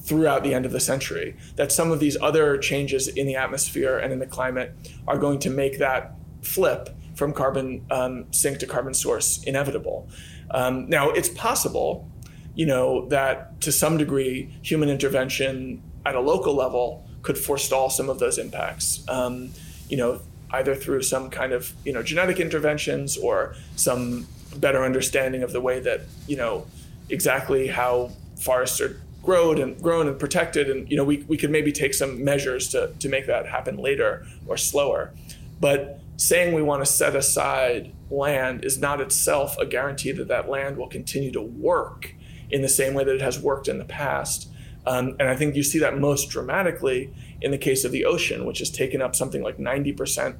throughout 0.00 0.42
the 0.42 0.54
end 0.54 0.64
of 0.64 0.72
the 0.72 0.80
century. 0.80 1.36
That 1.56 1.70
some 1.70 1.90
of 1.90 2.00
these 2.00 2.16
other 2.20 2.56
changes 2.56 3.08
in 3.08 3.26
the 3.26 3.36
atmosphere 3.36 3.98
and 3.98 4.12
in 4.12 4.18
the 4.18 4.26
climate 4.26 4.74
are 5.06 5.18
going 5.18 5.38
to 5.40 5.50
make 5.50 5.78
that 5.78 6.14
flip 6.42 6.88
from 7.14 7.32
carbon 7.32 7.84
um, 7.90 8.26
sink 8.32 8.58
to 8.58 8.66
carbon 8.66 8.94
source 8.94 9.42
inevitable. 9.44 10.08
Um, 10.50 10.88
now, 10.88 11.10
it's 11.10 11.28
possible, 11.28 12.08
you 12.54 12.66
know, 12.66 13.06
that 13.08 13.60
to 13.62 13.72
some 13.72 13.96
degree, 13.98 14.54
human 14.62 14.88
intervention 14.88 15.82
at 16.06 16.14
a 16.14 16.20
local 16.20 16.54
level 16.54 17.04
could 17.22 17.36
forestall 17.36 17.90
some 17.90 18.08
of 18.08 18.18
those 18.18 18.38
impacts. 18.38 19.04
Um, 19.08 19.50
you 19.88 19.96
know, 19.96 20.20
either 20.50 20.74
through 20.74 21.02
some 21.02 21.30
kind 21.30 21.52
of 21.52 21.72
you 21.84 21.92
know 21.92 22.02
genetic 22.02 22.40
interventions 22.40 23.16
or 23.16 23.54
some 23.76 24.26
better 24.56 24.84
understanding 24.84 25.42
of 25.42 25.52
the 25.52 25.60
way 25.60 25.80
that 25.80 26.00
you 26.26 26.36
know 26.36 26.66
exactly 27.10 27.66
how 27.66 28.10
forests 28.38 28.80
are 28.80 29.00
grown 29.22 29.60
and 29.60 29.80
grown 29.82 30.08
and 30.08 30.18
protected 30.18 30.70
and 30.70 30.90
you 30.90 30.96
know 30.96 31.04
we, 31.04 31.18
we 31.28 31.36
could 31.36 31.50
maybe 31.50 31.72
take 31.72 31.92
some 31.92 32.24
measures 32.24 32.68
to, 32.68 32.92
to 32.98 33.08
make 33.08 33.26
that 33.26 33.46
happen 33.46 33.76
later 33.76 34.26
or 34.46 34.56
slower 34.56 35.12
but 35.60 36.00
saying 36.16 36.54
we 36.54 36.62
want 36.62 36.82
to 36.82 36.90
set 36.90 37.14
aside 37.14 37.92
land 38.10 38.64
is 38.64 38.78
not 38.78 39.00
itself 39.00 39.56
a 39.58 39.66
guarantee 39.66 40.12
that 40.12 40.28
that 40.28 40.48
land 40.48 40.76
will 40.76 40.88
continue 40.88 41.30
to 41.32 41.42
work 41.42 42.14
in 42.50 42.62
the 42.62 42.68
same 42.68 42.94
way 42.94 43.04
that 43.04 43.14
it 43.14 43.20
has 43.20 43.38
worked 43.38 43.68
in 43.68 43.78
the 43.78 43.84
past. 43.84 44.48
Um, 44.86 45.16
and 45.18 45.28
i 45.28 45.36
think 45.36 45.54
you 45.54 45.62
see 45.62 45.78
that 45.80 45.98
most 45.98 46.30
dramatically 46.30 47.12
in 47.40 47.50
the 47.50 47.58
case 47.58 47.84
of 47.84 47.92
the 47.92 48.04
ocean, 48.04 48.44
which 48.44 48.58
has 48.58 48.70
taken 48.70 49.02
up 49.02 49.14
something 49.14 49.42
like 49.42 49.58
90% 49.58 50.36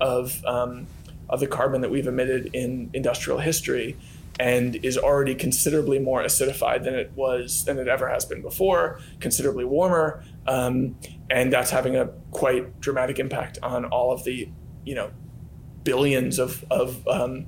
of, 0.00 0.44
um, 0.44 0.86
of 1.28 1.40
the 1.40 1.46
carbon 1.46 1.80
that 1.82 1.90
we've 1.90 2.06
emitted 2.06 2.50
in 2.54 2.90
industrial 2.94 3.38
history 3.38 3.96
and 4.40 4.76
is 4.76 4.96
already 4.96 5.34
considerably 5.34 5.98
more 5.98 6.22
acidified 6.22 6.84
than 6.84 6.94
it 6.94 7.10
was 7.16 7.64
than 7.64 7.78
it 7.78 7.88
ever 7.88 8.08
has 8.08 8.24
been 8.24 8.40
before, 8.40 9.00
considerably 9.20 9.64
warmer, 9.64 10.22
um, 10.46 10.96
and 11.28 11.52
that's 11.52 11.70
having 11.70 11.96
a 11.96 12.06
quite 12.30 12.80
dramatic 12.80 13.18
impact 13.18 13.58
on 13.62 13.84
all 13.86 14.12
of 14.12 14.22
the, 14.24 14.48
you 14.84 14.94
know, 14.94 15.10
billions 15.90 16.38
of 16.38 16.64
of, 16.70 17.06
um, 17.08 17.46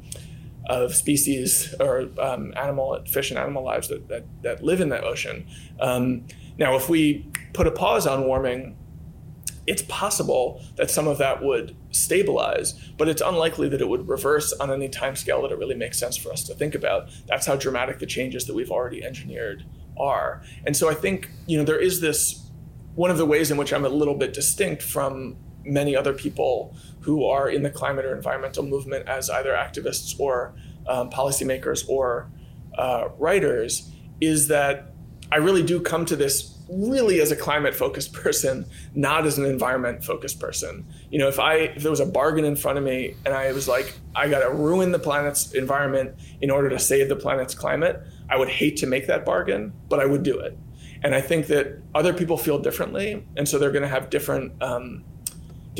of 0.66 0.94
species 0.94 1.74
or 1.78 2.08
um, 2.18 2.52
animal 2.56 2.86
fish 3.06 3.30
and 3.30 3.38
animal 3.38 3.62
lives 3.62 3.88
that, 3.88 4.08
that, 4.08 4.24
that 4.42 4.62
live 4.62 4.80
in 4.80 4.88
that 4.88 5.04
ocean. 5.04 5.46
Um, 5.80 6.26
now, 6.58 6.76
if 6.76 6.88
we 6.88 7.26
put 7.52 7.66
a 7.66 7.70
pause 7.70 8.06
on 8.06 8.24
warming 8.24 8.76
it's 9.66 9.82
possible 9.82 10.60
that 10.76 10.90
some 10.90 11.06
of 11.06 11.18
that 11.18 11.42
would 11.42 11.76
stabilize, 11.92 12.72
but 12.98 13.08
it's 13.08 13.22
unlikely 13.22 13.68
that 13.68 13.80
it 13.80 13.88
would 13.88 14.08
reverse 14.08 14.52
on 14.54 14.72
any 14.72 14.88
time 14.88 15.14
scale 15.14 15.42
that 15.42 15.52
it 15.52 15.58
really 15.58 15.76
makes 15.76 15.98
sense 15.98 16.16
for 16.16 16.32
us 16.32 16.42
to 16.44 16.54
think 16.54 16.74
about. 16.74 17.08
That's 17.26 17.46
how 17.46 17.56
dramatic 17.56 18.00
the 18.00 18.06
changes 18.06 18.46
that 18.46 18.54
we've 18.54 18.70
already 18.70 19.04
engineered 19.04 19.64
are. 19.96 20.42
And 20.66 20.76
so 20.76 20.90
I 20.90 20.94
think, 20.94 21.30
you 21.46 21.56
know, 21.56 21.64
there 21.64 21.78
is 21.78 22.00
this 22.00 22.50
one 22.96 23.12
of 23.12 23.18
the 23.18 23.26
ways 23.26 23.52
in 23.52 23.56
which 23.56 23.72
I'm 23.72 23.84
a 23.84 23.88
little 23.88 24.16
bit 24.16 24.32
distinct 24.32 24.82
from 24.82 25.36
many 25.64 25.94
other 25.94 26.14
people 26.14 26.74
who 27.00 27.24
are 27.24 27.48
in 27.48 27.62
the 27.62 27.70
climate 27.70 28.04
or 28.04 28.14
environmental 28.14 28.64
movement 28.64 29.08
as 29.08 29.30
either 29.30 29.52
activists 29.52 30.18
or 30.18 30.54
um, 30.86 31.10
policymakers 31.10 31.88
or 31.88 32.30
uh, 32.76 33.08
writers 33.18 33.90
is 34.20 34.48
that 34.48 34.92
I 35.32 35.36
really 35.36 35.62
do 35.62 35.80
come 35.80 36.04
to 36.06 36.16
this 36.16 36.56
really 36.68 37.20
as 37.20 37.30
a 37.30 37.36
climate 37.36 37.74
focused 37.74 38.12
person, 38.24 38.66
not 38.94 39.26
as 39.26 39.38
an 39.38 39.44
environment 39.44 40.04
focused 40.04 40.40
person. 40.40 40.86
You 41.10 41.18
know, 41.18 41.28
if 41.28 41.38
I 41.38 41.54
if 41.54 41.82
there 41.82 41.90
was 41.90 42.00
a 42.00 42.06
bargain 42.06 42.44
in 42.44 42.56
front 42.56 42.78
of 42.78 42.84
me 42.84 43.14
and 43.24 43.34
I 43.34 43.52
was 43.52 43.68
like, 43.68 43.98
I 44.14 44.28
got 44.28 44.40
to 44.40 44.50
ruin 44.50 44.92
the 44.92 44.98
planet's 44.98 45.52
environment 45.52 46.14
in 46.40 46.50
order 46.50 46.68
to 46.70 46.78
save 46.78 47.08
the 47.08 47.16
planet's 47.16 47.54
climate, 47.54 48.02
I 48.28 48.36
would 48.36 48.48
hate 48.48 48.76
to 48.78 48.86
make 48.86 49.06
that 49.06 49.24
bargain, 49.24 49.72
but 49.88 50.00
I 50.00 50.06
would 50.06 50.22
do 50.22 50.38
it. 50.38 50.56
And 51.02 51.14
I 51.14 51.20
think 51.20 51.46
that 51.46 51.80
other 51.94 52.12
people 52.12 52.36
feel 52.36 52.58
differently, 52.58 53.26
and 53.36 53.48
so 53.48 53.58
they're 53.58 53.72
going 53.72 53.82
to 53.82 53.88
have 53.88 54.10
different 54.10 54.62
um, 54.62 55.04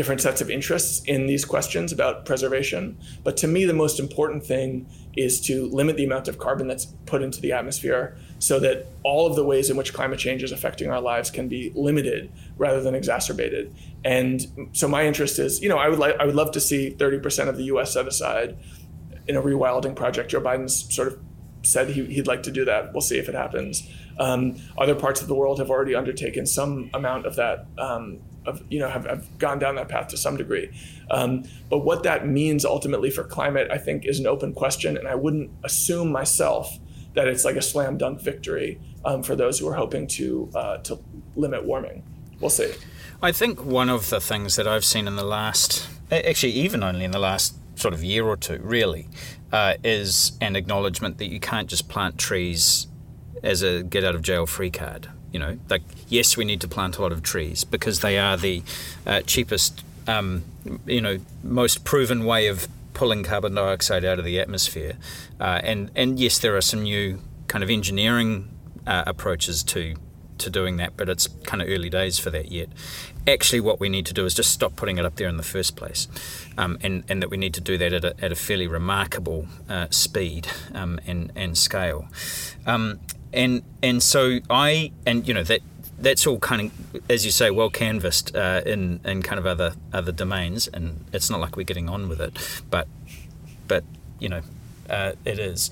different 0.00 0.22
sets 0.22 0.40
of 0.40 0.48
interests 0.48 1.02
in 1.04 1.26
these 1.26 1.44
questions 1.44 1.92
about 1.92 2.24
preservation. 2.24 2.98
But 3.22 3.36
to 3.36 3.46
me, 3.46 3.66
the 3.66 3.74
most 3.74 4.00
important 4.00 4.42
thing 4.42 4.88
is 5.14 5.42
to 5.42 5.66
limit 5.66 5.98
the 5.98 6.04
amount 6.04 6.26
of 6.26 6.38
carbon 6.38 6.68
that's 6.68 6.86
put 7.04 7.20
into 7.20 7.38
the 7.38 7.52
atmosphere 7.52 8.16
so 8.38 8.58
that 8.60 8.86
all 9.02 9.26
of 9.26 9.36
the 9.36 9.44
ways 9.44 9.68
in 9.68 9.76
which 9.76 9.92
climate 9.92 10.18
change 10.18 10.42
is 10.42 10.52
affecting 10.52 10.90
our 10.90 11.02
lives 11.02 11.30
can 11.30 11.48
be 11.48 11.70
limited 11.74 12.32
rather 12.56 12.80
than 12.80 12.94
exacerbated. 12.94 13.74
And 14.02 14.70
so 14.72 14.88
my 14.88 15.04
interest 15.04 15.38
is, 15.38 15.60
you 15.60 15.68
know, 15.68 15.76
I 15.76 15.90
would 15.90 15.98
like 15.98 16.16
I 16.18 16.24
would 16.24 16.34
love 16.34 16.52
to 16.52 16.60
see 16.60 16.96
30% 16.96 17.48
of 17.48 17.58
the 17.58 17.64
US 17.64 17.92
set 17.92 18.08
aside 18.08 18.56
in 19.28 19.36
a 19.36 19.42
rewilding 19.42 19.94
project. 19.94 20.30
Joe 20.30 20.40
Biden's 20.40 20.94
sort 20.94 21.08
of 21.08 21.18
said 21.62 21.90
he, 21.90 22.00
would 22.00 22.26
like 22.26 22.44
to 22.44 22.50
do 22.50 22.64
that. 22.64 22.94
We'll 22.94 23.02
see 23.02 23.18
if 23.18 23.28
it 23.28 23.34
happens. 23.34 23.86
Um, 24.18 24.56
other 24.78 24.94
parts 24.94 25.20
of 25.20 25.28
the 25.28 25.34
world 25.34 25.58
have 25.58 25.68
already 25.68 25.94
undertaken 25.94 26.46
some 26.46 26.88
amount 26.94 27.26
of 27.26 27.36
that 27.36 27.66
um, 27.76 28.20
you 28.68 28.78
know 28.78 28.88
have, 28.88 29.04
have 29.06 29.38
gone 29.38 29.58
down 29.58 29.74
that 29.76 29.88
path 29.88 30.08
to 30.08 30.16
some 30.16 30.36
degree. 30.36 30.70
Um, 31.10 31.44
but 31.68 31.78
what 31.78 32.02
that 32.04 32.26
means 32.26 32.64
ultimately 32.64 33.10
for 33.10 33.24
climate, 33.24 33.68
I 33.70 33.78
think, 33.78 34.06
is 34.06 34.18
an 34.18 34.26
open 34.26 34.52
question, 34.54 34.96
and 34.96 35.06
I 35.08 35.14
wouldn't 35.14 35.50
assume 35.64 36.10
myself 36.10 36.78
that 37.14 37.26
it's 37.26 37.44
like 37.44 37.56
a 37.56 37.62
slam 37.62 37.98
dunk 37.98 38.20
victory 38.20 38.80
um, 39.04 39.22
for 39.22 39.34
those 39.34 39.58
who 39.58 39.68
are 39.68 39.74
hoping 39.74 40.06
to 40.06 40.50
uh, 40.54 40.78
to 40.78 40.98
limit 41.36 41.64
warming. 41.64 42.02
We'll 42.40 42.50
see. 42.50 42.72
I 43.22 43.32
think 43.32 43.64
one 43.64 43.90
of 43.90 44.08
the 44.08 44.20
things 44.20 44.56
that 44.56 44.66
I've 44.66 44.84
seen 44.84 45.06
in 45.06 45.16
the 45.16 45.24
last, 45.24 45.88
actually, 46.10 46.52
even 46.52 46.82
only 46.82 47.04
in 47.04 47.10
the 47.10 47.18
last 47.18 47.54
sort 47.78 47.92
of 47.92 48.02
year 48.02 48.24
or 48.24 48.36
two, 48.36 48.58
really, 48.62 49.08
uh, 49.52 49.74
is 49.84 50.32
an 50.40 50.56
acknowledgement 50.56 51.18
that 51.18 51.26
you 51.26 51.38
can't 51.38 51.68
just 51.68 51.88
plant 51.88 52.16
trees 52.18 52.86
as 53.42 53.62
a 53.62 53.82
get 53.82 54.04
out 54.04 54.14
of 54.14 54.22
jail 54.22 54.46
free 54.46 54.70
card. 54.70 55.08
You 55.32 55.38
know, 55.38 55.58
like 55.68 55.82
yes, 56.08 56.36
we 56.36 56.44
need 56.44 56.60
to 56.60 56.68
plant 56.68 56.98
a 56.98 57.02
lot 57.02 57.12
of 57.12 57.22
trees 57.22 57.64
because 57.64 58.00
they 58.00 58.18
are 58.18 58.36
the 58.36 58.62
uh, 59.06 59.20
cheapest, 59.22 59.84
um, 60.06 60.44
you 60.86 61.00
know, 61.00 61.18
most 61.42 61.84
proven 61.84 62.24
way 62.24 62.48
of 62.48 62.68
pulling 62.94 63.22
carbon 63.22 63.54
dioxide 63.54 64.04
out 64.04 64.18
of 64.18 64.24
the 64.24 64.40
atmosphere. 64.40 64.94
Uh, 65.40 65.60
and 65.62 65.90
and 65.94 66.18
yes, 66.18 66.38
there 66.38 66.56
are 66.56 66.60
some 66.60 66.82
new 66.82 67.20
kind 67.48 67.64
of 67.64 67.70
engineering 67.70 68.48
uh, 68.86 69.04
approaches 69.06 69.62
to 69.64 69.94
to 70.40 70.50
doing 70.50 70.76
that, 70.78 70.96
but 70.96 71.08
it's 71.08 71.28
kind 71.44 71.62
of 71.62 71.68
early 71.68 71.90
days 71.90 72.18
for 72.18 72.30
that 72.30 72.50
yet. 72.50 72.68
Actually, 73.26 73.60
what 73.60 73.78
we 73.78 73.88
need 73.88 74.06
to 74.06 74.14
do 74.14 74.24
is 74.24 74.34
just 74.34 74.50
stop 74.50 74.74
putting 74.74 74.98
it 74.98 75.04
up 75.04 75.16
there 75.16 75.28
in 75.28 75.36
the 75.36 75.42
first 75.42 75.76
place, 75.76 76.08
um, 76.58 76.78
and, 76.82 77.04
and 77.08 77.22
that 77.22 77.30
we 77.30 77.36
need 77.36 77.54
to 77.54 77.60
do 77.60 77.76
that 77.78 77.92
at 77.92 78.04
a, 78.04 78.24
at 78.24 78.32
a 78.32 78.34
fairly 78.34 78.66
remarkable 78.66 79.46
uh, 79.68 79.86
speed 79.90 80.48
um, 80.74 80.98
and, 81.06 81.30
and 81.36 81.56
scale. 81.56 82.08
And 83.32 83.62
and 83.82 84.02
so 84.02 84.40
I 84.48 84.92
and 85.06 85.26
you 85.26 85.34
know 85.34 85.44
that 85.44 85.60
that's 85.98 86.26
all 86.26 86.38
kind 86.38 86.72
of 86.94 87.10
as 87.10 87.24
you 87.24 87.30
say 87.30 87.50
well 87.50 87.70
canvassed 87.70 88.34
uh, 88.34 88.62
in 88.66 89.00
in 89.04 89.22
kind 89.22 89.38
of 89.38 89.46
other 89.46 89.74
other 89.92 90.12
domains, 90.12 90.68
and 90.68 91.04
it's 91.12 91.30
not 91.30 91.40
like 91.40 91.56
we're 91.56 91.62
getting 91.62 91.88
on 91.88 92.08
with 92.08 92.20
it, 92.20 92.36
but 92.70 92.88
but 93.68 93.84
you 94.18 94.28
know 94.28 94.42
uh, 94.88 95.12
it 95.24 95.38
is. 95.38 95.70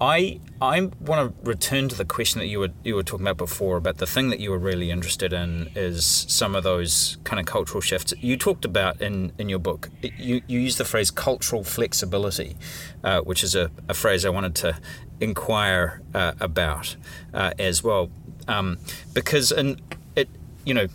I 0.00 0.40
I 0.60 0.90
want 1.00 1.42
to 1.42 1.48
return 1.48 1.88
to 1.88 1.94
the 1.94 2.04
question 2.04 2.38
that 2.40 2.46
you 2.46 2.60
were 2.60 2.70
you 2.84 2.94
were 2.94 3.02
talking 3.02 3.26
about 3.26 3.38
before 3.38 3.76
about 3.78 3.96
the 3.96 4.06
thing 4.06 4.28
that 4.28 4.40
you 4.40 4.50
were 4.50 4.58
really 4.58 4.90
interested 4.90 5.32
in 5.32 5.70
is 5.74 6.04
some 6.28 6.54
of 6.54 6.64
those 6.64 7.16
kind 7.24 7.40
of 7.40 7.46
cultural 7.46 7.80
shifts 7.80 8.12
you 8.20 8.36
talked 8.36 8.64
about 8.64 9.00
in, 9.00 9.32
in 9.38 9.48
your 9.48 9.58
book. 9.58 9.88
You 10.02 10.42
you 10.46 10.60
used 10.60 10.78
the 10.78 10.84
phrase 10.84 11.10
cultural 11.10 11.64
flexibility, 11.64 12.56
uh, 13.02 13.20
which 13.20 13.42
is 13.42 13.54
a, 13.54 13.70
a 13.88 13.94
phrase 13.94 14.26
I 14.26 14.28
wanted 14.28 14.54
to 14.56 14.78
inquire 15.20 16.02
uh, 16.14 16.32
about 16.40 16.96
uh, 17.32 17.52
as 17.58 17.82
well, 17.82 18.10
um, 18.48 18.78
because 19.14 19.50
in 19.50 19.80
it, 20.14 20.28
you 20.64 20.74
know, 20.74 20.88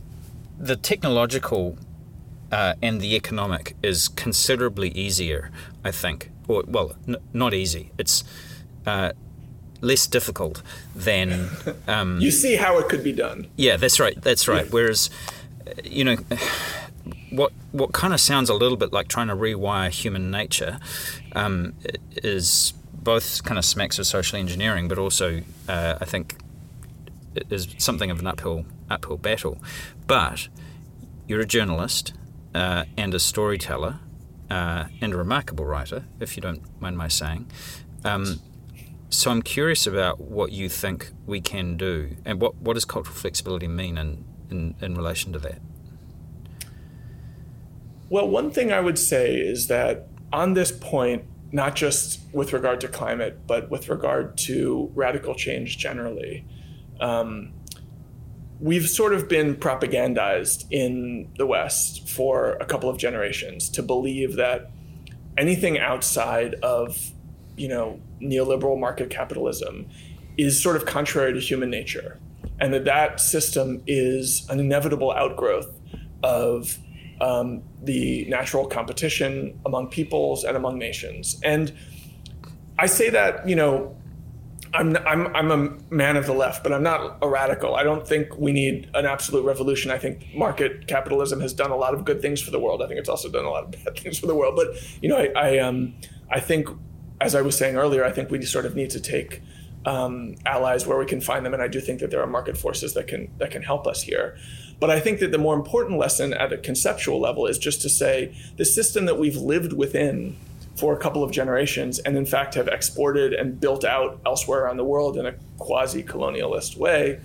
the 0.59 0.75
technological 0.75 1.75
uh, 2.51 2.75
and 2.83 3.01
the 3.01 3.15
economic 3.15 3.75
is 3.81 4.09
considerably 4.09 4.89
easier, 4.89 5.49
I 5.83 5.89
think. 5.89 6.29
Or 6.47 6.63
well, 6.67 6.95
n- 7.07 7.17
not 7.33 7.53
easy. 7.53 7.91
It's 7.97 8.23
uh, 8.85 9.11
less 9.81 10.07
difficult 10.07 10.61
than. 10.95 11.49
Um, 11.87 12.19
you 12.21 12.31
see 12.31 12.55
how 12.55 12.77
it 12.77 12.87
could 12.87 13.03
be 13.03 13.11
done. 13.11 13.47
Yeah, 13.57 13.75
that's 13.75 13.99
right. 13.99 14.19
That's 14.21 14.47
right. 14.47 14.65
Yeah. 14.65 14.71
Whereas, 14.71 15.09
you 15.83 16.05
know, 16.05 16.15
what 17.31 17.51
what 17.71 17.91
kind 17.91 18.13
of 18.13 18.19
sounds 18.19 18.49
a 18.49 18.53
little 18.53 18.77
bit 18.77 18.93
like 18.93 19.07
trying 19.07 19.27
to 19.27 19.35
rewire 19.35 19.89
human 19.89 20.31
nature 20.31 20.79
um, 21.33 21.73
is 22.17 22.73
both 22.93 23.43
kind 23.43 23.57
of 23.57 23.65
smacks 23.65 23.99
of 23.99 24.05
social 24.05 24.37
engineering, 24.37 24.87
but 24.87 24.97
also 24.97 25.41
uh, 25.67 25.97
I 25.99 26.05
think 26.05 26.37
is 27.49 27.67
something 27.77 28.11
of 28.11 28.19
an 28.19 28.27
uphill 28.27 28.65
uphill 28.89 29.17
battle. 29.17 29.57
But 30.07 30.47
you're 31.27 31.41
a 31.41 31.45
journalist 31.45 32.13
uh, 32.53 32.85
and 32.97 33.13
a 33.13 33.19
storyteller 33.19 33.99
uh, 34.49 34.85
and 35.01 35.13
a 35.13 35.17
remarkable 35.17 35.65
writer, 35.65 36.05
if 36.19 36.35
you 36.35 36.41
don't 36.41 36.61
mind 36.81 36.97
my 36.97 37.07
saying. 37.07 37.47
Um, 38.03 38.39
so 39.11 39.29
I'm 39.29 39.41
curious 39.41 39.85
about 39.85 40.21
what 40.21 40.53
you 40.53 40.69
think 40.69 41.11
we 41.25 41.41
can 41.41 41.75
do, 41.75 42.15
and 42.25 42.41
what, 42.41 42.55
what 42.55 42.73
does 42.73 42.85
cultural 42.85 43.15
flexibility 43.15 43.67
mean 43.67 43.97
in, 43.97 44.23
in, 44.49 44.75
in 44.81 44.95
relation 44.95 45.33
to 45.33 45.39
that? 45.39 45.59
Well, 48.09 48.27
one 48.27 48.51
thing 48.51 48.71
I 48.71 48.79
would 48.79 48.97
say 48.97 49.35
is 49.35 49.67
that 49.67 50.07
on 50.31 50.53
this 50.53 50.71
point, 50.71 51.25
not 51.51 51.75
just 51.75 52.21
with 52.33 52.53
regard 52.53 52.79
to 52.81 52.87
climate, 52.87 53.39
but 53.45 53.69
with 53.69 53.89
regard 53.89 54.37
to 54.39 54.89
radical 54.95 55.35
change 55.35 55.77
generally, 55.77 56.45
um, 57.01 57.51
we've 58.61 58.89
sort 58.89 59.13
of 59.13 59.27
been 59.27 59.55
propagandized 59.55 60.65
in 60.71 61.29
the 61.37 61.45
West 61.45 62.07
for 62.07 62.53
a 62.61 62.65
couple 62.65 62.89
of 62.89 62.97
generations 62.97 63.69
to 63.71 63.83
believe 63.83 64.37
that 64.37 64.71
anything 65.37 65.77
outside 65.79 66.55
of, 66.55 67.11
you 67.57 67.67
know, 67.67 67.99
neoliberal 68.21 68.79
market 68.79 69.09
capitalism 69.09 69.87
is 70.37 70.61
sort 70.61 70.75
of 70.75 70.85
contrary 70.85 71.33
to 71.33 71.39
human 71.39 71.69
nature, 71.69 72.19
and 72.59 72.73
that 72.73 72.85
that 72.85 73.19
system 73.19 73.81
is 73.87 74.47
an 74.49 74.59
inevitable 74.59 75.11
outgrowth 75.11 75.79
of 76.23 76.77
um, 77.19 77.61
the 77.83 78.25
natural 78.25 78.65
competition 78.65 79.59
among 79.65 79.87
peoples 79.87 80.43
and 80.43 80.57
among 80.57 80.77
nations. 80.77 81.39
And 81.43 81.71
I 82.79 82.87
say 82.87 83.09
that, 83.09 83.47
you 83.47 83.55
know, 83.55 83.95
I'm, 84.73 84.95
I'm, 85.05 85.35
I'm 85.35 85.51
a 85.51 85.93
man 85.93 86.15
of 86.15 86.25
the 86.25 86.33
left, 86.33 86.63
but 86.63 86.71
I'm 86.71 86.81
not 86.81 87.17
a 87.21 87.27
radical. 87.27 87.75
I 87.75 87.83
don't 87.83 88.07
think 88.07 88.37
we 88.37 88.53
need 88.53 88.89
an 88.93 89.05
absolute 89.05 89.43
revolution. 89.43 89.91
I 89.91 89.97
think 89.97 90.33
market 90.33 90.87
capitalism 90.87 91.41
has 91.41 91.53
done 91.53 91.71
a 91.71 91.75
lot 91.75 91.93
of 91.93 92.05
good 92.05 92.21
things 92.21 92.41
for 92.41 92.51
the 92.51 92.59
world. 92.59 92.81
I 92.81 92.87
think 92.87 92.99
it's 92.99 93.09
also 93.09 93.29
done 93.29 93.45
a 93.45 93.49
lot 93.49 93.65
of 93.65 93.71
bad 93.71 93.97
things 93.99 94.17
for 94.17 94.27
the 94.27 94.35
world. 94.35 94.55
But 94.55 94.75
you 95.01 95.09
know, 95.09 95.17
I, 95.17 95.27
I 95.35 95.57
um, 95.59 95.93
I 96.29 96.39
think, 96.39 96.69
as 97.21 97.35
I 97.35 97.41
was 97.41 97.57
saying 97.57 97.77
earlier, 97.77 98.03
I 98.03 98.11
think 98.11 98.31
we 98.31 98.43
sort 98.43 98.65
of 98.65 98.75
need 98.75 98.89
to 98.89 98.99
take 98.99 99.41
um, 99.85 100.35
allies 100.45 100.85
where 100.87 100.97
we 100.97 101.05
can 101.05 101.21
find 101.21 101.45
them, 101.45 101.53
and 101.53 101.61
I 101.61 101.67
do 101.67 101.79
think 101.79 101.99
that 101.99 102.09
there 102.09 102.21
are 102.21 102.27
market 102.27 102.57
forces 102.57 102.93
that 102.95 103.07
can 103.07 103.31
that 103.37 103.51
can 103.51 103.61
help 103.61 103.87
us 103.87 104.01
here. 104.01 104.37
But 104.79 104.89
I 104.89 104.99
think 104.99 105.19
that 105.19 105.31
the 105.31 105.37
more 105.37 105.53
important 105.53 105.99
lesson 105.99 106.33
at 106.33 106.51
a 106.51 106.57
conceptual 106.57 107.19
level 107.19 107.45
is 107.45 107.59
just 107.59 107.81
to 107.83 107.89
say 107.89 108.35
the 108.57 108.65
system 108.65 109.05
that 109.05 109.19
we've 109.19 109.37
lived 109.37 109.73
within 109.73 110.35
for 110.75 110.93
a 110.93 110.97
couple 110.97 111.23
of 111.23 111.31
generations 111.31 111.99
and 111.99 112.17
in 112.17 112.25
fact 112.25 112.55
have 112.55 112.67
exported 112.67 113.33
and 113.33 113.59
built 113.59 113.83
out 113.83 114.19
elsewhere 114.25 114.63
around 114.63 114.77
the 114.77 114.85
world 114.85 115.17
in 115.17 115.27
a 115.27 115.33
quasi 115.59 116.01
colonialist 116.01 116.75
way 116.77 117.19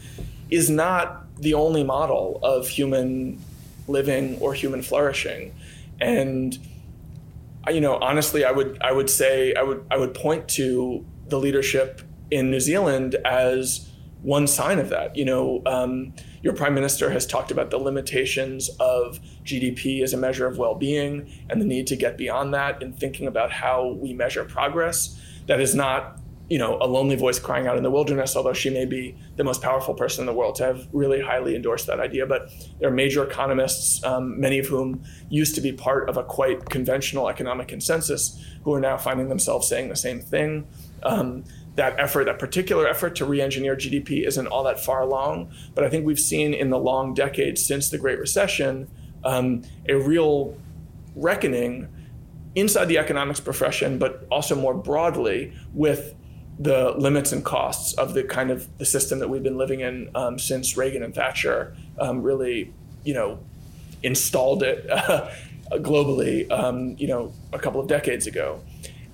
is 0.50 0.68
not 0.68 1.24
the 1.40 1.54
only 1.54 1.82
model 1.82 2.38
of 2.42 2.68
human 2.68 3.40
living 3.88 4.36
or 4.40 4.52
human 4.52 4.82
flourishing 4.82 5.54
and 6.00 6.58
you 7.70 7.80
know 7.80 7.96
honestly 7.96 8.44
i 8.44 8.50
would 8.50 8.78
i 8.80 8.92
would 8.92 9.10
say 9.10 9.54
i 9.54 9.62
would 9.62 9.84
i 9.90 9.96
would 9.96 10.14
point 10.14 10.48
to 10.48 11.04
the 11.28 11.38
leadership 11.38 12.02
in 12.30 12.50
new 12.50 12.60
zealand 12.60 13.14
as 13.24 13.88
one 14.22 14.46
sign 14.46 14.78
of 14.78 14.88
that 14.88 15.16
you 15.16 15.24
know 15.24 15.62
um, 15.66 16.12
your 16.46 16.54
prime 16.54 16.74
minister 16.74 17.10
has 17.10 17.26
talked 17.26 17.50
about 17.50 17.70
the 17.70 17.76
limitations 17.76 18.68
of 18.78 19.18
GDP 19.42 20.00
as 20.02 20.12
a 20.12 20.16
measure 20.16 20.46
of 20.46 20.58
well 20.58 20.76
being 20.76 21.28
and 21.50 21.60
the 21.60 21.64
need 21.64 21.88
to 21.88 21.96
get 21.96 22.16
beyond 22.16 22.54
that 22.54 22.80
in 22.80 22.92
thinking 22.92 23.26
about 23.26 23.50
how 23.50 23.96
we 24.00 24.12
measure 24.12 24.44
progress. 24.44 25.20
That 25.46 25.60
is 25.60 25.74
not 25.74 26.15
you 26.48 26.58
know, 26.58 26.78
a 26.80 26.86
lonely 26.86 27.16
voice 27.16 27.38
crying 27.38 27.66
out 27.66 27.76
in 27.76 27.82
the 27.82 27.90
wilderness, 27.90 28.36
although 28.36 28.52
she 28.52 28.70
may 28.70 28.84
be 28.84 29.16
the 29.36 29.42
most 29.42 29.60
powerful 29.60 29.94
person 29.94 30.22
in 30.22 30.26
the 30.26 30.32
world 30.32 30.54
to 30.56 30.64
have 30.64 30.86
really 30.92 31.20
highly 31.20 31.56
endorsed 31.56 31.86
that 31.88 31.98
idea. 31.98 32.24
But 32.24 32.50
there 32.78 32.88
are 32.88 32.92
major 32.92 33.24
economists, 33.24 34.02
um, 34.04 34.38
many 34.38 34.58
of 34.58 34.66
whom 34.66 35.02
used 35.28 35.56
to 35.56 35.60
be 35.60 35.72
part 35.72 36.08
of 36.08 36.16
a 36.16 36.22
quite 36.22 36.68
conventional 36.70 37.28
economic 37.28 37.66
consensus, 37.66 38.40
who 38.62 38.72
are 38.74 38.80
now 38.80 38.96
finding 38.96 39.28
themselves 39.28 39.68
saying 39.68 39.88
the 39.88 39.96
same 39.96 40.20
thing. 40.20 40.66
Um, 41.02 41.44
that 41.74 41.98
effort, 41.98 42.24
that 42.24 42.38
particular 42.38 42.88
effort 42.88 43.16
to 43.16 43.24
re-engineer 43.24 43.76
GDP 43.76 44.26
isn't 44.26 44.46
all 44.46 44.64
that 44.64 44.80
far 44.80 45.02
along. 45.02 45.52
But 45.74 45.84
I 45.84 45.88
think 45.88 46.06
we've 46.06 46.18
seen 46.18 46.54
in 46.54 46.70
the 46.70 46.78
long 46.78 47.12
decades 47.12 47.64
since 47.64 47.90
the 47.90 47.98
Great 47.98 48.18
Recession 48.18 48.88
um, 49.24 49.62
a 49.88 49.94
real 49.94 50.56
reckoning 51.16 51.88
inside 52.54 52.86
the 52.86 52.98
economics 52.98 53.40
profession, 53.40 53.98
but 53.98 54.26
also 54.30 54.54
more 54.54 54.74
broadly 54.74 55.52
with 55.74 56.14
the 56.58 56.92
limits 56.96 57.32
and 57.32 57.44
costs 57.44 57.92
of 57.94 58.14
the 58.14 58.22
kind 58.22 58.50
of 58.50 58.78
the 58.78 58.86
system 58.86 59.18
that 59.18 59.28
we've 59.28 59.42
been 59.42 59.58
living 59.58 59.80
in 59.80 60.10
um, 60.14 60.38
since 60.38 60.76
Reagan 60.76 61.02
and 61.02 61.14
Thatcher 61.14 61.76
um, 61.98 62.22
really, 62.22 62.72
you 63.04 63.14
know, 63.14 63.38
installed 64.02 64.62
it 64.62 64.88
uh, 64.90 65.30
globally, 65.72 66.50
um, 66.50 66.96
you 66.98 67.08
know, 67.08 67.32
a 67.52 67.58
couple 67.58 67.80
of 67.80 67.88
decades 67.88 68.26
ago. 68.26 68.60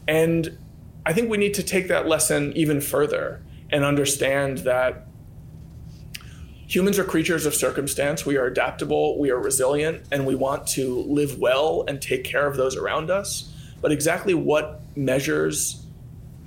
And 0.06 0.56
I 1.04 1.12
think 1.12 1.30
we 1.30 1.36
need 1.36 1.54
to 1.54 1.62
take 1.62 1.88
that 1.88 2.06
lesson 2.06 2.52
even 2.54 2.80
further 2.80 3.42
and 3.70 3.84
understand 3.84 4.58
that 4.58 5.06
humans 6.66 6.98
are 6.98 7.04
creatures 7.04 7.44
of 7.44 7.54
circumstance. 7.54 8.24
We 8.24 8.36
are 8.36 8.46
adaptable, 8.46 9.18
we 9.18 9.30
are 9.30 9.38
resilient, 9.38 10.06
and 10.12 10.26
we 10.26 10.34
want 10.36 10.66
to 10.68 11.00
live 11.02 11.38
well 11.38 11.84
and 11.88 12.00
take 12.00 12.22
care 12.22 12.46
of 12.46 12.56
those 12.56 12.76
around 12.76 13.10
us. 13.10 13.52
But 13.80 13.90
exactly 13.90 14.32
what 14.32 14.80
measures 14.94 15.81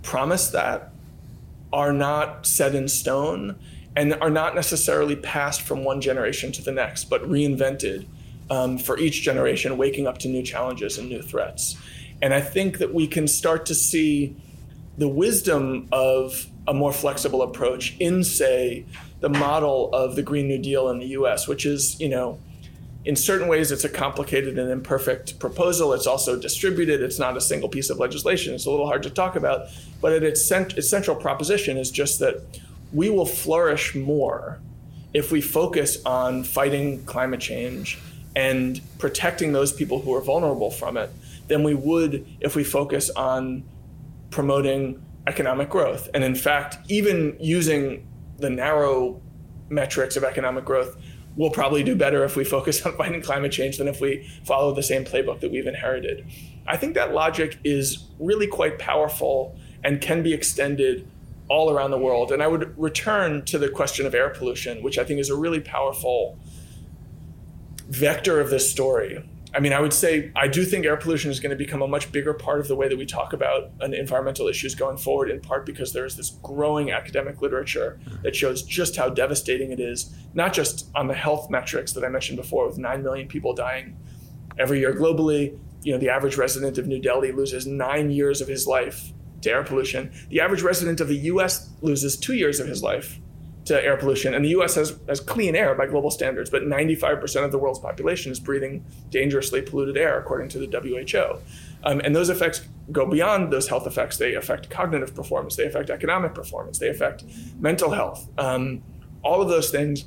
promise 0.05 0.49
that 0.49 0.91
are 1.73 1.91
not 1.91 2.45
set 2.45 2.75
in 2.75 2.87
stone 2.87 3.57
and 3.95 4.13
are 4.21 4.29
not 4.29 4.55
necessarily 4.55 5.15
passed 5.15 5.61
from 5.61 5.83
one 5.83 5.99
generation 5.99 6.51
to 6.51 6.61
the 6.61 6.71
next, 6.71 7.05
but 7.05 7.21
reinvented 7.23 8.05
um, 8.49 8.77
for 8.77 8.97
each 8.99 9.23
generation, 9.23 9.77
waking 9.77 10.05
up 10.05 10.19
to 10.19 10.27
new 10.27 10.43
challenges 10.43 10.97
and 10.97 11.09
new 11.09 11.21
threats. 11.21 11.75
And 12.21 12.33
I 12.33 12.41
think 12.41 12.77
that 12.77 12.93
we 12.93 13.07
can 13.07 13.27
start 13.27 13.65
to 13.65 13.75
see 13.75 14.35
the 14.97 15.07
wisdom 15.07 15.87
of 15.91 16.47
a 16.67 16.73
more 16.73 16.93
flexible 16.93 17.41
approach 17.41 17.97
in, 17.99 18.23
say, 18.23 18.85
the 19.19 19.29
model 19.29 19.93
of 19.93 20.15
the 20.15 20.21
Green 20.21 20.47
New 20.47 20.59
Deal 20.59 20.89
in 20.89 20.99
the 20.99 21.07
US, 21.07 21.47
which 21.47 21.65
is, 21.65 21.99
you 21.99 22.09
know, 22.09 22.37
in 23.05 23.15
certain 23.15 23.47
ways, 23.47 23.71
it's 23.71 23.83
a 23.83 23.89
complicated 23.89 24.57
and 24.57 24.71
imperfect 24.71 25.37
proposal. 25.39 25.93
It's 25.93 26.07
also 26.07 26.39
distributed. 26.39 27.01
It's 27.01 27.19
not 27.19 27.37
a 27.37 27.41
single 27.41 27.69
piece 27.69 27.91
of 27.91 27.99
legislation. 27.99 28.55
It's 28.55 28.65
a 28.65 28.71
little 28.71 28.87
hard 28.87 29.03
to 29.03 29.11
talk 29.11 29.35
about. 29.35 29.67
But 30.01 30.13
at 30.13 30.23
its, 30.23 30.43
cent- 30.43 30.75
its 30.77 30.89
central 30.89 31.15
proposition 31.15 31.77
is 31.77 31.91
just 31.91 32.19
that 32.19 32.41
we 32.91 33.09
will 33.09 33.27
flourish 33.27 33.93
more 33.93 34.59
if 35.13 35.31
we 35.31 35.39
focus 35.39 36.03
on 36.03 36.43
fighting 36.43 37.05
climate 37.05 37.39
change 37.39 37.99
and 38.35 38.81
protecting 38.97 39.53
those 39.53 39.71
people 39.71 40.01
who 40.01 40.13
are 40.13 40.21
vulnerable 40.21 40.71
from 40.71 40.97
it 40.97 41.11
than 41.47 41.63
we 41.63 41.75
would 41.75 42.25
if 42.39 42.55
we 42.55 42.63
focus 42.63 43.11
on 43.11 43.63
promoting 44.31 45.01
economic 45.27 45.69
growth. 45.69 46.09
And 46.13 46.23
in 46.23 46.35
fact, 46.35 46.77
even 46.89 47.37
using 47.39 48.07
the 48.39 48.49
narrow 48.49 49.21
metrics 49.69 50.17
of 50.17 50.23
economic 50.23 50.65
growth, 50.65 50.97
we'll 51.35 51.49
probably 51.49 51.83
do 51.83 51.95
better 51.95 52.23
if 52.23 52.35
we 52.35 52.43
focus 52.43 52.81
on 52.85 52.95
fighting 52.97 53.21
climate 53.21 53.51
change 53.51 53.77
than 53.77 53.87
if 53.87 54.01
we 54.01 54.27
follow 54.43 54.73
the 54.73 54.83
same 54.83 55.03
playbook 55.03 55.39
that 55.41 55.51
we've 55.51 55.67
inherited. 55.67 56.25
I 56.67 56.77
think 56.77 56.95
that 56.95 57.13
logic 57.13 57.57
is 57.63 58.05
really 58.19 58.47
quite 58.47 58.79
powerful 58.79 59.55
and 59.83 60.01
can 60.01 60.23
be 60.23 60.33
extended 60.33 61.07
all 61.47 61.71
around 61.71 61.91
the 61.91 61.99
world. 61.99 62.31
And 62.31 62.41
I 62.41 62.47
would 62.47 62.77
return 62.77 63.45
to 63.45 63.59
the 63.59 63.69
question 63.69 64.05
of 64.05 64.15
air 64.15 64.29
pollution, 64.29 64.81
which 64.81 64.97
I 64.97 65.03
think 65.03 65.19
is 65.19 65.29
a 65.29 65.35
really 65.35 65.59
powerful 65.59 66.39
vector 67.87 68.39
of 68.39 68.49
this 68.49 68.69
story. 68.69 69.23
I 69.55 69.61
mean, 69.61 69.71
I 69.71 69.79
would 69.79 69.93
say 69.93 70.31
I 70.35 70.49
do 70.49 70.65
think 70.65 70.85
air 70.85 70.97
pollution 70.97 71.31
is 71.31 71.39
going 71.39 71.51
to 71.51 71.55
become 71.55 71.81
a 71.81 71.87
much 71.87 72.11
bigger 72.11 72.33
part 72.33 72.59
of 72.59 72.67
the 72.67 72.75
way 72.75 72.89
that 72.89 72.97
we 72.97 73.05
talk 73.05 73.31
about 73.31 73.71
environmental 73.81 74.49
issues 74.49 74.75
going 74.75 74.97
forward, 74.97 75.31
in 75.31 75.39
part 75.39 75.65
because 75.65 75.93
there's 75.93 76.17
this 76.17 76.31
growing 76.43 76.91
academic 76.91 77.41
literature 77.41 77.97
mm. 78.05 78.21
that 78.23 78.35
shows 78.35 78.63
just 78.63 78.97
how 78.97 79.07
devastating 79.07 79.71
it 79.71 79.79
is, 79.79 80.13
not 80.33 80.51
just 80.53 80.89
on 80.93 81.07
the 81.07 81.13
health 81.13 81.49
metrics 81.49 81.93
that 81.93 82.03
I 82.03 82.09
mentioned 82.09 82.35
before, 82.37 82.67
with 82.67 82.77
9 82.77 83.01
million 83.01 83.29
people 83.29 83.53
dying 83.53 83.95
every 84.57 84.79
year 84.79 84.93
globally. 84.93 85.57
You 85.83 85.93
know, 85.93 85.99
the 85.99 86.09
average 86.09 86.35
resident 86.35 86.77
of 86.77 86.87
New 86.87 86.99
Delhi 86.99 87.31
loses 87.31 87.65
nine 87.65 88.11
years 88.11 88.41
of 88.41 88.49
his 88.49 88.67
life 88.67 89.13
to 89.41 89.51
air 89.51 89.63
pollution. 89.63 90.11
The 90.29 90.41
average 90.41 90.63
resident 90.63 90.99
of 90.99 91.07
the 91.07 91.17
US 91.17 91.69
loses 91.81 92.17
two 92.17 92.33
years 92.33 92.59
of 92.59 92.67
his 92.67 92.83
life 92.83 93.19
to 93.65 93.83
air 93.83 93.97
pollution. 93.97 94.33
And 94.33 94.45
the 94.45 94.49
US 94.49 94.75
has, 94.75 94.97
has 95.07 95.19
clean 95.19 95.55
air 95.55 95.73
by 95.75 95.87
global 95.87 96.11
standards, 96.11 96.49
but 96.49 96.63
95% 96.63 97.43
of 97.43 97.51
the 97.51 97.57
world's 97.57 97.79
population 97.79 98.31
is 98.31 98.39
breathing 98.39 98.85
dangerously 99.09 99.61
polluted 99.61 99.97
air, 99.97 100.19
according 100.19 100.49
to 100.49 100.59
the 100.59 100.67
WHO. 100.67 101.39
Um, 101.83 101.99
and 102.03 102.15
those 102.15 102.29
effects 102.29 102.67
go 102.91 103.05
beyond 103.05 103.51
those 103.51 103.67
health 103.67 103.87
effects. 103.87 104.17
They 104.17 104.35
affect 104.35 104.69
cognitive 104.69 105.15
performance, 105.15 105.55
they 105.55 105.65
affect 105.65 105.89
economic 105.89 106.33
performance, 106.33 106.79
they 106.79 106.89
affect 106.89 107.23
mental 107.59 107.91
health. 107.91 108.29
Um, 108.37 108.83
all 109.23 109.41
of 109.41 109.49
those 109.49 109.71
things, 109.71 110.05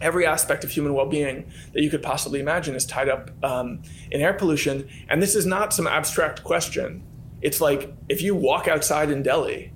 every 0.00 0.24
aspect 0.24 0.62
of 0.62 0.70
human 0.70 0.94
well 0.94 1.06
being 1.06 1.50
that 1.72 1.82
you 1.82 1.90
could 1.90 2.02
possibly 2.02 2.38
imagine 2.38 2.76
is 2.76 2.86
tied 2.86 3.08
up 3.08 3.30
um, 3.44 3.82
in 4.12 4.20
air 4.20 4.34
pollution. 4.34 4.88
And 5.08 5.20
this 5.20 5.34
is 5.34 5.46
not 5.46 5.72
some 5.72 5.88
abstract 5.88 6.44
question. 6.44 7.02
It's 7.42 7.60
like 7.60 7.92
if 8.08 8.22
you 8.22 8.36
walk 8.36 8.68
outside 8.68 9.10
in 9.10 9.22
Delhi, 9.22 9.72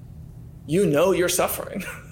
you 0.67 0.87
know 0.87 1.11
you're 1.11 1.29
suffering. 1.29 1.85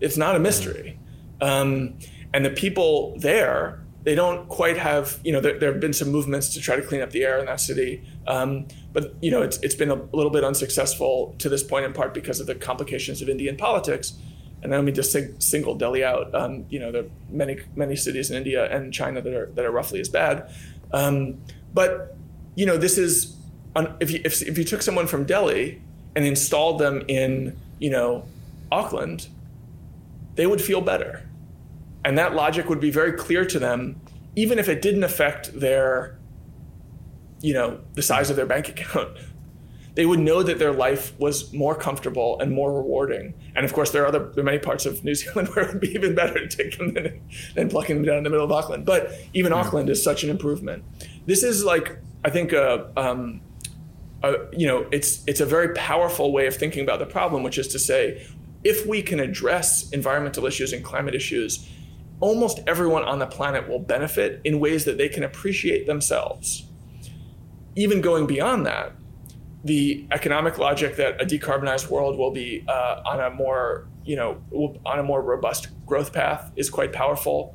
it's 0.00 0.16
not 0.16 0.36
a 0.36 0.38
mystery. 0.38 0.98
Um, 1.40 1.98
and 2.32 2.44
the 2.44 2.50
people 2.50 3.18
there, 3.18 3.80
they 4.02 4.14
don't 4.14 4.48
quite 4.48 4.78
have, 4.78 5.18
you 5.24 5.32
know, 5.32 5.40
there, 5.40 5.58
there, 5.58 5.72
have 5.72 5.80
been 5.80 5.92
some 5.92 6.10
movements 6.10 6.54
to 6.54 6.60
try 6.60 6.76
to 6.76 6.82
clean 6.82 7.02
up 7.02 7.10
the 7.10 7.22
air 7.22 7.38
in 7.38 7.46
that 7.46 7.60
city. 7.60 8.02
Um, 8.26 8.66
but, 8.92 9.14
you 9.20 9.30
know, 9.30 9.42
it's, 9.42 9.58
it's 9.58 9.74
been 9.74 9.90
a 9.90 9.94
little 9.94 10.30
bit 10.30 10.44
unsuccessful 10.44 11.34
to 11.38 11.48
this 11.48 11.62
point 11.62 11.84
in 11.84 11.92
part 11.92 12.14
because 12.14 12.40
of 12.40 12.46
the 12.46 12.54
complications 12.54 13.20
of 13.20 13.28
Indian 13.28 13.56
politics. 13.56 14.14
And 14.62 14.72
then 14.72 14.78
let 14.78 14.84
me 14.84 14.92
just 14.92 15.12
sing, 15.12 15.38
single 15.38 15.74
Delhi 15.74 16.04
out. 16.04 16.34
Um, 16.34 16.66
you 16.68 16.78
know, 16.78 16.92
there 16.92 17.04
are 17.04 17.10
many, 17.30 17.58
many 17.74 17.96
cities 17.96 18.30
in 18.30 18.36
India 18.36 18.70
and 18.74 18.92
China 18.92 19.20
that 19.20 19.32
are, 19.32 19.46
that 19.54 19.64
are 19.64 19.70
roughly 19.70 20.00
as 20.00 20.08
bad. 20.08 20.50
Um, 20.92 21.40
but, 21.72 22.16
you 22.54 22.66
know, 22.66 22.76
this 22.76 22.98
is, 22.98 23.36
if 23.76 24.10
you, 24.10 24.20
if, 24.24 24.42
if 24.42 24.58
you 24.58 24.64
took 24.64 24.82
someone 24.82 25.06
from 25.06 25.24
Delhi 25.24 25.80
and 26.14 26.24
installed 26.24 26.78
them 26.78 27.02
in, 27.08 27.56
you 27.78 27.90
know, 27.90 28.24
Auckland, 28.72 29.28
they 30.34 30.46
would 30.46 30.60
feel 30.60 30.80
better. 30.80 31.28
And 32.04 32.16
that 32.18 32.34
logic 32.34 32.68
would 32.68 32.80
be 32.80 32.90
very 32.90 33.12
clear 33.12 33.44
to 33.44 33.58
them, 33.58 34.00
even 34.36 34.58
if 34.58 34.68
it 34.68 34.80
didn't 34.80 35.04
affect 35.04 35.58
their, 35.58 36.18
you 37.40 37.52
know, 37.52 37.80
the 37.94 38.02
size 38.02 38.30
of 38.30 38.36
their 38.36 38.46
bank 38.46 38.68
account. 38.68 39.16
They 39.96 40.06
would 40.06 40.20
know 40.20 40.44
that 40.44 40.60
their 40.60 40.72
life 40.72 41.18
was 41.18 41.52
more 41.52 41.74
comfortable 41.74 42.38
and 42.40 42.52
more 42.52 42.72
rewarding. 42.72 43.34
And 43.56 43.64
of 43.64 43.72
course, 43.72 43.90
there 43.90 44.04
are 44.04 44.06
other 44.06 44.30
there 44.34 44.42
are 44.42 44.44
many 44.44 44.60
parts 44.60 44.86
of 44.86 45.02
New 45.04 45.14
Zealand 45.20 45.48
where 45.48 45.64
it 45.64 45.72
would 45.72 45.80
be 45.80 45.90
even 45.90 46.14
better 46.14 46.46
to 46.46 46.48
take 46.48 46.78
them 46.78 46.94
than, 46.94 47.20
than 47.56 47.68
plucking 47.68 47.96
them 47.96 48.04
down 48.04 48.18
in 48.18 48.24
the 48.24 48.30
middle 48.30 48.44
of 48.44 48.52
Auckland. 48.52 48.86
But 48.86 49.12
even 49.34 49.50
yeah. 49.50 49.58
Auckland 49.58 49.90
is 49.90 50.02
such 50.02 50.22
an 50.22 50.30
improvement. 50.30 50.84
This 51.26 51.42
is 51.42 51.64
like 51.64 51.98
I 52.24 52.30
think 52.30 52.52
a, 52.52 52.90
um, 52.96 53.40
a, 54.22 54.34
you 54.52 54.68
know 54.68 54.86
it's 54.92 55.24
it's 55.26 55.40
a 55.40 55.46
very 55.46 55.74
powerful 55.74 56.32
way 56.32 56.46
of 56.46 56.54
thinking 56.54 56.84
about 56.84 57.00
the 57.00 57.06
problem, 57.06 57.42
which 57.42 57.58
is 57.58 57.66
to 57.68 57.78
say 57.78 58.26
if 58.64 58.86
we 58.86 59.02
can 59.02 59.20
address 59.20 59.90
environmental 59.90 60.46
issues 60.46 60.72
and 60.72 60.84
climate 60.84 61.14
issues, 61.14 61.68
almost 62.20 62.60
everyone 62.66 63.02
on 63.04 63.18
the 63.18 63.26
planet 63.26 63.68
will 63.68 63.78
benefit 63.78 64.40
in 64.44 64.60
ways 64.60 64.84
that 64.84 64.98
they 64.98 65.08
can 65.08 65.22
appreciate 65.22 65.86
themselves. 65.86 66.66
Even 67.76 68.00
going 68.00 68.26
beyond 68.26 68.66
that, 68.66 68.92
the 69.64 70.06
economic 70.10 70.58
logic 70.58 70.96
that 70.96 71.20
a 71.20 71.24
decarbonized 71.24 71.90
world 71.90 72.18
will 72.18 72.30
be 72.30 72.64
uh, 72.68 73.02
on 73.06 73.20
a 73.20 73.30
more, 73.30 73.88
you 74.04 74.16
know, 74.16 74.42
on 74.86 74.98
a 74.98 75.02
more 75.02 75.22
robust 75.22 75.68
growth 75.86 76.12
path 76.12 76.50
is 76.56 76.70
quite 76.70 76.92
powerful. 76.92 77.54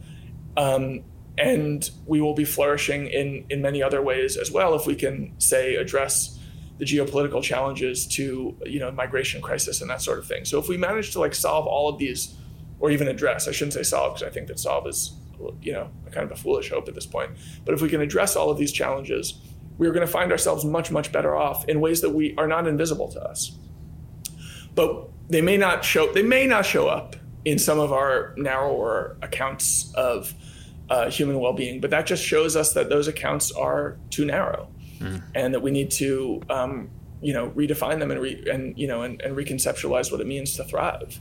Um, 0.58 1.04
and 1.38 1.90
we 2.06 2.22
will 2.22 2.34
be 2.34 2.46
flourishing 2.46 3.08
in, 3.08 3.46
in 3.50 3.62
many 3.62 3.84
other 3.84 4.02
ways 4.02 4.38
as 4.38 4.52
well 4.52 4.74
if 4.76 4.88
we 4.88 4.96
can, 4.96 5.34
say, 5.40 5.76
address 5.76 6.35
the 6.78 6.86
geopolitical 6.86 7.42
challenges 7.42 8.06
to 8.06 8.56
you 8.66 8.80
know 8.80 8.92
migration 8.92 9.42
crisis 9.42 9.82
and 9.82 9.90
that 9.90 10.02
sort 10.02 10.20
of 10.20 10.28
thing. 10.28 10.46
So 10.46 10.60
if 10.60 10.68
we 10.68 10.78
manage 10.78 11.12
to 11.12 11.20
like 11.20 11.34
solve 11.34 11.68
all 11.68 11.90
of 11.90 11.98
these, 11.98 12.36
or 12.80 12.92
even 12.92 13.08
address, 13.08 13.48
I 13.48 13.52
shouldn't 13.52 13.74
say 13.74 13.84
solve 13.84 14.16
because 14.16 14.28
I 14.28 14.32
think 14.32 14.48
that 14.48 14.60
solve 14.60 14.88
is 14.88 15.14
you 15.62 15.74
know 15.74 15.90
kind 16.12 16.26
of 16.26 16.32
a 16.32 16.42
foolish 16.42 16.70
hope 16.70 16.88
at 16.88 16.96
this 16.96 17.06
point. 17.06 17.32
But 17.64 17.74
if 17.74 17.82
we 17.82 17.90
can 17.90 18.02
address 18.02 18.36
all 18.36 18.50
of 18.50 18.58
these 18.58 18.72
challenges, 18.72 19.40
we 19.78 19.88
are 19.88 19.92
going 19.92 20.06
to 20.06 20.12
find 20.12 20.32
ourselves 20.32 20.66
much 20.66 20.92
much 20.92 21.12
better 21.12 21.36
off 21.36 21.68
in 21.70 21.80
ways 21.80 22.02
that 22.02 22.12
we 22.12 22.36
are 22.38 22.48
not 22.48 22.68
invisible 22.68 23.12
to 23.14 23.24
us. 23.24 23.58
But 24.74 25.10
they 25.30 25.42
may 25.42 25.58
not 25.58 25.86
show 25.86 26.12
they 26.12 26.24
may 26.24 26.46
not 26.46 26.66
show 26.66 26.88
up 26.88 27.16
in 27.46 27.60
some 27.60 27.80
of 27.80 27.94
our 27.94 28.34
narrower 28.38 29.18
accounts 29.22 29.94
of 29.94 30.34
uh, 30.90 31.10
human 31.10 31.40
well-being, 31.40 31.80
but 31.80 31.90
that 31.92 32.06
just 32.06 32.24
shows 32.24 32.56
us 32.56 32.74
that 32.74 32.90
those 32.90 33.08
accounts 33.08 33.52
are 33.52 33.98
too 34.10 34.26
narrow 34.26 34.68
mm. 35.00 35.22
and 35.34 35.54
that 35.54 35.62
we 35.62 35.72
need 35.72 35.92
to 35.92 36.42
um, 36.50 36.90
you 37.22 37.34
know 37.34 37.50
redefine 37.52 38.00
them 38.00 38.12
and 38.12 38.22
re- 38.22 38.44
and 38.52 38.78
you 38.78 38.88
know 38.88 39.02
and, 39.02 39.22
and, 39.22 39.36
reconceptualize 39.36 40.12
what 40.12 40.22
it 40.22 40.28
means 40.28 40.56
to 40.56 40.64
thrive. 40.64 41.20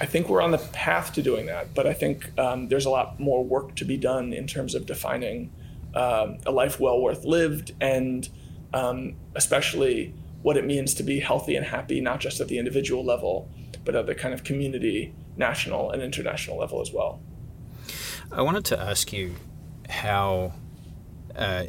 I 0.00 0.06
think 0.06 0.28
we're 0.28 0.40
on 0.40 0.50
the 0.50 0.58
path 0.58 1.12
to 1.14 1.22
doing 1.22 1.46
that, 1.46 1.74
but 1.74 1.86
I 1.86 1.92
think 1.92 2.38
um, 2.38 2.68
there's 2.68 2.86
a 2.86 2.90
lot 2.90 3.20
more 3.20 3.44
work 3.44 3.74
to 3.76 3.84
be 3.84 3.98
done 3.98 4.32
in 4.32 4.46
terms 4.46 4.74
of 4.74 4.86
defining 4.86 5.52
um, 5.94 6.38
a 6.46 6.50
life 6.50 6.80
well 6.80 7.00
worth 7.00 7.24
lived, 7.24 7.72
and 7.80 8.28
um, 8.72 9.14
especially 9.34 10.14
what 10.42 10.56
it 10.56 10.64
means 10.64 10.94
to 10.94 11.02
be 11.02 11.20
healthy 11.20 11.54
and 11.54 11.66
happy, 11.66 12.00
not 12.00 12.20
just 12.20 12.40
at 12.40 12.48
the 12.48 12.58
individual 12.58 13.04
level, 13.04 13.48
but 13.84 13.94
at 13.94 14.06
the 14.06 14.14
kind 14.14 14.32
of 14.32 14.42
community, 14.42 15.12
national, 15.36 15.90
and 15.90 16.02
international 16.02 16.58
level 16.58 16.80
as 16.80 16.92
well. 16.92 17.20
I 18.32 18.42
wanted 18.42 18.64
to 18.66 18.80
ask 18.80 19.12
you 19.12 19.34
how 19.88 20.52
uh, 21.34 21.64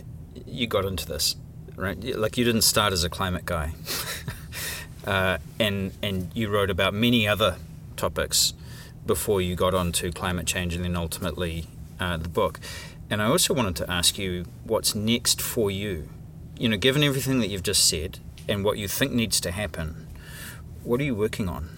you 0.46 0.68
got 0.68 0.86
into 0.86 1.06
this, 1.06 1.36
right? 1.76 2.02
Like 2.18 2.38
you 2.38 2.46
didn't 2.46 2.64
start 2.64 2.94
as 2.94 3.04
a 3.04 3.10
climate 3.10 3.46
guy, 3.46 3.74
uh, 5.06 5.38
and 5.60 5.92
and 6.02 6.32
you 6.34 6.50
wrote 6.50 6.70
about 6.70 6.94
many 6.94 7.28
other 7.28 7.58
topics 7.96 8.54
before 9.06 9.42
you 9.42 9.56
got 9.56 9.74
onto 9.74 10.12
climate 10.12 10.48
change, 10.48 10.76
and 10.76 10.84
then 10.84 10.96
ultimately 10.96 11.66
uh, 12.00 12.18
the 12.18 12.30
book. 12.30 12.60
And 13.10 13.22
I 13.22 13.26
also 13.26 13.54
wanted 13.54 13.76
to 13.78 13.92
ask 13.92 14.18
you 14.18 14.46
what's 14.64 14.96
next 14.96 15.42
for 15.42 15.70
you. 15.70 16.08
You 16.58 16.70
know, 16.70 16.78
given 16.78 17.04
everything 17.04 17.40
that 17.40 17.48
you've 17.48 17.64
just 17.64 17.88
said 17.88 18.20
and 18.48 18.64
what 18.64 18.78
you 18.78 18.88
think 18.88 19.12
needs 19.12 19.42
to 19.42 19.52
happen, 19.52 20.08
what 20.84 21.02
are 21.02 21.04
you 21.04 21.16
working 21.16 21.50
on? 21.50 21.78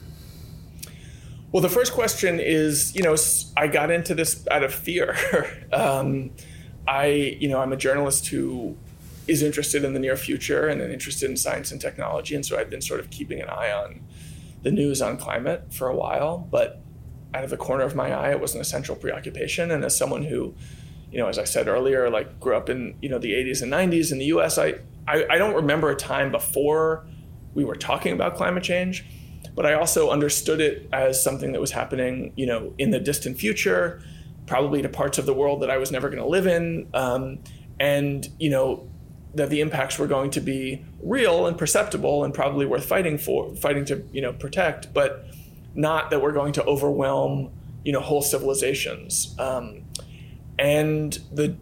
Well, 1.52 1.62
the 1.62 1.70
first 1.70 1.94
question 1.94 2.40
is, 2.40 2.96
you 2.96 3.04
know, 3.04 3.16
I 3.56 3.68
got 3.68 3.92
into 3.92 4.16
this 4.16 4.48
out 4.50 4.64
of 4.64 4.74
fear. 4.74 5.16
um, 5.74 6.32
I, 6.88 7.06
you 7.40 7.48
know, 7.48 7.60
I'm 7.60 7.74
a 7.74 7.78
journalist 7.78 8.28
who 8.28 8.78
is 9.28 9.42
interested 9.42 9.84
in 9.84 9.94
the 9.94 10.00
near 10.00 10.18
future 10.18 10.68
and 10.68 10.82
then 10.82 10.92
interested 10.92 11.30
in 11.30 11.38
science 11.38 11.72
and 11.72 11.80
technology, 11.80 12.36
and 12.36 12.46
so 12.46 12.58
I've 12.58 12.70
been 12.70 12.82
sort 12.82 13.00
of 13.00 13.10
keeping 13.10 13.42
an 13.42 13.50
eye 13.50 13.72
on 13.72 14.02
the 14.64 14.72
news 14.72 15.02
on 15.02 15.18
climate 15.18 15.74
for 15.74 15.88
a 15.88 15.96
while. 15.96 16.48
But 16.52 16.82
out 17.34 17.44
of 17.44 17.50
the 17.50 17.58
corner 17.58 17.84
of 17.84 17.96
my 17.96 18.14
eye, 18.14 18.32
it 18.32 18.40
wasn't 18.40 18.62
a 18.62 18.66
central 18.66 18.98
preoccupation. 18.98 19.72
And 19.72 19.84
as 19.84 19.98
someone 19.98 20.24
who, 20.24 20.54
you 21.12 21.20
know, 21.20 21.28
as 21.28 21.40
I 21.40 21.46
said 21.46 21.68
earlier, 21.68 22.10
like 22.10 22.40
grew 22.40 22.56
up 22.56 22.70
in 22.70 22.96
you 23.02 23.10
know 23.10 23.20
the 23.20 23.32
80s 23.34 23.62
and 23.62 23.72
90s 23.72 24.12
in 24.12 24.18
the 24.18 24.26
U.S., 24.26 24.58
I 24.58 24.76
I, 25.08 25.26
I 25.30 25.38
don't 25.38 25.56
remember 25.56 25.90
a 25.90 25.96
time 25.96 26.32
before 26.32 27.06
we 27.54 27.64
were 27.64 27.76
talking 27.76 28.14
about 28.14 28.36
climate 28.36 28.64
change 28.64 29.06
but 29.56 29.66
I 29.66 29.74
also 29.74 30.10
understood 30.10 30.62
it 30.62 30.90
as 30.92 31.22
something 31.22 31.52
that 31.52 31.62
was 31.62 31.72
happening, 31.72 32.34
you 32.36 32.46
know, 32.46 32.74
in 32.78 32.92
the 32.92 33.00
distant 33.00 33.38
future 33.38 34.02
probably 34.46 34.82
to 34.82 34.90
parts 34.90 35.18
of 35.18 35.26
the 35.26 35.34
world 35.34 35.62
that 35.62 35.70
I 35.70 35.78
was 35.78 35.92
never 35.92 36.10
going 36.10 36.22
to 36.22 36.28
live 36.28 36.48
in, 36.48 36.88
um, 36.94 37.40
and 37.80 38.28
you 38.40 38.50
know 38.50 38.88
that 39.36 39.50
the 39.50 39.62
impacts 39.62 39.98
were 39.98 40.08
going 40.08 40.30
to 40.32 40.42
be 40.42 40.84
real 41.02 41.48
and 41.48 41.58
perceptible 41.58 42.24
and 42.24 42.34
probably 42.34 42.66
worth 42.66 42.86
fighting 42.86 43.18
for, 43.18 43.56
fighting 43.56 43.86
to 43.86 44.04
you 44.12 44.22
know 44.22 44.34
protect, 44.34 44.94
but 44.94 45.26
not 45.76 46.10
that 46.12 46.22
we're 46.22 46.34
going 46.34 46.54
to 46.54 46.64
overwhelm 46.66 47.52
you 47.84 47.92
know 47.92 48.00
whole 48.00 48.22
civilizations. 48.22 49.36
Um, 49.40 49.84
and 50.60 51.20
the 51.32 51.56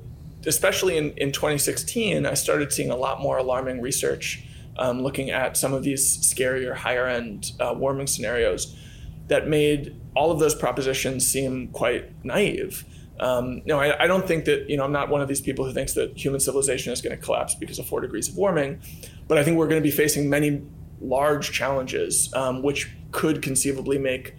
especially 0.46 0.98
in, 0.98 1.12
in 1.18 1.32
2016, 1.32 2.26
I 2.26 2.34
started 2.34 2.74
seeing 2.74 2.90
a 2.90 2.96
lot 2.96 3.22
more 3.22 3.38
alarming 3.38 3.80
research 3.80 4.44
um, 4.78 5.02
looking 5.02 5.30
at 5.30 5.58
some 5.58 5.74
of 5.74 5.84
these 5.84 6.18
scarier, 6.18 6.76
higher 6.76 7.08
end 7.08 7.52
uh, 7.60 7.74
warming 7.76 8.08
scenarios 8.08 8.76
that 9.32 9.48
made 9.48 9.96
all 10.14 10.30
of 10.30 10.40
those 10.40 10.54
propositions 10.54 11.26
seem 11.26 11.70
quite 11.70 12.14
naive. 12.26 12.84
Um, 13.22 13.62
no, 13.66 13.80
I, 13.80 14.04
I, 14.04 14.08
don't 14.08 14.28
think 14.28 14.44
that, 14.44 14.70
you 14.70 14.76
know, 14.76 14.84
I'm 14.84 14.92
not 14.92 15.08
one 15.08 15.22
of 15.22 15.30
these 15.30 15.40
people 15.40 15.64
who 15.64 15.72
thinks 15.72 15.94
that 15.94 16.18
human 16.18 16.42
civilization 16.42 16.92
is 16.92 17.02
going 17.02 17.16
to 17.18 17.24
collapse 17.24 17.56
because 17.56 17.80
of 17.80 17.86
four 17.86 18.02
degrees 18.02 18.28
of 18.28 18.36
warming, 18.36 18.82
but 19.30 19.38
I 19.38 19.44
think 19.46 19.58
we're 19.58 19.70
going 19.70 19.82
to 19.82 19.88
be 19.88 19.96
facing 19.96 20.30
many 20.30 20.64
large 21.00 21.54
challenges, 21.54 22.34
um, 22.34 22.62
which 22.62 22.92
could 23.12 23.42
conceivably 23.42 23.98
make, 23.98 24.36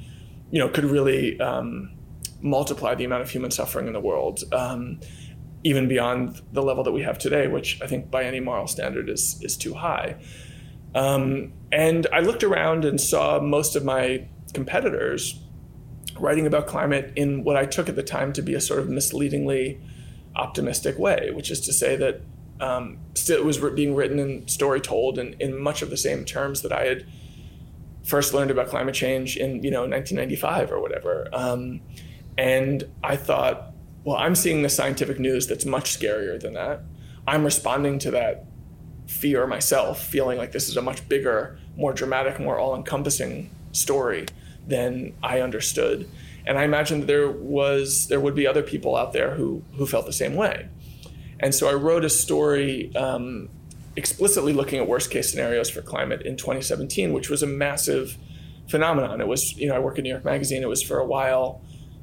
you 0.51 0.59
know, 0.59 0.69
could 0.69 0.85
really 0.85 1.41
um, 1.41 1.97
multiply 2.43 2.95
the 2.95 3.05
amount 3.05 3.23
of 3.23 3.31
human 3.31 3.51
suffering 3.51 3.87
in 3.87 3.95
the 3.95 4.01
world, 4.01 4.43
um, 4.53 5.01
even 5.65 5.89
beyond 5.89 6.43
the 6.53 6.63
level 6.63 6.85
that 6.85 6.93
we 6.93 7.01
have 7.01 7.19
today, 7.19 7.47
which 7.47 7.81
I 7.81 7.87
think 7.87 8.11
by 8.11 8.25
any 8.25 8.41
moral 8.41 8.67
standard 8.67 9.09
is, 9.09 9.41
is 9.43 9.57
too 9.57 9.73
high. 9.73 10.17
Um, 10.95 11.55
and 11.71 12.07
I 12.13 12.21
looked 12.21 12.45
around 12.45 12.85
and 12.85 13.01
saw 13.01 13.41
most 13.41 13.75
of 13.75 13.85
my 13.87 14.29
competitors 14.53 15.41
writing 16.19 16.47
about 16.47 16.67
climate 16.67 17.13
in 17.17 17.45
what 17.45 17.57
I 17.57 17.67
took 17.67 17.89
at 17.89 17.97
the 17.97 18.03
time 18.03 18.33
to 18.35 18.43
be 18.43 18.55
a 18.55 18.61
sort 18.61 18.81
of 18.81 18.89
misleadingly 18.89 19.81
optimistic 20.37 20.99
way, 20.99 21.31
which 21.33 21.51
is 21.51 21.61
to 21.63 21.73
say 21.73 21.97
that 21.97 22.21
um, 22.61 22.99
it 23.29 23.45
was 23.45 23.59
being 23.59 23.95
written 23.95 24.19
and 24.19 24.49
story 24.51 24.81
told 24.81 25.19
in, 25.19 25.35
in 25.41 25.59
much 25.59 25.83
of 25.83 25.91
the 25.91 25.97
same 25.97 26.25
terms 26.25 26.63
that 26.63 26.73
I 26.73 26.85
had 26.85 27.07
first 28.05 28.35
learned 28.35 28.51
about 28.51 28.69
climate 28.69 28.95
change 28.95 29.37
in 29.37 29.63
you 29.63 29.71
know 29.71 29.81
1995 29.81 30.73
or 30.73 30.81
whatever, 30.81 31.29
um, 31.33 31.81
and 32.39 32.85
I 33.03 33.17
thought, 33.17 33.73
well, 34.05 34.17
I'm 34.17 34.35
seeing 34.35 34.63
the 34.63 34.69
scientific 34.69 35.19
news 35.19 35.47
that's 35.47 35.65
much 35.65 35.99
scarier 35.99 36.41
than 36.41 36.55
that. 36.55 36.83
I'm 37.27 37.45
responding 37.45 37.99
to 38.01 38.11
that 38.13 38.47
fear 39.07 39.47
myself, 39.47 40.03
feeling 40.03 40.39
like 40.39 40.53
this 40.53 40.69
is 40.69 40.77
a 40.77 40.83
much 40.83 41.09
bigger, 41.09 41.59
more 41.77 41.93
dramatic, 41.93 42.41
more 42.41 42.59
all-encompassing 42.59 43.51
story 43.73 44.27
than 44.67 45.15
I 45.23 45.41
understood. 45.41 46.09
And 46.47 46.59
I 46.59 46.65
imagined 46.65 47.03
that 47.03 47.07
there 47.07 47.31
was 47.31 48.09
there 48.09 48.21
would 48.21 48.35
be 48.35 48.47
other 48.47 48.63
people 48.63 48.97
out 48.97 49.13
there 49.13 49.35
who 49.35 49.63
who 49.77 49.87
felt 49.87 50.07
the 50.07 50.13
same 50.13 50.35
way. 50.35 50.69
And 51.41 51.55
so 51.55 51.69
I 51.69 51.75
wrote 51.75 52.05
a 52.05 52.11
story 52.11 52.95
um, 52.95 53.49
explicitly 53.97 54.53
looking 54.53 54.79
at 54.79 54.89
worst 54.89 55.11
case 55.11 55.31
scenarios 55.31 55.69
for 55.71 55.83
climate 55.83 56.23
in 56.23 56.37
2017, 56.37 57.13
which 57.13 57.29
was 57.29 57.43
a 57.43 57.47
massive 57.47 58.17
phenomenon. 58.69 59.21
It 59.21 59.27
was, 59.27 59.57
you 59.57 59.69
know, 59.69 59.75
I 59.75 59.79
work 59.81 59.99
at 59.99 60.05
New 60.05 60.11
York 60.11 60.25
Magazine. 60.25 60.63
It 60.63 60.69
was 60.69 60.83
for 60.83 60.99
a 60.99 61.07
while 61.07 61.61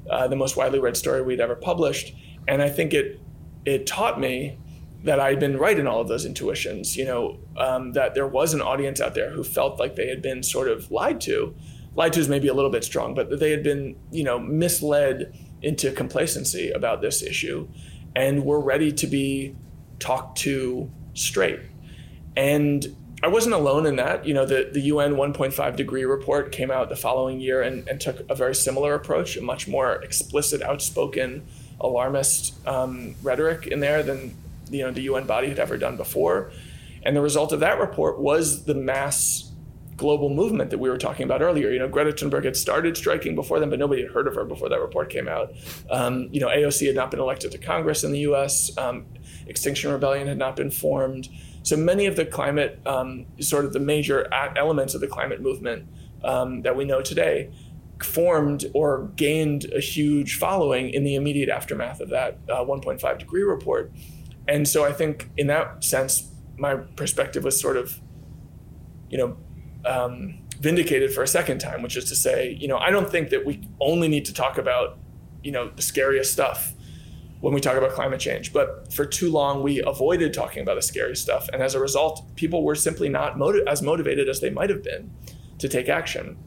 uh, 0.09 0.27
the 0.27 0.35
most 0.35 0.57
widely 0.57 0.79
read 0.79 0.97
story 0.97 1.21
we'd 1.21 1.39
ever 1.39 1.55
published, 1.55 2.13
and 2.47 2.61
I 2.61 2.69
think 2.69 2.93
it 2.93 3.19
it 3.65 3.85
taught 3.85 4.19
me 4.19 4.57
that 5.03 5.19
I'd 5.19 5.39
been 5.39 5.57
right 5.57 5.77
in 5.77 5.87
all 5.87 6.01
of 6.01 6.07
those 6.07 6.25
intuitions. 6.25 6.97
You 6.97 7.05
know, 7.05 7.39
um, 7.57 7.93
that 7.93 8.15
there 8.15 8.27
was 8.27 8.53
an 8.53 8.61
audience 8.61 8.99
out 8.99 9.15
there 9.15 9.31
who 9.31 9.43
felt 9.43 9.79
like 9.79 9.95
they 9.95 10.07
had 10.07 10.21
been 10.21 10.43
sort 10.43 10.67
of 10.67 10.91
lied 10.91 11.21
to. 11.21 11.55
Lied 11.95 12.13
to 12.13 12.19
is 12.19 12.29
maybe 12.29 12.47
a 12.47 12.53
little 12.53 12.71
bit 12.71 12.83
strong, 12.83 13.13
but 13.13 13.39
they 13.39 13.51
had 13.51 13.63
been, 13.63 13.95
you 14.11 14.23
know, 14.23 14.39
misled 14.39 15.35
into 15.61 15.91
complacency 15.91 16.71
about 16.71 17.01
this 17.01 17.21
issue, 17.21 17.67
and 18.15 18.45
were 18.45 18.59
ready 18.59 18.91
to 18.91 19.07
be 19.07 19.55
talked 19.99 20.37
to 20.39 20.89
straight. 21.13 21.59
And 22.35 22.95
I 23.21 23.27
wasn't 23.27 23.55
alone 23.55 23.85
in 23.85 23.97
that. 23.97 24.25
You 24.25 24.33
know, 24.33 24.45
the, 24.45 24.69
the 24.71 24.81
UN 24.81 25.15
1.5 25.15 25.75
degree 25.75 26.05
report 26.05 26.51
came 26.51 26.71
out 26.71 26.87
the 26.87 26.95
following 26.95 27.39
year 27.39 27.61
and, 27.61 27.87
and 27.89 27.99
took 27.99 28.21
a 28.29 28.35
very 28.35 28.55
similar 28.55 28.93
approach, 28.93 29.35
a 29.35 29.41
much 29.41 29.67
more 29.67 30.01
explicit, 30.03 30.61
outspoken, 30.61 31.45
alarmist 31.81 32.65
um, 32.67 33.15
rhetoric 33.21 33.67
in 33.67 33.79
there 33.79 34.03
than 34.03 34.35
you 34.69 34.83
know 34.83 34.91
the 34.91 35.01
UN 35.01 35.25
body 35.25 35.49
had 35.49 35.59
ever 35.59 35.77
done 35.77 35.97
before. 35.97 36.51
And 37.03 37.15
the 37.15 37.21
result 37.21 37.51
of 37.51 37.59
that 37.61 37.79
report 37.79 38.19
was 38.19 38.65
the 38.65 38.73
mass 38.73 39.48
global 39.99 40.29
movement 40.29 40.71
that 40.71 40.79
we 40.79 40.89
were 40.89 40.97
talking 40.97 41.23
about 41.23 41.41
earlier. 41.41 41.69
You 41.69 41.79
know, 41.79 41.87
Greta 41.87 42.11
Thunberg 42.11 42.45
had 42.45 42.55
started 42.55 42.97
striking 42.97 43.35
before 43.35 43.59
then, 43.59 43.69
but 43.69 43.77
nobody 43.77 44.01
had 44.01 44.11
heard 44.11 44.27
of 44.27 44.33
her 44.35 44.45
before 44.45 44.69
that 44.69 44.79
report 44.79 45.09
came 45.09 45.27
out. 45.27 45.51
Um, 45.91 46.29
you 46.31 46.39
know, 46.39 46.47
AOC 46.47 46.87
had 46.87 46.95
not 46.95 47.11
been 47.11 47.19
elected 47.19 47.51
to 47.51 47.57
Congress 47.57 48.03
in 48.03 48.11
the 48.11 48.19
U.S. 48.19 48.75
Um, 48.77 49.05
Extinction 49.45 49.91
Rebellion 49.91 50.27
had 50.27 50.37
not 50.37 50.55
been 50.55 50.71
formed. 50.71 51.29
So 51.63 51.75
many 51.75 52.05
of 52.05 52.15
the 52.15 52.25
climate, 52.25 52.79
um, 52.87 53.25
sort 53.41 53.65
of 53.65 53.73
the 53.73 53.79
major 53.79 54.27
elements 54.55 54.95
of 54.95 55.01
the 55.01 55.07
climate 55.07 55.41
movement 55.41 55.87
um, 56.23 56.61
that 56.63 56.75
we 56.75 56.85
know 56.85 57.01
today, 57.01 57.51
formed 58.01 58.65
or 58.73 59.11
gained 59.17 59.65
a 59.75 59.81
huge 59.81 60.37
following 60.37 60.89
in 60.89 61.03
the 61.03 61.15
immediate 61.15 61.49
aftermath 61.49 61.99
of 61.99 62.09
that 62.09 62.39
uh, 62.49 62.63
1.5 62.63 63.19
degree 63.19 63.43
report. 63.43 63.91
And 64.47 64.67
so 64.67 64.85
I 64.85 64.93
think 64.93 65.29
in 65.35 65.47
that 65.47 65.83
sense, 65.83 66.31
my 66.57 66.75
perspective 66.75 67.43
was 67.43 67.59
sort 67.59 67.77
of, 67.77 67.99
you 69.09 69.17
know, 69.17 69.37
um, 69.85 70.39
vindicated 70.59 71.13
for 71.13 71.23
a 71.23 71.27
second 71.27 71.59
time, 71.59 71.81
which 71.81 71.95
is 71.95 72.05
to 72.05 72.15
say, 72.15 72.57
you 72.59 72.67
know, 72.67 72.77
I 72.77 72.89
don't 72.89 73.09
think 73.09 73.29
that 73.29 73.45
we 73.45 73.67
only 73.79 74.07
need 74.07 74.25
to 74.25 74.33
talk 74.33 74.57
about, 74.57 74.97
you 75.43 75.51
know, 75.51 75.69
the 75.69 75.81
scariest 75.81 76.33
stuff 76.33 76.73
when 77.39 77.53
we 77.53 77.61
talk 77.61 77.77
about 77.77 77.91
climate 77.91 78.19
change. 78.19 78.51
But 78.51 78.91
for 78.93 79.05
too 79.05 79.31
long, 79.31 79.63
we 79.63 79.81
avoided 79.81 80.33
talking 80.33 80.61
about 80.61 80.75
the 80.75 80.81
scary 80.81 81.15
stuff. 81.15 81.47
And 81.53 81.63
as 81.63 81.75
a 81.75 81.79
result, 81.79 82.35
people 82.35 82.63
were 82.63 82.75
simply 82.75 83.07
not 83.07 83.37
motiv- 83.37 83.67
as 83.67 83.81
motivated 83.81 84.27
as 84.27 84.41
they 84.41 84.49
might 84.49 84.69
have 84.69 84.83
been 84.83 85.11
to 85.59 85.69
take 85.69 85.87
action. 85.87 86.37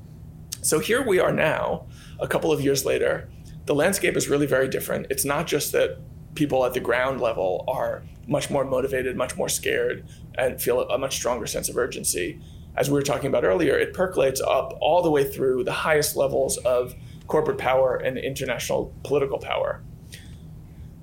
So 0.60 0.78
here 0.78 1.02
we 1.04 1.18
are 1.18 1.32
now, 1.32 1.86
a 2.20 2.28
couple 2.28 2.52
of 2.52 2.60
years 2.60 2.84
later. 2.84 3.30
The 3.64 3.74
landscape 3.74 4.16
is 4.16 4.28
really 4.28 4.46
very 4.46 4.68
different. 4.68 5.06
It's 5.08 5.24
not 5.24 5.46
just 5.46 5.72
that 5.72 5.98
people 6.34 6.64
at 6.64 6.74
the 6.74 6.80
ground 6.80 7.20
level 7.20 7.64
are 7.68 8.02
much 8.26 8.50
more 8.50 8.64
motivated, 8.64 9.16
much 9.16 9.36
more 9.36 9.48
scared, 9.48 10.06
and 10.36 10.60
feel 10.60 10.82
a 10.82 10.98
much 10.98 11.16
stronger 11.16 11.46
sense 11.46 11.68
of 11.68 11.76
urgency. 11.76 12.40
As 12.76 12.88
we 12.88 12.94
were 12.94 13.02
talking 13.02 13.26
about 13.26 13.44
earlier, 13.44 13.78
it 13.78 13.92
percolates 13.92 14.40
up 14.40 14.76
all 14.80 15.02
the 15.02 15.10
way 15.10 15.24
through 15.24 15.64
the 15.64 15.72
highest 15.72 16.16
levels 16.16 16.56
of 16.58 16.94
corporate 17.26 17.58
power 17.58 17.96
and 17.96 18.18
international 18.18 18.94
political 19.02 19.38
power 19.38 19.82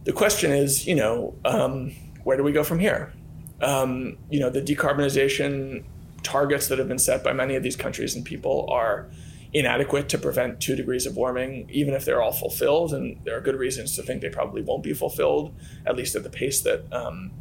the 0.10 0.14
question 0.14 0.52
is, 0.52 0.88
you 0.88 0.96
know, 0.96 1.36
um, 1.46 1.92
where 2.24 2.36
do 2.36 2.44
we 2.44 2.52
go 2.52 2.64
from 2.64 2.80
here? 2.80 3.14
Um, 3.62 4.18
you 4.30 4.40
know, 4.40 4.50
the 4.50 4.62
decarbonization 4.62 5.84
targets 6.24 6.68
that 6.68 6.80
have 6.80 6.88
been 6.88 6.98
set 6.98 7.24
by 7.24 7.34
many 7.34 7.56
of 7.56 7.62
these 7.62 7.76
countries 7.76 8.16
and 8.16 8.26
people 8.26 8.68
are 8.72 9.08
inadequate 9.54 10.10
to 10.10 10.18
prevent 10.18 10.62
two 10.62 10.76
degrees 10.76 11.06
of 11.06 11.16
warming, 11.16 11.70
even 11.70 11.94
if 11.94 12.06
they're 12.06 12.22
all 12.22 12.32
fulfilled. 12.32 12.94
And 12.94 13.20
there 13.24 13.38
are 13.38 13.42
good 13.42 13.56
reasons 13.56 13.96
to 13.98 14.02
think 14.02 14.22
they 14.22 14.30
probably 14.30 14.62
won't 14.62 14.84
be 14.84 14.94
fulfilled, 14.94 15.54
at 15.86 15.96
least 15.96 16.16
at 16.16 16.24
the 16.24 16.30
pace 16.30 16.62
that 16.62 16.92
um, 16.94 17.32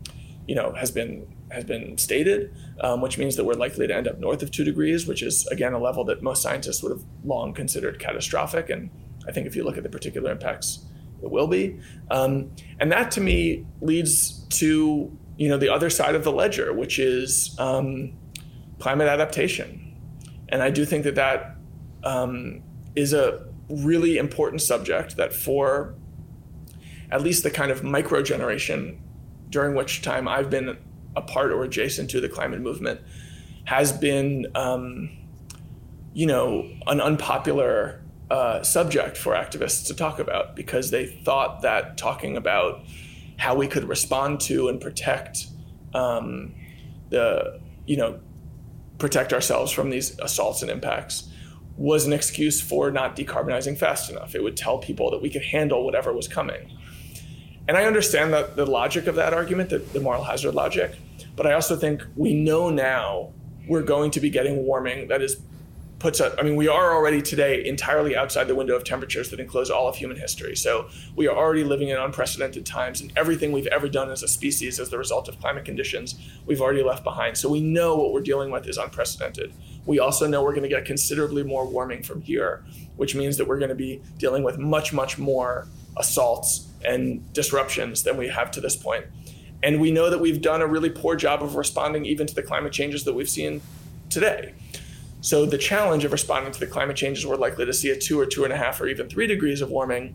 you 0.47 0.55
know 0.55 0.75
has 0.75 0.91
been 0.91 1.27
has 1.51 1.65
been 1.65 1.97
stated, 1.99 2.55
um, 2.81 3.01
which 3.01 3.19
means 3.19 3.37
that 3.37 3.45
we're 3.45 3.55
likely 3.55 3.87
to 3.87 3.95
end 3.95 4.07
up 4.07 4.19
north 4.19 4.43
of 4.43 4.51
two 4.51 4.65
degrees, 4.65 5.07
which 5.07 5.23
is 5.23 5.47
again 5.49 5.73
a 5.73 5.79
level 5.79 6.05
that 6.05 6.23
most 6.23 6.43
scientists 6.43 6.83
would 6.83 6.93
have 6.93 7.05
long 7.25 7.53
considered 7.53 7.99
catastrophic. 7.99 8.71
And 8.71 8.91
I 9.27 9.33
think 9.33 9.47
if 9.47 9.57
you 9.57 9.65
look 9.65 9.77
at 9.77 9.83
the 9.83 9.89
particular 9.89 10.31
impacts 10.31 10.85
it 11.23 11.31
will 11.31 11.47
be. 11.47 11.81
Um, 12.11 12.51
and 12.79 12.91
that 12.93 13.11
to 13.13 13.21
me 13.21 13.67
leads 13.81 14.45
to 14.49 15.17
you 15.37 15.49
know 15.49 15.57
the 15.57 15.69
other 15.69 15.91
side 15.91 16.15
of 16.15 16.25
the 16.25 16.33
ledger, 16.33 16.73
which 16.73 16.99
is 16.99 17.55
um, 17.59 18.13
climate 18.79 19.09
adaptation. 19.09 19.85
And 20.49 20.63
I 20.63 20.71
do 20.71 20.85
think 20.85 21.05
that 21.05 21.15
that 21.17 21.57
um, 22.05 22.63
is 22.97 23.13
a 23.13 23.47
really 23.69 24.17
important 24.17 24.63
subject 24.63 25.17
that 25.17 25.33
for 25.33 25.95
at 27.11 27.23
least 27.23 27.43
the 27.43 27.51
kind 27.51 27.71
of 27.71 27.83
micro 27.85 28.23
generation 28.23 29.01
during 29.51 29.75
which 29.75 30.03
time 30.03 30.27
I've 30.27 30.51
been 30.51 30.79
a 31.17 31.23
part 31.23 31.53
or 31.53 31.65
adjacent 31.65 32.11
to 32.11 32.21
the 32.21 32.29
climate 32.29 32.61
movement 32.61 33.01
has 33.65 33.93
been, 33.93 34.47
um, 34.55 35.11
you 36.15 36.27
know, 36.27 36.69
an 36.87 37.01
unpopular 37.01 38.01
uh, 38.31 38.63
subject 38.63 39.17
for 39.17 39.35
activists 39.35 39.87
to 39.87 39.95
talk 39.95 40.19
about 40.19 40.55
because 40.55 40.91
they 40.91 41.07
thought 41.07 41.63
that 41.63 41.97
talking 41.97 42.37
about 42.37 42.83
how 43.37 43.55
we 43.55 43.67
could 43.67 43.85
respond 43.85 44.41
to 44.41 44.69
and 44.69 44.81
protect 44.81 45.47
um, 45.95 46.55
the, 47.11 47.61
you 47.87 47.97
know, 47.97 48.19
protect 48.99 49.33
ourselves 49.33 49.71
from 49.73 49.91
these 49.91 50.19
assaults 50.19 50.63
and 50.63 50.71
impacts 50.71 51.31
was 51.77 52.07
an 52.07 52.13
excuse 52.13 52.61
for 52.61 52.91
not 52.91 53.17
decarbonizing 53.17 53.79
fast 53.79 54.11
enough. 54.11 54.35
It 54.35 54.43
would 54.43 54.57
tell 54.57 54.79
people 54.79 55.11
that 55.13 55.23
we 55.23 55.31
could 55.31 55.45
handle 55.45 55.85
whatever 55.85 56.13
was 56.13 56.27
coming. 56.27 56.77
And 57.69 57.77
I 57.77 57.85
understand 57.85 58.33
that 58.33 58.57
the 58.57 58.65
logic 58.65 59.07
of 59.07 59.15
that 59.17 59.35
argument, 59.35 59.69
the, 59.69 59.79
the 59.79 60.01
moral 60.01 60.25
hazard 60.25 60.55
logic, 60.55 60.97
but 61.37 61.47
I 61.47 61.53
also 61.53 61.77
think 61.77 62.03
we 62.17 62.33
know 62.35 62.71
now 62.71 63.31
we're 63.69 63.83
going 63.83 64.11
to 64.13 64.21
be 64.21 64.31
getting 64.31 64.65
warming 64.65 65.09
that 65.09 65.21
is 65.21 65.37
puts 65.99 66.21
us, 66.21 66.33
I 66.39 66.43
mean, 66.43 66.55
we 66.55 66.69
are 66.69 66.95
already 66.95 67.21
today 67.21 67.65
entirely 67.67 68.17
outside 68.17 68.45
the 68.45 68.55
window 68.55 68.77
of 68.77 68.85
temperatures 68.85 69.31
that 69.31 69.41
enclose 69.41 69.69
all 69.69 69.89
of 69.89 69.97
human 69.97 70.17
history. 70.17 70.55
So 70.55 70.89
we 71.17 71.27
are 71.27 71.37
already 71.37 71.65
living 71.65 71.89
in 71.89 71.97
unprecedented 71.97 72.65
times, 72.65 73.01
and 73.01 73.13
everything 73.17 73.51
we've 73.51 73.67
ever 73.67 73.89
done 73.89 74.09
as 74.11 74.23
a 74.23 74.29
species 74.29 74.79
as 74.79 74.91
the 74.91 74.99
result 74.99 75.29
of 75.29 75.41
climate 75.41 75.65
conditions, 75.65 76.15
we've 76.47 76.61
already 76.61 76.85
left 76.85 77.03
behind. 77.03 77.37
So 77.37 77.49
we 77.49 77.61
know 77.61 77.97
what 77.97 78.13
we're 78.13 78.21
dealing 78.21 78.51
with 78.51 78.69
is 78.69 78.79
unprecedented. 78.79 79.53
We 79.87 79.99
also 79.99 80.29
know 80.29 80.43
we're 80.43 80.55
going 80.55 80.63
to 80.63 80.69
get 80.69 80.85
considerably 80.85 81.43
more 81.43 81.67
warming 81.67 82.05
from 82.05 82.21
here, 82.21 82.65
which 82.97 83.15
means 83.17 83.37
that 83.37 83.49
we're 83.49 83.59
going 83.59 83.71
to 83.71 83.75
be 83.75 84.01
dealing 84.19 84.45
with 84.45 84.57
much, 84.57 84.93
much 84.93 85.19
more 85.19 85.67
assaults 85.97 86.68
and 86.85 87.33
disruptions 87.33 88.03
than 88.03 88.17
we 88.17 88.29
have 88.29 88.51
to 88.53 88.61
this 88.61 88.77
point. 88.77 89.07
And 89.63 89.81
we 89.81 89.91
know 89.91 90.11
that 90.11 90.21
we've 90.21 90.41
done 90.41 90.63
a 90.63 90.67
really 90.67 90.91
poor 90.91 91.17
job 91.17 91.43
of 91.43 91.57
responding 91.57 92.05
even 92.05 92.27
to 92.27 92.35
the 92.35 92.43
climate 92.43 92.73
changes 92.73 93.05
that 93.05 93.15
we've 93.15 93.29
seen 93.29 93.61
today. 94.09 94.55
So 95.21 95.47
the 95.47 95.59
challenge 95.59 96.05
of 96.05 96.13
responding 96.13 96.53
to 96.53 96.61
the 96.61 96.67
climate 96.67 96.97
changes 96.97 97.27
we're 97.27 97.37
likely 97.37 97.67
to 97.67 97.73
see 97.73 97.91
at 97.91 98.01
two 98.01 98.21
or 98.21 98.27
two 98.27 98.45
and 98.45 98.53
a 98.53 98.57
half 98.57 98.81
or 98.81 98.87
even 98.87 99.09
three 99.09 99.27
degrees 99.27 99.61
of 99.61 99.71
warming 99.71 100.15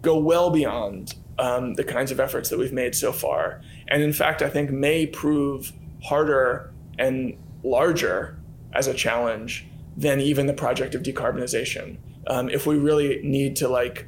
go 0.00 0.18
well 0.18 0.50
beyond 0.50 1.14
um, 1.38 1.74
the 1.74 1.84
kinds 1.84 2.10
of 2.10 2.18
efforts 2.18 2.48
that 2.48 2.58
we've 2.58 2.72
made 2.72 2.94
so 2.94 3.12
far. 3.12 3.60
And 3.88 4.02
in 4.02 4.12
fact, 4.12 4.42
I 4.42 4.48
think 4.48 4.70
may 4.70 5.06
prove 5.06 5.72
harder 6.02 6.72
and 6.98 7.36
larger 7.62 8.38
as 8.72 8.86
a 8.86 8.94
challenge 8.94 9.66
than 9.96 10.20
even 10.20 10.46
the 10.46 10.54
project 10.54 10.94
of 10.94 11.02
decarbonization. 11.02 11.98
Um, 12.26 12.48
if 12.48 12.66
we 12.66 12.76
really 12.78 13.20
need 13.22 13.56
to 13.56 13.68
like, 13.68 14.06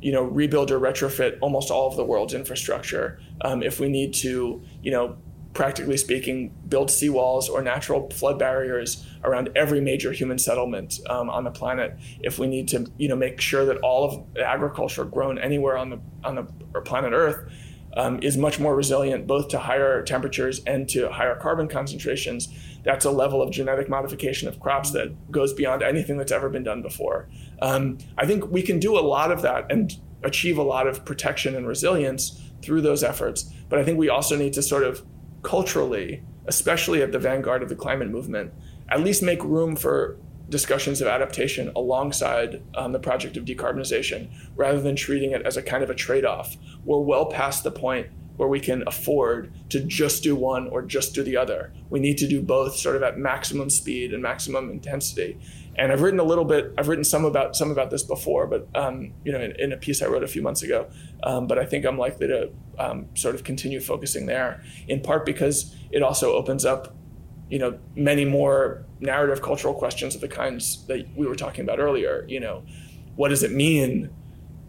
you 0.00 0.12
know, 0.12 0.22
rebuild 0.22 0.70
or 0.70 0.78
retrofit 0.78 1.38
almost 1.40 1.70
all 1.70 1.88
of 1.88 1.96
the 1.96 2.04
world's 2.04 2.34
infrastructure, 2.34 3.20
um, 3.42 3.62
if 3.62 3.80
we 3.80 3.88
need 3.88 4.14
to, 4.14 4.62
you 4.82 4.90
know, 4.90 5.16
practically 5.54 5.96
speaking, 5.96 6.54
build 6.68 6.88
seawalls 6.88 7.48
or 7.48 7.62
natural 7.62 8.08
flood 8.10 8.38
barriers 8.38 9.04
around 9.24 9.50
every 9.56 9.80
major 9.80 10.12
human 10.12 10.38
settlement 10.38 11.00
um, 11.08 11.28
on 11.28 11.42
the 11.42 11.50
planet. 11.50 11.98
If 12.20 12.38
we 12.38 12.46
need 12.46 12.68
to, 12.68 12.86
you 12.96 13.08
know, 13.08 13.16
make 13.16 13.40
sure 13.40 13.64
that 13.64 13.78
all 13.78 14.04
of 14.04 14.38
agriculture 14.38 15.04
grown 15.04 15.38
anywhere 15.38 15.76
on 15.76 15.90
the 15.90 15.98
on 16.22 16.36
the 16.36 16.44
planet 16.82 17.12
Earth 17.12 17.50
um, 17.96 18.20
is 18.22 18.36
much 18.36 18.60
more 18.60 18.74
resilient 18.74 19.26
both 19.26 19.48
to 19.48 19.58
higher 19.58 20.02
temperatures 20.02 20.60
and 20.66 20.88
to 20.90 21.10
higher 21.10 21.36
carbon 21.36 21.68
concentrations. 21.68 22.48
That's 22.84 23.04
a 23.04 23.10
level 23.10 23.42
of 23.42 23.50
genetic 23.50 23.88
modification 23.88 24.48
of 24.48 24.60
crops 24.60 24.90
that 24.92 25.30
goes 25.30 25.52
beyond 25.52 25.82
anything 25.82 26.16
that's 26.16 26.32
ever 26.32 26.48
been 26.48 26.64
done 26.64 26.82
before. 26.82 27.28
Um, 27.60 27.98
I 28.16 28.26
think 28.26 28.50
we 28.50 28.62
can 28.62 28.78
do 28.78 28.98
a 28.98 29.00
lot 29.00 29.32
of 29.32 29.42
that 29.42 29.70
and 29.70 29.96
achieve 30.22 30.58
a 30.58 30.62
lot 30.62 30.86
of 30.86 31.04
protection 31.04 31.54
and 31.54 31.66
resilience 31.66 32.40
through 32.62 32.80
those 32.80 33.02
efforts. 33.02 33.52
But 33.68 33.78
I 33.78 33.84
think 33.84 33.98
we 33.98 34.08
also 34.08 34.36
need 34.36 34.52
to 34.54 34.62
sort 34.62 34.84
of 34.84 35.04
culturally, 35.42 36.22
especially 36.46 37.02
at 37.02 37.12
the 37.12 37.18
vanguard 37.18 37.62
of 37.62 37.68
the 37.68 37.76
climate 37.76 38.10
movement, 38.10 38.52
at 38.88 39.00
least 39.00 39.22
make 39.22 39.42
room 39.44 39.76
for 39.76 40.16
discussions 40.48 41.00
of 41.00 41.08
adaptation 41.08 41.70
alongside 41.76 42.62
um, 42.74 42.92
the 42.92 42.98
project 42.98 43.36
of 43.36 43.44
decarbonization 43.44 44.30
rather 44.56 44.80
than 44.80 44.96
treating 44.96 45.32
it 45.32 45.42
as 45.42 45.56
a 45.56 45.62
kind 45.62 45.82
of 45.82 45.90
a 45.90 45.94
trade 45.94 46.24
off. 46.24 46.56
We're 46.84 47.00
well 47.00 47.26
past 47.26 47.64
the 47.64 47.70
point 47.70 48.08
where 48.38 48.48
we 48.48 48.60
can 48.60 48.84
afford 48.86 49.52
to 49.68 49.80
just 49.80 50.22
do 50.22 50.34
one 50.34 50.68
or 50.68 50.80
just 50.80 51.12
do 51.12 51.24
the 51.24 51.36
other. 51.36 51.72
We 51.90 51.98
need 51.98 52.18
to 52.18 52.28
do 52.28 52.40
both 52.40 52.76
sort 52.76 52.94
of 52.94 53.02
at 53.02 53.18
maximum 53.18 53.68
speed 53.68 54.14
and 54.14 54.22
maximum 54.22 54.70
intensity. 54.70 55.38
And 55.74 55.92
I've 55.92 56.02
written 56.02 56.20
a 56.20 56.24
little 56.24 56.44
bit, 56.44 56.72
I've 56.78 56.88
written 56.88 57.04
some 57.04 57.24
about 57.24 57.56
some 57.56 57.70
about 57.70 57.90
this 57.90 58.04
before, 58.04 58.46
but 58.46 58.68
um, 58.76 59.12
you 59.24 59.32
know, 59.32 59.40
in, 59.40 59.52
in, 59.60 59.72
a 59.72 59.76
piece 59.76 60.02
I 60.02 60.06
wrote 60.06 60.22
a 60.22 60.28
few 60.28 60.42
months 60.42 60.62
ago. 60.62 60.88
Um, 61.24 61.46
but 61.46 61.58
I 61.58 61.64
think 61.64 61.84
I'm 61.84 61.98
likely 61.98 62.28
to 62.28 62.50
um, 62.78 63.08
sort 63.14 63.34
of 63.34 63.42
continue 63.44 63.80
focusing 63.80 64.26
there, 64.26 64.62
in 64.86 65.00
part 65.00 65.26
because 65.26 65.74
it 65.90 66.02
also 66.02 66.32
opens 66.32 66.64
up 66.64 66.94
you 67.50 67.58
know 67.58 67.78
many 67.94 68.24
more 68.24 68.84
narrative 69.00 69.42
cultural 69.42 69.74
questions 69.74 70.14
of 70.14 70.20
the 70.20 70.28
kinds 70.28 70.84
that 70.86 71.06
we 71.16 71.26
were 71.26 71.36
talking 71.36 71.62
about 71.62 71.78
earlier 71.78 72.24
you 72.28 72.40
know 72.40 72.62
what 73.16 73.28
does 73.28 73.42
it 73.42 73.52
mean 73.52 74.10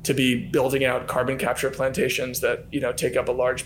to 0.03 0.13
be 0.13 0.47
building 0.47 0.85
out 0.85 1.07
carbon 1.07 1.37
capture 1.37 1.69
plantations 1.69 2.39
that 2.39 2.65
you 2.71 2.79
know 2.79 2.91
take 2.91 3.15
up 3.15 3.27
a 3.27 3.31
large 3.31 3.65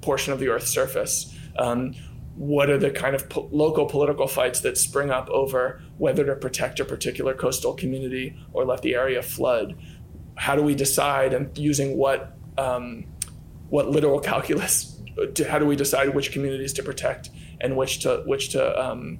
portion 0.00 0.32
of 0.32 0.38
the 0.38 0.48
earth's 0.48 0.70
surface? 0.70 1.34
Um, 1.58 1.94
what 2.36 2.70
are 2.70 2.78
the 2.78 2.90
kind 2.90 3.16
of 3.16 3.28
po- 3.28 3.48
local 3.50 3.86
political 3.86 4.28
fights 4.28 4.60
that 4.60 4.78
spring 4.78 5.10
up 5.10 5.28
over 5.30 5.82
whether 5.98 6.24
to 6.24 6.36
protect 6.36 6.78
a 6.78 6.84
particular 6.84 7.34
coastal 7.34 7.74
community 7.74 8.36
or 8.52 8.64
let 8.64 8.82
the 8.82 8.94
area 8.94 9.22
flood? 9.22 9.76
How 10.36 10.54
do 10.54 10.62
we 10.62 10.74
decide 10.74 11.32
and 11.32 11.56
using 11.58 11.96
what 11.96 12.36
um, 12.56 13.06
what 13.70 13.90
literal 13.90 14.20
calculus 14.32 15.00
to, 15.34 15.48
how 15.48 15.58
do 15.58 15.66
we 15.66 15.74
decide 15.74 16.14
which 16.14 16.32
communities 16.32 16.72
to 16.74 16.82
protect 16.82 17.30
and 17.60 17.76
which 17.76 18.00
to 18.00 18.22
which 18.26 18.50
to 18.50 18.78
um, 18.80 19.18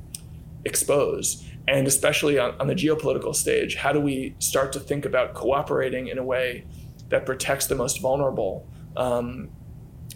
expose. 0.65 1.45
And 1.67 1.87
especially 1.87 2.39
on, 2.39 2.55
on 2.61 2.67
the 2.67 2.75
geopolitical 2.75 3.35
stage, 3.35 3.77
how 3.77 3.93
do 3.93 4.01
we 4.01 4.35
start 4.39 4.73
to 4.73 4.81
think 4.81 5.05
about 5.05 5.35
cooperating 5.35 6.09
in 6.09 6.19
a 6.19 6.25
way 6.25 6.65
that 7.11 7.27
protects 7.27 7.67
the 7.67 7.75
most 7.75 8.01
vulnerable? 8.01 8.67
Um, 8.97 9.51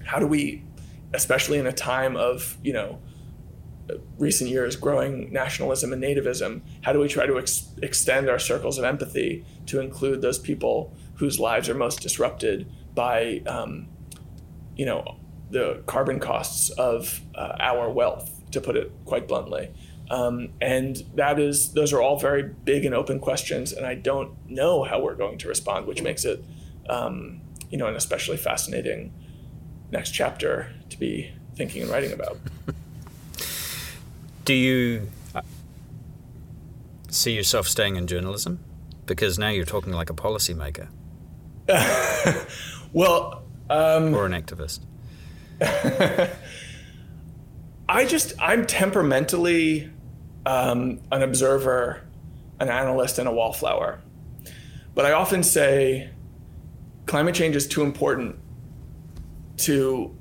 how 0.05 0.19
do 0.19 0.27
we, 0.27 0.65
especially 1.13 1.59
in 1.59 1.67
a 1.67 1.73
time 1.73 2.17
of 2.17 2.57
you 2.63 2.73
know 2.73 3.01
recent 4.19 4.51
years 4.51 4.77
growing 4.77 5.33
nationalism 5.33 5.93
and 5.93 6.03
nativism, 6.03 6.63
how 6.83 6.93
do 6.93 7.01
we 7.01 7.09
try 7.09 7.27
to 7.27 7.39
ex- 7.39 7.69
extend 7.83 8.29
our 8.29 8.39
circles 8.39 8.79
of 8.79 8.85
empathy 8.85 9.45
to 9.67 9.81
include 9.81 10.23
those 10.23 10.39
people 10.39 10.95
whose 11.17 11.39
lives 11.39 11.69
are 11.69 11.75
most 11.75 12.01
disrupted 12.01 12.71
by, 12.95 13.43
um, 13.47 13.89
you 14.77 14.87
know, 14.87 15.19
the 15.51 15.83
carbon 15.87 16.19
costs 16.19 16.71
of 16.71 17.21
uh, 17.35 17.57
our 17.61 17.91
wealth, 17.91 18.31
to 18.53 18.61
put 18.61 18.77
it 18.77 18.93
quite 19.05 19.29
bluntly. 19.29 19.71
Um, 20.11 20.51
and 20.61 20.97
that 21.15 21.39
is, 21.39 21.73
those 21.73 21.93
are 21.93 22.03
all 22.03 22.19
very 22.19 22.43
big 22.43 22.85
and 22.85 22.95
open 22.95 23.19
questions, 23.19 23.73
and 23.73 23.87
I 23.87 23.95
don't 23.95 24.33
know 24.49 24.83
how 24.83 25.01
we're 25.01 25.15
going 25.15 25.39
to 25.39 25.49
respond, 25.49 25.87
which 25.87 26.03
makes 26.03 26.25
it, 26.25 26.45
um, 26.89 27.41
you 27.71 27.79
know, 27.79 27.87
an 27.87 27.97
especially 27.97 28.37
fascinating 28.37 29.13
next 29.91 30.11
chapter 30.11 30.71
to 30.91 30.99
be 30.99 31.33
thinking 31.57 31.83
and 31.83 31.91
writing 31.91 32.13
about. 32.13 32.39
Do 34.45 34.55
you 34.55 35.09
uh, 35.35 35.43
see 37.09 37.33
yourself 37.33 37.69
staying 37.69 37.97
in 37.97 38.07
journalism? 38.07 38.59
Because 39.07 39.39
now 39.39 39.49
you're 39.49 39.65
talking 39.65 39.93
like 39.93 40.11
a 40.11 40.15
policymaker. 40.15 40.89
well, 42.93 43.45
um, 43.71 44.15
or 44.15 44.27
an 44.27 44.33
activist. 44.33 44.81
I 47.93 48.07
just 48.07 48.33
I'm 48.41 48.65
temperamentally 48.65 49.91
um, 50.47 51.01
an 51.13 51.21
observer, 51.21 52.03
an 52.59 52.71
analyst, 52.71 53.19
and 53.19 53.29
a 53.29 53.31
wallflower. 53.31 54.01
But 54.95 55.05
I 55.05 55.13
often 55.13 55.43
say 55.43 56.09
climate 57.05 57.35
change 57.35 57.55
is 57.55 57.69
too 57.69 57.83
important 57.83 58.39
to 59.59 60.17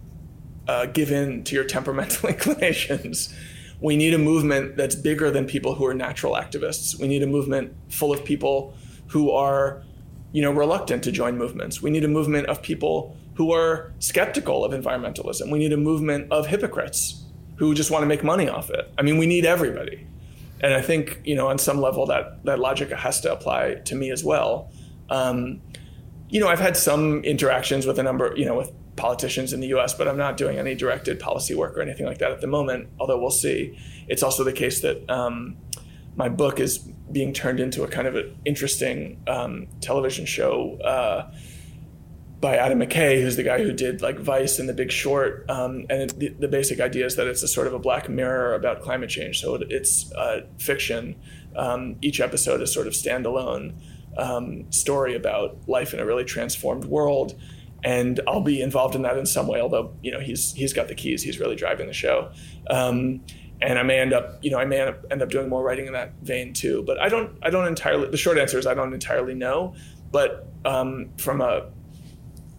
uh, 0.68 0.88
give 0.88 1.14
in 1.14 1.46
to 1.46 1.56
your 1.56 1.64
temperamental 1.78 2.28
inclinations. 2.28 3.34
We 3.80 3.96
need 3.96 4.14
a 4.14 4.20
movement 4.20 4.76
that's 4.76 4.96
bigger 4.96 5.32
than 5.32 5.46
people 5.46 5.76
who 5.76 5.86
are 5.86 5.94
natural 5.94 6.34
activists. 6.34 7.00
We 7.00 7.08
need 7.08 7.24
a 7.24 7.28
movement 7.28 7.74
full 7.88 8.12
of 8.12 8.26
people 8.26 8.76
who 9.08 9.32
are, 9.32 9.82
you 10.34 10.42
know, 10.42 10.52
reluctant 10.52 11.06
to 11.06 11.12
join 11.14 11.38
movements. 11.38 11.82
We 11.82 11.90
need 11.90 12.04
a 12.04 12.10
movement 12.10 12.48
of 12.48 12.62
people 12.62 13.16
who 13.36 13.54
are 13.54 13.94
skeptical 14.00 14.66
of 14.66 14.74
environmentalism. 14.74 15.50
We 15.50 15.60
need 15.60 15.72
a 15.72 15.78
movement 15.78 16.30
of 16.34 16.48
hypocrites 16.48 17.21
who 17.62 17.76
just 17.76 17.92
want 17.92 18.02
to 18.02 18.08
make 18.08 18.24
money 18.24 18.50
off 18.50 18.72
it. 18.72 18.92
I 18.98 19.04
mean, 19.04 19.20
we 19.20 19.28
need 19.28 19.46
everybody. 19.46 20.08
And 20.62 20.74
I 20.74 20.82
think, 20.82 21.22
you 21.24 21.36
know, 21.36 21.48
on 21.48 21.60
some 21.60 21.80
level 21.80 22.08
that, 22.08 22.44
that 22.46 22.58
logic 22.58 22.90
has 22.90 23.22
to 23.22 23.32
apply 23.32 23.76
to 23.86 23.94
me 23.94 24.10
as 24.10 24.24
well. 24.24 24.72
Um, 25.12 25.62
you 26.28 26.40
know, 26.40 26.48
I've 26.48 26.60
had 26.60 26.76
some 26.76 27.24
interactions 27.24 27.86
with 27.86 28.00
a 28.00 28.04
number, 28.04 28.34
you 28.36 28.46
know, 28.46 28.56
with 28.58 28.72
politicians 28.96 29.54
in 29.54 29.60
the 29.60 29.68
US, 29.76 29.94
but 29.94 30.08
I'm 30.08 30.18
not 30.18 30.38
doing 30.38 30.58
any 30.58 30.74
directed 30.74 31.20
policy 31.20 31.54
work 31.54 31.78
or 31.78 31.84
anything 31.84 32.08
like 32.08 32.18
that 32.18 32.32
at 32.32 32.42
the 32.42 32.48
moment, 32.48 32.90
although 33.00 33.22
we'll 33.22 33.30
see. 33.30 33.78
It's 34.08 34.24
also 34.24 34.44
the 34.44 34.54
case 34.54 34.82
that 34.82 35.08
um, 35.08 35.56
my 36.16 36.30
book 36.30 36.60
is 36.60 36.80
being 37.12 37.32
turned 37.32 37.60
into 37.60 37.84
a 37.84 37.88
kind 37.88 38.08
of 38.08 38.16
an 38.16 38.36
interesting 38.44 39.22
um, 39.28 39.68
television 39.82 40.26
show. 40.26 40.80
Uh, 40.84 41.32
by 42.42 42.58
Adam 42.58 42.80
McKay, 42.80 43.22
who's 43.22 43.36
the 43.36 43.44
guy 43.44 43.60
who 43.60 43.72
did 43.72 44.02
like 44.02 44.18
Vice 44.18 44.58
and 44.58 44.68
The 44.68 44.74
Big 44.74 44.92
Short. 44.92 45.46
Um, 45.48 45.86
and 45.92 46.02
it, 46.02 46.20
the, 46.20 46.30
the, 46.30 46.48
basic 46.48 46.80
idea 46.80 47.06
is 47.06 47.16
that 47.16 47.28
it's 47.28 47.44
a 47.44 47.48
sort 47.48 47.68
of 47.68 47.74
a 47.74 47.80
black 47.80 48.10
mirror 48.10 48.56
about 48.56 48.82
climate 48.82 49.12
change. 49.12 49.40
So 49.40 49.56
it, 49.56 49.72
it's 49.72 50.12
uh, 50.14 50.42
fiction. 50.58 51.16
Um, 51.56 51.98
each 52.02 52.20
episode 52.20 52.62
is 52.62 52.74
sort 52.74 52.88
of 52.88 52.94
standalone 52.94 53.76
um, 54.18 54.72
story 54.72 55.16
about 55.16 55.58
life 55.68 55.94
in 55.94 56.00
a 56.00 56.06
really 56.06 56.26
transformed 56.26 56.86
world. 56.86 57.40
And 57.84 58.20
I'll 58.28 58.42
be 58.42 58.62
involved 58.62 58.96
in 58.96 59.04
that 59.04 59.18
in 59.18 59.26
some 59.26 59.48
way, 59.48 59.62
although 59.62 59.94
you 60.02 60.12
know 60.12 60.20
he's 60.20 60.54
he's 60.54 60.74
got 60.74 60.88
the 60.88 60.96
keys. 60.96 61.24
He's 61.24 61.40
really 61.40 61.56
driving 61.56 61.88
the 61.88 61.94
show. 61.94 62.32
Um, 62.70 63.22
and 63.60 63.78
I 63.78 63.84
may 63.84 64.00
end 64.00 64.14
up, 64.14 64.40
you 64.44 64.50
know, 64.50 64.58
I 64.58 64.66
may 64.66 64.82
end 65.12 65.22
up 65.22 65.30
doing 65.30 65.48
more 65.48 65.64
writing 65.64 65.86
in 65.86 65.94
that 65.94 66.14
vein 66.24 66.54
too. 66.54 66.84
But 66.86 67.00
I 67.00 67.10
don't, 67.10 67.38
I 67.44 67.52
don't 67.52 67.68
entirely. 67.68 68.10
The 68.10 68.18
short 68.18 68.40
answer 68.40 68.58
is 68.58 68.66
I 68.66 68.74
don't 68.74 68.94
entirely 68.94 69.36
know. 69.36 69.76
But 70.12 70.48
um, 70.66 71.12
from 71.18 71.42
a 71.42 71.68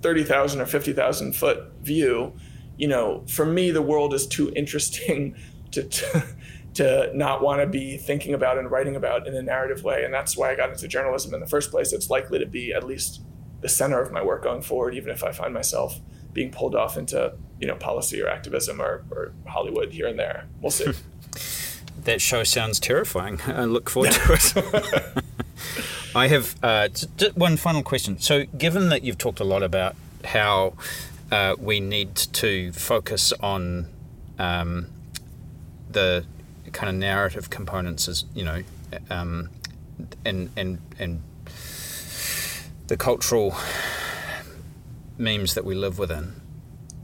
30,000 0.02 0.60
or 0.60 0.66
50,000 0.66 1.32
foot 1.34 1.72
view, 1.80 2.32
you 2.76 2.88
know, 2.88 3.24
for 3.28 3.46
me, 3.46 3.70
the 3.70 3.82
world 3.82 4.12
is 4.14 4.26
too 4.26 4.52
interesting 4.54 5.36
to, 5.72 5.84
to, 5.84 6.24
to 6.74 7.10
not 7.14 7.42
want 7.42 7.60
to 7.60 7.66
be 7.66 7.96
thinking 7.96 8.34
about 8.34 8.58
and 8.58 8.70
writing 8.70 8.96
about 8.96 9.26
in 9.26 9.34
a 9.34 9.42
narrative 9.42 9.84
way. 9.84 10.04
And 10.04 10.12
that's 10.12 10.36
why 10.36 10.50
I 10.50 10.54
got 10.54 10.70
into 10.70 10.88
journalism 10.88 11.32
in 11.34 11.40
the 11.40 11.46
first 11.46 11.70
place. 11.70 11.92
It's 11.92 12.10
likely 12.10 12.38
to 12.38 12.46
be 12.46 12.72
at 12.72 12.84
least 12.84 13.22
the 13.60 13.68
center 13.68 14.00
of 14.00 14.12
my 14.12 14.22
work 14.22 14.42
going 14.42 14.62
forward, 14.62 14.94
even 14.94 15.10
if 15.10 15.22
I 15.22 15.32
find 15.32 15.54
myself 15.54 16.00
being 16.32 16.50
pulled 16.50 16.74
off 16.74 16.96
into, 16.96 17.34
you 17.60 17.66
know, 17.66 17.76
policy 17.76 18.20
or 18.20 18.28
activism 18.28 18.80
or, 18.80 19.04
or 19.10 19.32
Hollywood 19.46 19.92
here 19.92 20.08
and 20.08 20.18
there. 20.18 20.48
We'll 20.60 20.70
see. 20.70 20.92
that 22.04 22.20
show 22.20 22.42
sounds 22.42 22.80
terrifying. 22.80 23.40
I 23.46 23.64
look 23.64 23.88
forward 23.88 24.12
to 24.12 24.32
it. 24.32 25.24
I 26.14 26.28
have 26.28 26.56
uh, 26.62 26.88
one 27.34 27.56
final 27.56 27.82
question. 27.82 28.18
So, 28.18 28.44
given 28.44 28.90
that 28.90 29.02
you've 29.02 29.18
talked 29.18 29.40
a 29.40 29.44
lot 29.44 29.62
about 29.62 29.96
how 30.24 30.74
uh, 31.30 31.56
we 31.58 31.80
need 31.80 32.14
to 32.14 32.70
focus 32.72 33.32
on 33.40 33.88
um, 34.38 34.88
the 35.90 36.26
kind 36.72 36.90
of 36.90 36.96
narrative 36.96 37.48
components, 37.48 38.08
as 38.08 38.24
you 38.34 38.44
know, 38.44 38.62
um, 39.08 39.48
and 40.24 40.50
and 40.56 40.78
and 40.98 41.22
the 42.88 42.96
cultural 42.98 43.56
memes 45.16 45.54
that 45.54 45.64
we 45.64 45.74
live 45.74 45.98
within. 45.98 46.34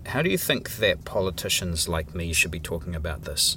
How 0.06 0.20
do 0.20 0.30
you 0.30 0.38
think 0.38 0.76
that 0.76 1.04
politicians 1.06 1.88
like 1.88 2.14
me 2.14 2.32
should 2.34 2.50
be 2.50 2.60
talking 2.60 2.94
about 2.94 3.22
this? 3.24 3.56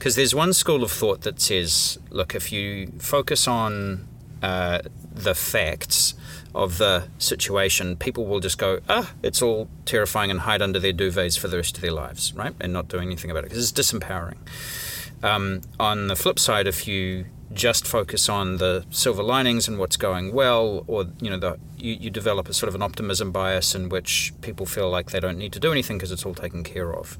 Because 0.00 0.16
there's 0.16 0.34
one 0.34 0.54
school 0.54 0.82
of 0.82 0.90
thought 0.90 1.20
that 1.22 1.42
says, 1.42 1.98
look, 2.08 2.34
if 2.34 2.50
you 2.50 2.90
focus 3.00 3.46
on 3.46 4.08
uh, 4.42 4.80
the 5.12 5.34
facts 5.34 6.14
of 6.54 6.78
the 6.78 7.06
situation, 7.18 7.96
people 7.96 8.24
will 8.24 8.40
just 8.40 8.56
go, 8.56 8.80
ah, 8.88 9.12
it's 9.22 9.42
all 9.42 9.68
terrifying 9.84 10.30
and 10.30 10.40
hide 10.40 10.62
under 10.62 10.78
their 10.78 10.94
duvets 10.94 11.38
for 11.38 11.48
the 11.48 11.58
rest 11.58 11.76
of 11.76 11.82
their 11.82 11.92
lives, 11.92 12.32
right? 12.32 12.54
And 12.62 12.72
not 12.72 12.88
do 12.88 12.96
anything 12.96 13.30
about 13.30 13.44
it 13.44 13.50
because 13.50 13.70
it's 13.70 13.78
disempowering. 13.78 14.38
Um, 15.22 15.60
on 15.78 16.06
the 16.06 16.16
flip 16.16 16.38
side, 16.38 16.66
if 16.66 16.88
you 16.88 17.26
just 17.52 17.86
focus 17.86 18.26
on 18.26 18.56
the 18.56 18.86
silver 18.88 19.22
linings 19.22 19.68
and 19.68 19.78
what's 19.78 19.98
going 19.98 20.32
well, 20.32 20.82
or 20.86 21.08
you 21.20 21.28
know, 21.28 21.38
the, 21.38 21.58
you, 21.76 21.92
you 21.92 22.08
develop 22.08 22.48
a 22.48 22.54
sort 22.54 22.68
of 22.68 22.74
an 22.74 22.80
optimism 22.80 23.32
bias 23.32 23.74
in 23.74 23.90
which 23.90 24.32
people 24.40 24.64
feel 24.64 24.88
like 24.88 25.10
they 25.10 25.20
don't 25.20 25.36
need 25.36 25.52
to 25.52 25.60
do 25.60 25.70
anything 25.70 25.98
because 25.98 26.10
it's 26.10 26.24
all 26.24 26.34
taken 26.34 26.64
care 26.64 26.90
of. 26.94 27.18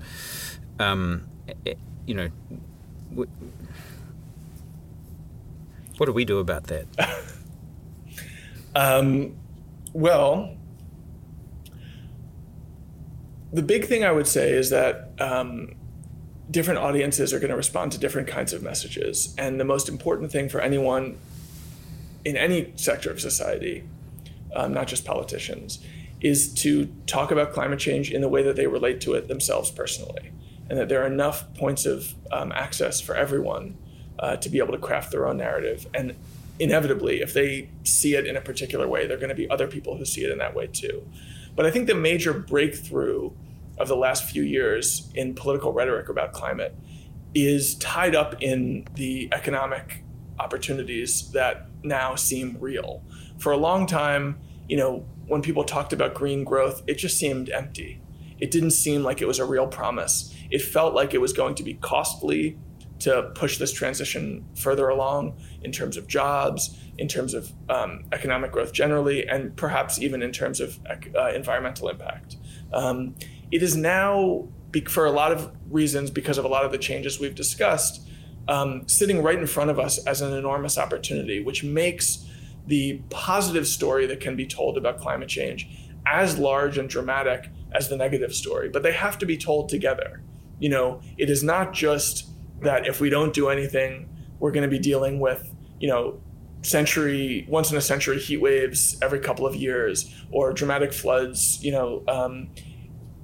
Um, 0.78 1.26
it, 1.66 1.76
you 2.07 2.14
know, 2.14 2.31
what 3.14 3.28
do 6.06 6.12
we 6.12 6.24
do 6.24 6.38
about 6.38 6.64
that? 6.64 6.86
um, 8.74 9.36
well, 9.92 10.56
the 13.52 13.62
big 13.62 13.84
thing 13.84 14.04
I 14.04 14.12
would 14.12 14.26
say 14.26 14.52
is 14.52 14.70
that 14.70 15.11
um, 15.18 15.74
different 16.50 16.80
audiences 16.80 17.32
are 17.32 17.38
going 17.38 17.50
to 17.50 17.56
respond 17.56 17.92
to 17.92 17.98
different 17.98 18.28
kinds 18.28 18.52
of 18.52 18.62
messages. 18.62 19.34
And 19.36 19.61
the 19.61 19.64
most 19.64 19.88
important 19.88 20.32
thing 20.32 20.48
for 20.48 20.61
anyone 20.61 21.18
in 22.24 22.36
any 22.36 22.72
sector 22.76 23.11
of 23.11 23.20
society, 23.20 23.84
um, 24.54 24.72
not 24.72 24.86
just 24.86 25.04
politicians, 25.04 25.80
is 26.20 26.52
to 26.54 26.86
talk 27.06 27.30
about 27.30 27.52
climate 27.52 27.78
change 27.78 28.11
in 28.11 28.20
the 28.20 28.28
way 28.28 28.42
that 28.42 28.56
they 28.56 28.66
relate 28.66 29.00
to 29.02 29.14
it 29.14 29.28
themselves 29.28 29.70
personally. 29.70 30.30
And 30.70 30.78
that 30.78 30.88
there 30.88 31.02
are 31.02 31.06
enough 31.06 31.52
points 31.54 31.84
of 31.84 32.14
um, 32.32 32.52
access 32.52 33.00
for 33.00 33.14
everyone 33.14 33.76
uh, 34.18 34.36
to 34.36 34.48
be 34.48 34.58
able 34.58 34.72
to 34.72 34.78
craft 34.78 35.10
their 35.10 35.26
own 35.26 35.36
narrative. 35.36 35.86
And 35.92 36.16
inevitably, 36.58 37.20
if 37.20 37.34
they 37.34 37.68
see 37.84 38.14
it 38.14 38.26
in 38.26 38.36
a 38.36 38.40
particular 38.40 38.88
way, 38.88 39.06
there 39.06 39.16
are 39.16 39.20
going 39.20 39.30
to 39.30 39.34
be 39.34 39.50
other 39.50 39.66
people 39.66 39.96
who 39.96 40.04
see 40.04 40.24
it 40.24 40.30
in 40.30 40.38
that 40.38 40.54
way 40.54 40.68
too. 40.68 41.06
But 41.56 41.66
I 41.66 41.70
think 41.70 41.88
the 41.88 41.94
major 41.94 42.32
breakthrough 42.32 43.32
of 43.78 43.88
the 43.88 43.96
last 43.96 44.24
few 44.24 44.42
years 44.42 45.10
in 45.14 45.34
political 45.34 45.72
rhetoric 45.72 46.08
about 46.08 46.32
climate 46.32 46.74
is 47.34 47.74
tied 47.76 48.14
up 48.14 48.40
in 48.42 48.86
the 48.94 49.28
economic 49.32 50.04
opportunities 50.38 51.30
that 51.32 51.66
now 51.82 52.14
seem 52.14 52.56
real. 52.60 53.02
For 53.38 53.52
a 53.52 53.56
long 53.56 53.86
time, 53.86 54.38
you 54.68 54.76
know, 54.76 55.04
when 55.26 55.42
people 55.42 55.64
talked 55.64 55.92
about 55.92 56.14
green 56.14 56.44
growth, 56.44 56.82
it 56.86 56.94
just 56.94 57.16
seemed 57.16 57.50
empty. 57.50 58.00
It 58.41 58.51
didn't 58.51 58.72
seem 58.72 59.03
like 59.03 59.20
it 59.20 59.26
was 59.26 59.38
a 59.38 59.45
real 59.45 59.66
promise. 59.66 60.34
It 60.51 60.62
felt 60.62 60.95
like 60.95 61.14
it 61.14 61.20
was 61.20 61.32
going 61.32 61.55
to 61.57 61.62
be 61.62 61.74
costly 61.74 62.59
to 63.01 63.30
push 63.34 63.59
this 63.59 63.72
transition 63.72 64.45
further 64.55 64.88
along 64.88 65.38
in 65.62 65.72
terms 65.72 65.97
of 65.97 66.07
jobs, 66.07 66.78
in 66.99 67.09
terms 67.09 67.34
of 67.34 67.51
um, 67.68 68.05
economic 68.12 68.53
growth 68.53 68.72
generally, 68.72 69.26
and 69.26 69.57
perhaps 69.57 69.99
even 69.99 70.22
in 70.22 70.32
terms 70.32 70.61
of 70.61 70.78
uh, 71.16 71.30
environmental 71.30 71.88
impact. 71.88 72.36
Um, 72.72 73.14
it 73.51 73.62
is 73.62 73.76
now, 73.76 74.49
for 74.88 75.07
a 75.07 75.11
lot 75.11 75.32
of 75.32 75.51
reasons, 75.70 76.11
because 76.11 76.36
of 76.36 76.45
a 76.45 76.49
lot 76.49 76.64
of 76.64 76.72
the 76.72 76.78
changes 76.78 77.18
we've 77.18 77.34
discussed, 77.34 78.07
um, 78.49 78.86
sitting 78.86 79.22
right 79.22 79.38
in 79.38 79.47
front 79.47 79.70
of 79.70 79.78
us 79.78 80.05
as 80.07 80.20
an 80.20 80.32
enormous 80.34 80.76
opportunity, 80.76 81.43
which 81.43 81.64
makes 81.64 82.26
the 82.66 83.01
positive 83.09 83.66
story 83.66 84.07
that 84.07 84.20
can 84.20 84.36
be 84.36 84.47
told 84.47 84.76
about 84.76 85.01
climate 85.01 85.28
change 85.28 85.68
as 86.07 86.38
large 86.38 86.78
and 86.78 86.88
dramatic 86.88 87.51
as 87.72 87.88
the 87.88 87.96
negative 87.96 88.34
story. 88.34 88.68
But 88.68 88.82
they 88.82 88.92
have 88.92 89.18
to 89.18 89.26
be 89.26 89.36
told 89.36 89.68
together. 89.68 90.22
You 90.58 90.68
know, 90.68 91.00
it 91.16 91.30
is 91.30 91.42
not 91.42 91.72
just 91.72 92.30
that 92.62 92.86
if 92.86 93.00
we 93.00 93.10
don't 93.10 93.32
do 93.32 93.48
anything, 93.48 94.08
we're 94.38 94.52
going 94.52 94.68
to 94.68 94.70
be 94.70 94.78
dealing 94.78 95.20
with, 95.20 95.52
you 95.78 95.88
know, 95.88 96.20
century, 96.62 97.46
once 97.48 97.70
in 97.70 97.76
a 97.76 97.80
century 97.80 98.18
heat 98.18 98.38
waves 98.38 98.98
every 99.00 99.18
couple 99.18 99.46
of 99.46 99.54
years 99.54 100.14
or 100.30 100.52
dramatic 100.52 100.92
floods, 100.92 101.62
you 101.64 101.72
know, 101.72 102.04
um, 102.08 102.50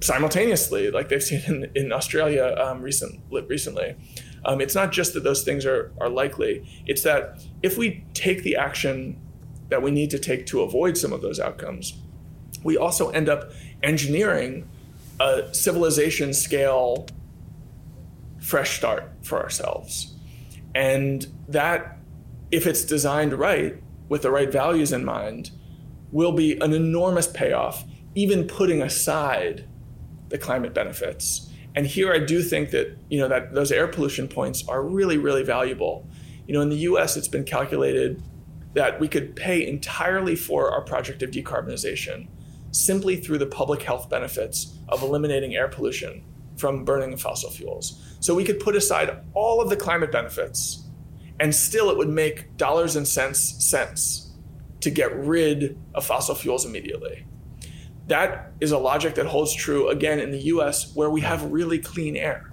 simultaneously, 0.01 0.91
like 0.91 1.09
they've 1.09 1.23
seen 1.23 1.43
in, 1.47 1.71
in 1.75 1.93
Australia 1.93 2.57
um, 2.59 2.81
recent, 2.83 3.21
recently. 3.31 3.97
Um, 4.45 4.61
it's 4.61 4.75
not 4.75 4.93
just 4.93 5.13
that 5.15 5.25
those 5.25 5.43
things 5.43 5.67
are, 5.67 5.93
are 6.01 6.09
likely, 6.09 6.67
it's 6.87 7.03
that 7.03 7.43
if 7.63 7.77
we 7.77 8.05
take 8.15 8.43
the 8.43 8.57
action 8.57 9.21
that 9.69 9.83
we 9.83 9.91
need 9.91 10.11
to 10.11 10.19
take 10.19 10.47
to 10.47 10.63
avoid 10.63 10.97
some 10.97 11.13
of 11.13 11.21
those 11.21 11.41
outcomes, 11.41 12.01
we 12.63 12.77
also 12.77 13.11
end 13.11 13.29
up 13.29 13.51
engineering 13.83 14.69
a 15.21 15.53
civilization 15.53 16.35
scale 16.35 17.07
fresh 18.41 18.77
start 18.77 19.11
for 19.23 19.43
ourselves. 19.43 20.15
And 20.75 21.27
that, 21.49 21.99
if 22.51 22.67
it's 22.67 22.85
designed 22.85 23.33
right, 23.33 23.83
with 24.09 24.23
the 24.23 24.31
right 24.31 24.53
values 24.53 24.93
in 24.93 25.05
mind, 25.05 25.51
will 26.13 26.33
be 26.33 26.59
an 26.61 26.73
enormous 26.73 27.27
payoff, 27.27 27.85
even 28.15 28.47
putting 28.47 28.83
aside 28.83 29.67
the 30.29 30.39
climate 30.39 30.75
benefits. 30.75 31.51
And 31.75 31.87
here 31.87 32.13
I 32.13 32.19
do 32.19 32.43
think 32.43 32.71
that, 32.71 32.97
you 33.09 33.19
know, 33.19 33.29
that 33.29 33.55
those 33.55 33.73
air 33.73 33.89
pollution 33.89 34.29
points 34.29 34.67
are 34.69 34.83
really, 34.83 35.19
really 35.19 35.43
valuable. 35.43 36.07
You 36.47 36.55
know, 36.55 36.61
in 36.61 36.69
the 36.69 36.77
US, 36.77 37.17
it's 37.17 37.29
been 37.29 37.45
calculated 37.45 38.23
that 38.75 39.01
we 39.01 39.09
could 39.09 39.35
pay 39.35 39.67
entirely 39.67 40.37
for 40.37 40.71
our 40.71 40.83
project 40.83 41.23
of 41.23 41.31
decarbonization 41.31 42.29
simply 42.77 43.17
through 43.17 43.39
the 43.39 43.47
public 43.47 43.83
health 43.83 44.09
benefits 44.11 44.79
of 44.89 45.03
eliminating 45.03 45.55
air 45.55 45.69
pollution 45.69 46.23
from 46.57 46.85
burning 46.85 47.17
fossil 47.17 47.51
fuels. 47.51 48.17
So 48.21 48.35
we 48.35 48.45
could 48.45 48.61
put 48.61 48.77
aside 48.77 49.19
all 49.35 49.61
of 49.61 49.71
the 49.71 49.77
climate 49.77 50.13
benefits 50.13 50.85
and 51.39 51.55
still 51.55 51.91
it 51.91 51.97
would 51.97 52.09
make 52.09 52.57
dollars 52.57 52.97
and 52.97 53.07
cents 53.07 53.65
sense 53.65 54.33
to 54.81 54.91
get 54.91 55.15
rid 55.17 55.79
of 55.95 56.07
fossil 56.07 56.35
fuels 56.35 56.65
immediately. 56.65 57.27
That 58.07 58.53
is 58.61 58.73
a 58.73 58.79
logic 58.79 59.17
that 59.17 59.27
holds 59.27 59.55
true 59.55 59.89
again 59.89 60.21
in 60.21 60.31
the 60.31 60.43
US 60.45 60.95
where 60.95 61.11
we 61.11 61.21
have 61.23 61.51
really 61.51 61.79
clean 61.79 62.17
air. 62.17 62.53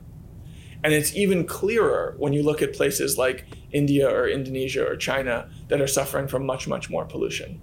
And 0.84 0.94
it's 0.94 1.16
even 1.16 1.46
clearer 1.46 2.16
when 2.18 2.34
you 2.34 2.44
look 2.44 2.62
at 2.62 2.74
places 2.74 3.18
like 3.18 3.46
India 3.72 4.10
or 4.10 4.28
Indonesia 4.28 4.86
or 4.86 4.98
China 4.98 5.50
that 5.70 5.80
are 5.80 5.88
suffering 5.88 6.28
from 6.28 6.46
much, 6.46 6.68
much 6.68 6.90
more 6.90 7.06
pollution. 7.06 7.62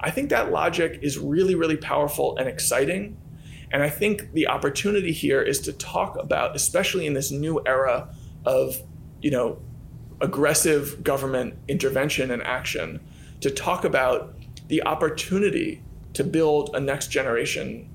I 0.00 0.10
think 0.10 0.30
that 0.30 0.50
logic 0.50 0.98
is 1.02 1.18
really, 1.18 1.54
really 1.54 1.76
powerful 1.76 2.36
and 2.36 2.48
exciting. 2.48 3.16
And 3.70 3.82
I 3.82 3.90
think 3.90 4.32
the 4.32 4.48
opportunity 4.48 5.12
here 5.12 5.42
is 5.42 5.60
to 5.60 5.72
talk 5.72 6.16
about, 6.18 6.56
especially 6.56 7.06
in 7.06 7.14
this 7.14 7.30
new 7.30 7.60
era 7.66 8.08
of, 8.44 8.80
you 9.20 9.30
know, 9.30 9.60
aggressive 10.20 11.02
government 11.04 11.54
intervention 11.68 12.30
and 12.30 12.42
action, 12.42 13.00
to 13.40 13.50
talk 13.50 13.84
about 13.84 14.34
the 14.68 14.82
opportunity 14.82 15.82
to 16.14 16.24
build 16.24 16.70
a 16.74 16.80
next 16.80 17.08
generation 17.08 17.88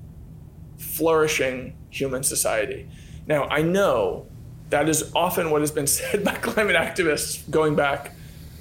flourishing 0.78 1.76
human 1.90 2.22
society. 2.22 2.88
Now, 3.26 3.44
I 3.44 3.62
know 3.62 4.26
that 4.70 4.88
is 4.88 5.10
often 5.14 5.50
what 5.50 5.60
has 5.60 5.70
been 5.70 5.86
said 5.98 6.24
by 6.24 6.34
climate 6.34 6.76
activists 6.76 7.48
going 7.50 7.74
back 7.74 8.12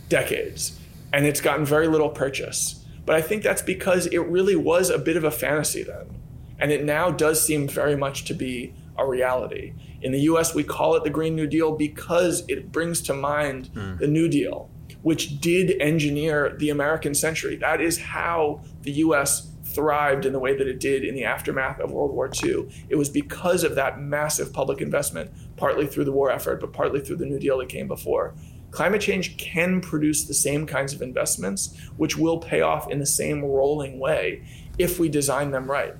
decades, 0.09 0.79
and 1.13 1.25
it's 1.25 1.41
gotten 1.41 1.65
very 1.65 1.87
little 1.87 2.09
purchase. 2.09 2.84
But 3.05 3.15
I 3.15 3.21
think 3.21 3.43
that's 3.43 3.61
because 3.61 4.07
it 4.07 4.19
really 4.19 4.55
was 4.55 4.89
a 4.89 4.97
bit 4.97 5.17
of 5.17 5.23
a 5.23 5.31
fantasy 5.31 5.83
then. 5.83 6.19
And 6.59 6.71
it 6.71 6.83
now 6.83 7.11
does 7.11 7.45
seem 7.45 7.67
very 7.67 7.95
much 7.95 8.25
to 8.25 8.33
be 8.33 8.73
a 8.97 9.05
reality. 9.05 9.73
In 10.01 10.11
the 10.11 10.21
US, 10.21 10.55
we 10.55 10.63
call 10.63 10.95
it 10.95 11.03
the 11.03 11.09
Green 11.09 11.35
New 11.35 11.47
Deal 11.47 11.75
because 11.75 12.43
it 12.47 12.71
brings 12.71 13.01
to 13.03 13.13
mind 13.13 13.69
mm. 13.73 13.99
the 13.99 14.07
New 14.07 14.27
Deal 14.27 14.69
which 15.05 15.39
did 15.39 15.79
engineer 15.79 16.55
the 16.57 16.71
American 16.71 17.13
century. 17.13 17.55
That 17.55 17.79
is 17.79 17.99
how 17.99 18.61
the 18.81 18.91
US 18.93 19.51
thrived 19.63 20.25
in 20.25 20.33
the 20.33 20.39
way 20.39 20.57
that 20.57 20.67
it 20.67 20.79
did 20.79 21.03
in 21.03 21.13
the 21.13 21.25
aftermath 21.25 21.79
of 21.79 21.91
World 21.91 22.11
War 22.11 22.27
II. 22.43 22.67
It 22.89 22.95
was 22.95 23.07
because 23.07 23.63
of 23.63 23.75
that 23.75 23.99
massive 23.99 24.51
public 24.51 24.81
investment, 24.81 25.29
partly 25.57 25.85
through 25.85 26.05
the 26.05 26.11
war 26.11 26.31
effort, 26.31 26.59
but 26.59 26.73
partly 26.73 27.01
through 27.01 27.17
the 27.17 27.25
New 27.27 27.37
Deal 27.37 27.59
that 27.59 27.69
came 27.69 27.87
before. 27.87 28.33
Climate 28.75 28.99
change 28.99 29.37
can 29.37 29.79
produce 29.79 30.25
the 30.25 30.33
same 30.33 30.65
kinds 30.65 30.91
of 30.93 31.01
investments, 31.01 31.73
which 31.95 32.17
will 32.17 32.39
pay 32.39 32.59
off 32.59 32.91
in 32.91 32.99
the 32.99 33.05
same 33.05 33.41
rolling 33.41 33.99
way 33.99 34.43
if 34.77 34.99
we 34.99 35.07
design 35.07 35.51
them 35.51 35.71
right. 35.71 35.93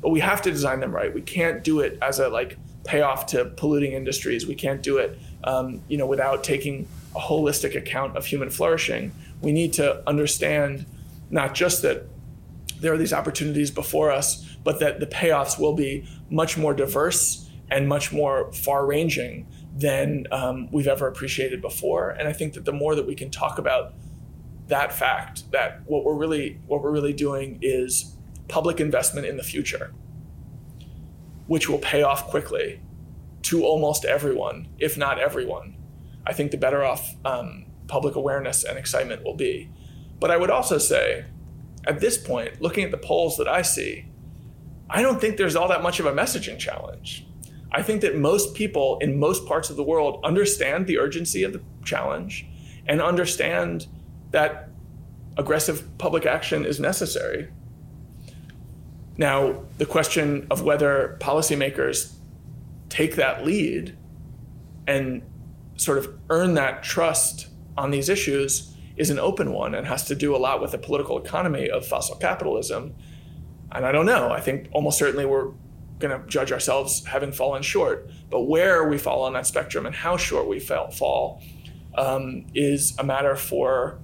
But 0.00 0.08
we 0.08 0.20
have 0.20 0.40
to 0.42 0.50
design 0.50 0.80
them 0.80 0.94
right. 0.94 1.12
We 1.12 1.20
can't 1.20 1.62
do 1.62 1.80
it 1.80 1.98
as 2.00 2.20
a 2.20 2.30
like 2.30 2.56
payoff 2.84 3.26
to 3.26 3.44
polluting 3.44 3.92
industries. 3.92 4.46
We 4.46 4.54
can't 4.54 4.82
do 4.82 4.96
it, 4.96 5.18
um, 5.44 5.82
you 5.88 5.98
know, 5.98 6.06
without 6.06 6.42
taking 6.42 6.88
a 7.14 7.20
holistic 7.20 7.76
account 7.76 8.16
of 8.16 8.24
human 8.24 8.48
flourishing, 8.48 9.12
we 9.42 9.52
need 9.52 9.74
to 9.74 10.02
understand 10.08 10.86
not 11.28 11.54
just 11.54 11.82
that 11.82 12.06
there 12.80 12.94
are 12.94 12.98
these 12.98 13.12
opportunities 13.12 13.70
before 13.70 14.10
us, 14.10 14.56
but 14.64 14.80
that 14.80 15.00
the 15.00 15.06
payoffs 15.06 15.58
will 15.58 15.74
be 15.74 16.08
much 16.30 16.56
more 16.56 16.72
diverse 16.72 17.50
and 17.70 17.86
much 17.86 18.10
more 18.10 18.50
far 18.54 18.86
ranging 18.86 19.46
than 19.74 20.26
um, 20.30 20.68
we've 20.70 20.86
ever 20.86 21.06
appreciated 21.06 21.62
before. 21.62 22.10
And 22.10 22.28
I 22.28 22.32
think 22.32 22.54
that 22.54 22.64
the 22.64 22.72
more 22.72 22.94
that 22.94 23.06
we 23.06 23.14
can 23.14 23.30
talk 23.30 23.58
about 23.58 23.94
that 24.68 24.92
fact, 24.92 25.50
that 25.52 25.82
what 25.86 26.04
we're 26.04 26.14
really 26.14 26.60
what 26.66 26.82
we're 26.82 26.90
really 26.90 27.12
doing 27.12 27.58
is 27.62 28.16
public 28.48 28.80
investment 28.80 29.26
in 29.26 29.36
the 29.36 29.42
future, 29.42 29.92
which 31.46 31.68
will 31.68 31.78
pay 31.78 32.02
off 32.02 32.26
quickly 32.28 32.80
to 33.42 33.64
almost 33.64 34.04
everyone, 34.04 34.68
if 34.78 34.96
not 34.96 35.18
everyone. 35.18 35.76
I 36.26 36.32
think 36.32 36.50
the 36.50 36.56
better 36.56 36.84
off 36.84 37.14
um, 37.24 37.66
public 37.88 38.14
awareness 38.14 38.64
and 38.64 38.78
excitement 38.78 39.24
will 39.24 39.34
be. 39.34 39.70
But 40.20 40.30
I 40.30 40.36
would 40.36 40.50
also 40.50 40.78
say, 40.78 41.24
at 41.86 41.98
this 41.98 42.16
point, 42.16 42.62
looking 42.62 42.84
at 42.84 42.92
the 42.92 42.98
polls 42.98 43.36
that 43.38 43.48
I 43.48 43.62
see, 43.62 44.06
I 44.88 45.02
don't 45.02 45.20
think 45.20 45.36
there's 45.36 45.56
all 45.56 45.68
that 45.68 45.82
much 45.82 45.98
of 45.98 46.06
a 46.06 46.12
messaging 46.12 46.58
challenge. 46.58 47.26
I 47.72 47.82
think 47.82 48.02
that 48.02 48.16
most 48.16 48.54
people 48.54 48.98
in 49.00 49.18
most 49.18 49.46
parts 49.46 49.70
of 49.70 49.76
the 49.76 49.82
world 49.82 50.20
understand 50.22 50.86
the 50.86 50.98
urgency 50.98 51.42
of 51.42 51.52
the 51.52 51.62
challenge 51.84 52.46
and 52.86 53.00
understand 53.00 53.86
that 54.30 54.68
aggressive 55.36 55.88
public 55.98 56.26
action 56.26 56.66
is 56.66 56.78
necessary. 56.78 57.48
Now, 59.16 59.62
the 59.78 59.86
question 59.86 60.46
of 60.50 60.62
whether 60.62 61.16
policymakers 61.20 62.14
take 62.88 63.16
that 63.16 63.44
lead 63.44 63.96
and 64.86 65.22
sort 65.76 65.98
of 65.98 66.14
earn 66.28 66.54
that 66.54 66.82
trust 66.82 67.48
on 67.76 67.90
these 67.90 68.08
issues 68.08 68.74
is 68.96 69.08
an 69.08 69.18
open 69.18 69.52
one 69.52 69.74
and 69.74 69.86
has 69.86 70.04
to 70.06 70.14
do 70.14 70.36
a 70.36 70.38
lot 70.38 70.60
with 70.60 70.72
the 70.72 70.78
political 70.78 71.18
economy 71.18 71.70
of 71.70 71.86
fossil 71.86 72.16
capitalism. 72.16 72.94
And 73.70 73.86
I 73.86 73.92
don't 73.92 74.04
know. 74.04 74.30
I 74.30 74.40
think 74.40 74.68
almost 74.72 74.98
certainly 74.98 75.24
we're 75.24 75.52
going 76.02 76.20
to 76.20 76.26
judge 76.26 76.52
ourselves 76.52 77.04
having 77.06 77.32
fallen 77.32 77.62
short. 77.62 78.10
But 78.30 78.42
where 78.42 78.88
we 78.88 78.98
fall 78.98 79.22
on 79.22 79.32
that 79.32 79.46
spectrum 79.46 79.86
and 79.86 79.94
how 79.94 80.16
short 80.16 80.46
we 80.46 80.60
fall 80.60 81.42
um, 81.94 82.46
is 82.54 82.94
a 82.98 83.04
matter 83.04 83.36
for, 83.36 83.98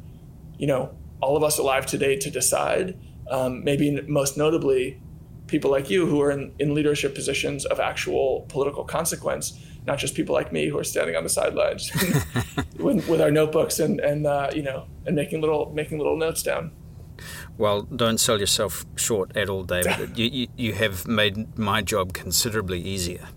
you 0.56 0.66
know, 0.66 0.96
all 1.20 1.36
of 1.36 1.42
us 1.42 1.58
alive 1.58 1.84
today 1.84 2.16
to 2.16 2.30
decide. 2.30 2.98
Um, 3.30 3.62
maybe 3.64 4.00
most 4.08 4.38
notably, 4.38 5.02
people 5.46 5.70
like 5.70 5.90
you 5.90 6.06
who 6.06 6.22
are 6.22 6.30
in, 6.30 6.54
in 6.58 6.74
leadership 6.74 7.14
positions 7.14 7.66
of 7.66 7.80
actual 7.80 8.46
political 8.48 8.84
consequence 8.84 9.58
not 9.88 9.98
just 9.98 10.14
people 10.14 10.34
like 10.34 10.52
me 10.52 10.68
who 10.68 10.78
are 10.78 10.84
standing 10.84 11.16
on 11.16 11.24
the 11.24 11.30
sidelines 11.30 11.90
with, 12.76 13.08
with, 13.08 13.20
our 13.22 13.30
notebooks 13.30 13.80
and, 13.80 14.00
and 14.00 14.26
uh, 14.26 14.50
you 14.54 14.62
know 14.62 14.86
and 15.06 15.16
making 15.16 15.40
little 15.40 15.72
making 15.74 15.96
little 15.96 16.16
notes 16.16 16.42
down. 16.42 16.70
Well, 17.58 17.82
don't 17.82 18.18
sell 18.18 18.38
yourself 18.38 18.86
short 18.94 19.36
at 19.36 19.48
all, 19.48 19.64
David. 19.64 20.16
you, 20.16 20.26
you, 20.26 20.46
you, 20.56 20.72
have 20.74 21.08
made 21.08 21.58
my 21.58 21.82
job 21.82 22.12
considerably 22.12 22.80
easier 22.80 23.28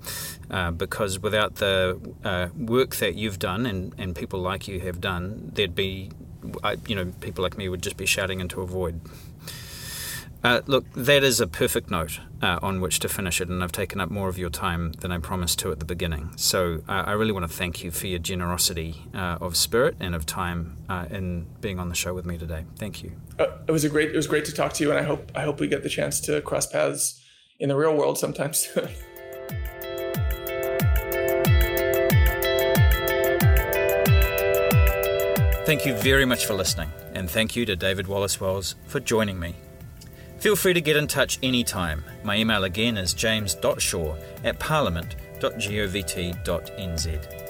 uh, 0.52 0.70
because 0.70 1.20
without 1.20 1.56
the 1.56 2.00
uh, 2.24 2.50
work 2.56 2.98
that 2.98 3.16
you've 3.16 3.40
done 3.40 3.66
and, 3.66 3.96
and 3.98 4.16
people 4.16 4.40
like 4.40 4.68
you 4.68 4.80
have 4.82 5.02
done, 5.02 5.52
there'd 5.56 5.74
be, 5.74 6.12
you 6.88 6.96
know, 6.96 7.12
people 7.20 7.42
like 7.42 7.58
me 7.58 7.68
would 7.68 7.82
just 7.82 7.98
be 7.98 8.06
shouting 8.06 8.40
into 8.40 8.62
a 8.62 8.68
void. 8.68 9.02
Uh, 10.44 10.62
look, 10.66 10.92
that 10.94 11.24
is 11.24 11.40
a 11.40 11.46
perfect 11.46 11.92
note 11.92 12.20
uh, 12.42 12.58
on 12.64 12.82
which 12.82 13.00
to 13.00 13.08
finish 13.08 13.40
it, 13.40 13.48
and 13.48 13.64
I've 13.64 13.72
taken 13.72 14.02
up 14.02 14.10
more 14.10 14.28
of 14.28 14.40
your 14.40 14.50
time 14.50 14.94
than 14.94 15.12
I 15.12 15.20
promised 15.20 15.60
to 15.60 15.72
at 15.72 15.80
the 15.80 15.86
beginning. 15.86 16.32
So 16.36 16.82
uh, 16.90 17.04
I 17.06 17.12
really 17.12 17.32
want 17.32 17.48
to 17.48 17.56
thank 17.56 17.84
you 17.84 17.92
for 17.92 18.08
your 18.08 18.18
generosity 18.18 19.04
uh, 19.14 19.38
of 19.40 19.56
spirit 19.56 19.96
and 20.00 20.16
of 20.16 20.26
time 20.26 20.78
uh, 20.90 21.06
in 21.12 21.46
being 21.62 21.80
on 21.80 21.90
the 21.90 21.96
show 21.96 22.16
with 22.16 22.26
me 22.26 22.40
today. 22.40 22.66
Thank 22.78 23.04
you. 23.04 23.12
Uh, 23.38 23.48
it 23.68 23.72
was 23.72 23.84
a 23.84 23.90
great. 23.90 24.10
It 24.10 24.16
was 24.16 24.26
great 24.26 24.46
to 24.46 24.52
talk 24.52 24.74
to 24.74 24.84
you, 24.84 24.90
and 24.90 25.00
I 25.00 25.04
hope 25.04 25.32
I 25.36 25.44
hope 25.44 25.60
we 25.60 25.68
get 25.68 25.84
the 25.84 25.90
chance 25.90 26.20
to 26.22 26.42
cross 26.42 26.66
paths 26.66 27.24
in 27.60 27.70
the 27.70 27.76
real 27.76 27.96
world 27.96 28.18
sometime 28.18 28.54
soon. 28.56 28.90
Thank 35.64 35.86
you 35.86 35.94
very 35.94 36.26
much 36.26 36.48
for 36.48 36.56
listening, 36.56 36.92
and 37.14 37.30
thank 37.30 37.56
you 37.56 37.66
to 37.68 37.76
David 37.76 38.08
Wallace 38.08 38.42
Wells 38.42 38.76
for 38.88 39.00
joining 39.00 39.40
me 39.40 39.56
Feel 40.42 40.56
free 40.56 40.74
to 40.74 40.82
get 40.82 40.98
in 40.98 41.06
touch 41.06 41.38
anytime. 41.44 42.04
My 42.24 42.36
email 42.36 42.64
again 42.64 42.98
is 42.98 43.14
james.shaw 43.14 44.16
at 44.44 44.58
parliament.govt.nz. 44.58 47.41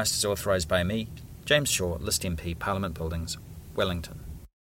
podcast 0.00 0.16
is 0.16 0.24
authorised 0.24 0.68
by 0.68 0.82
me, 0.82 1.08
James 1.44 1.70
Shaw, 1.70 1.98
List 2.00 2.22
MP, 2.22 2.58
Parliament 2.58 2.94
Buildings, 2.94 3.36
Wellington. 3.74 4.29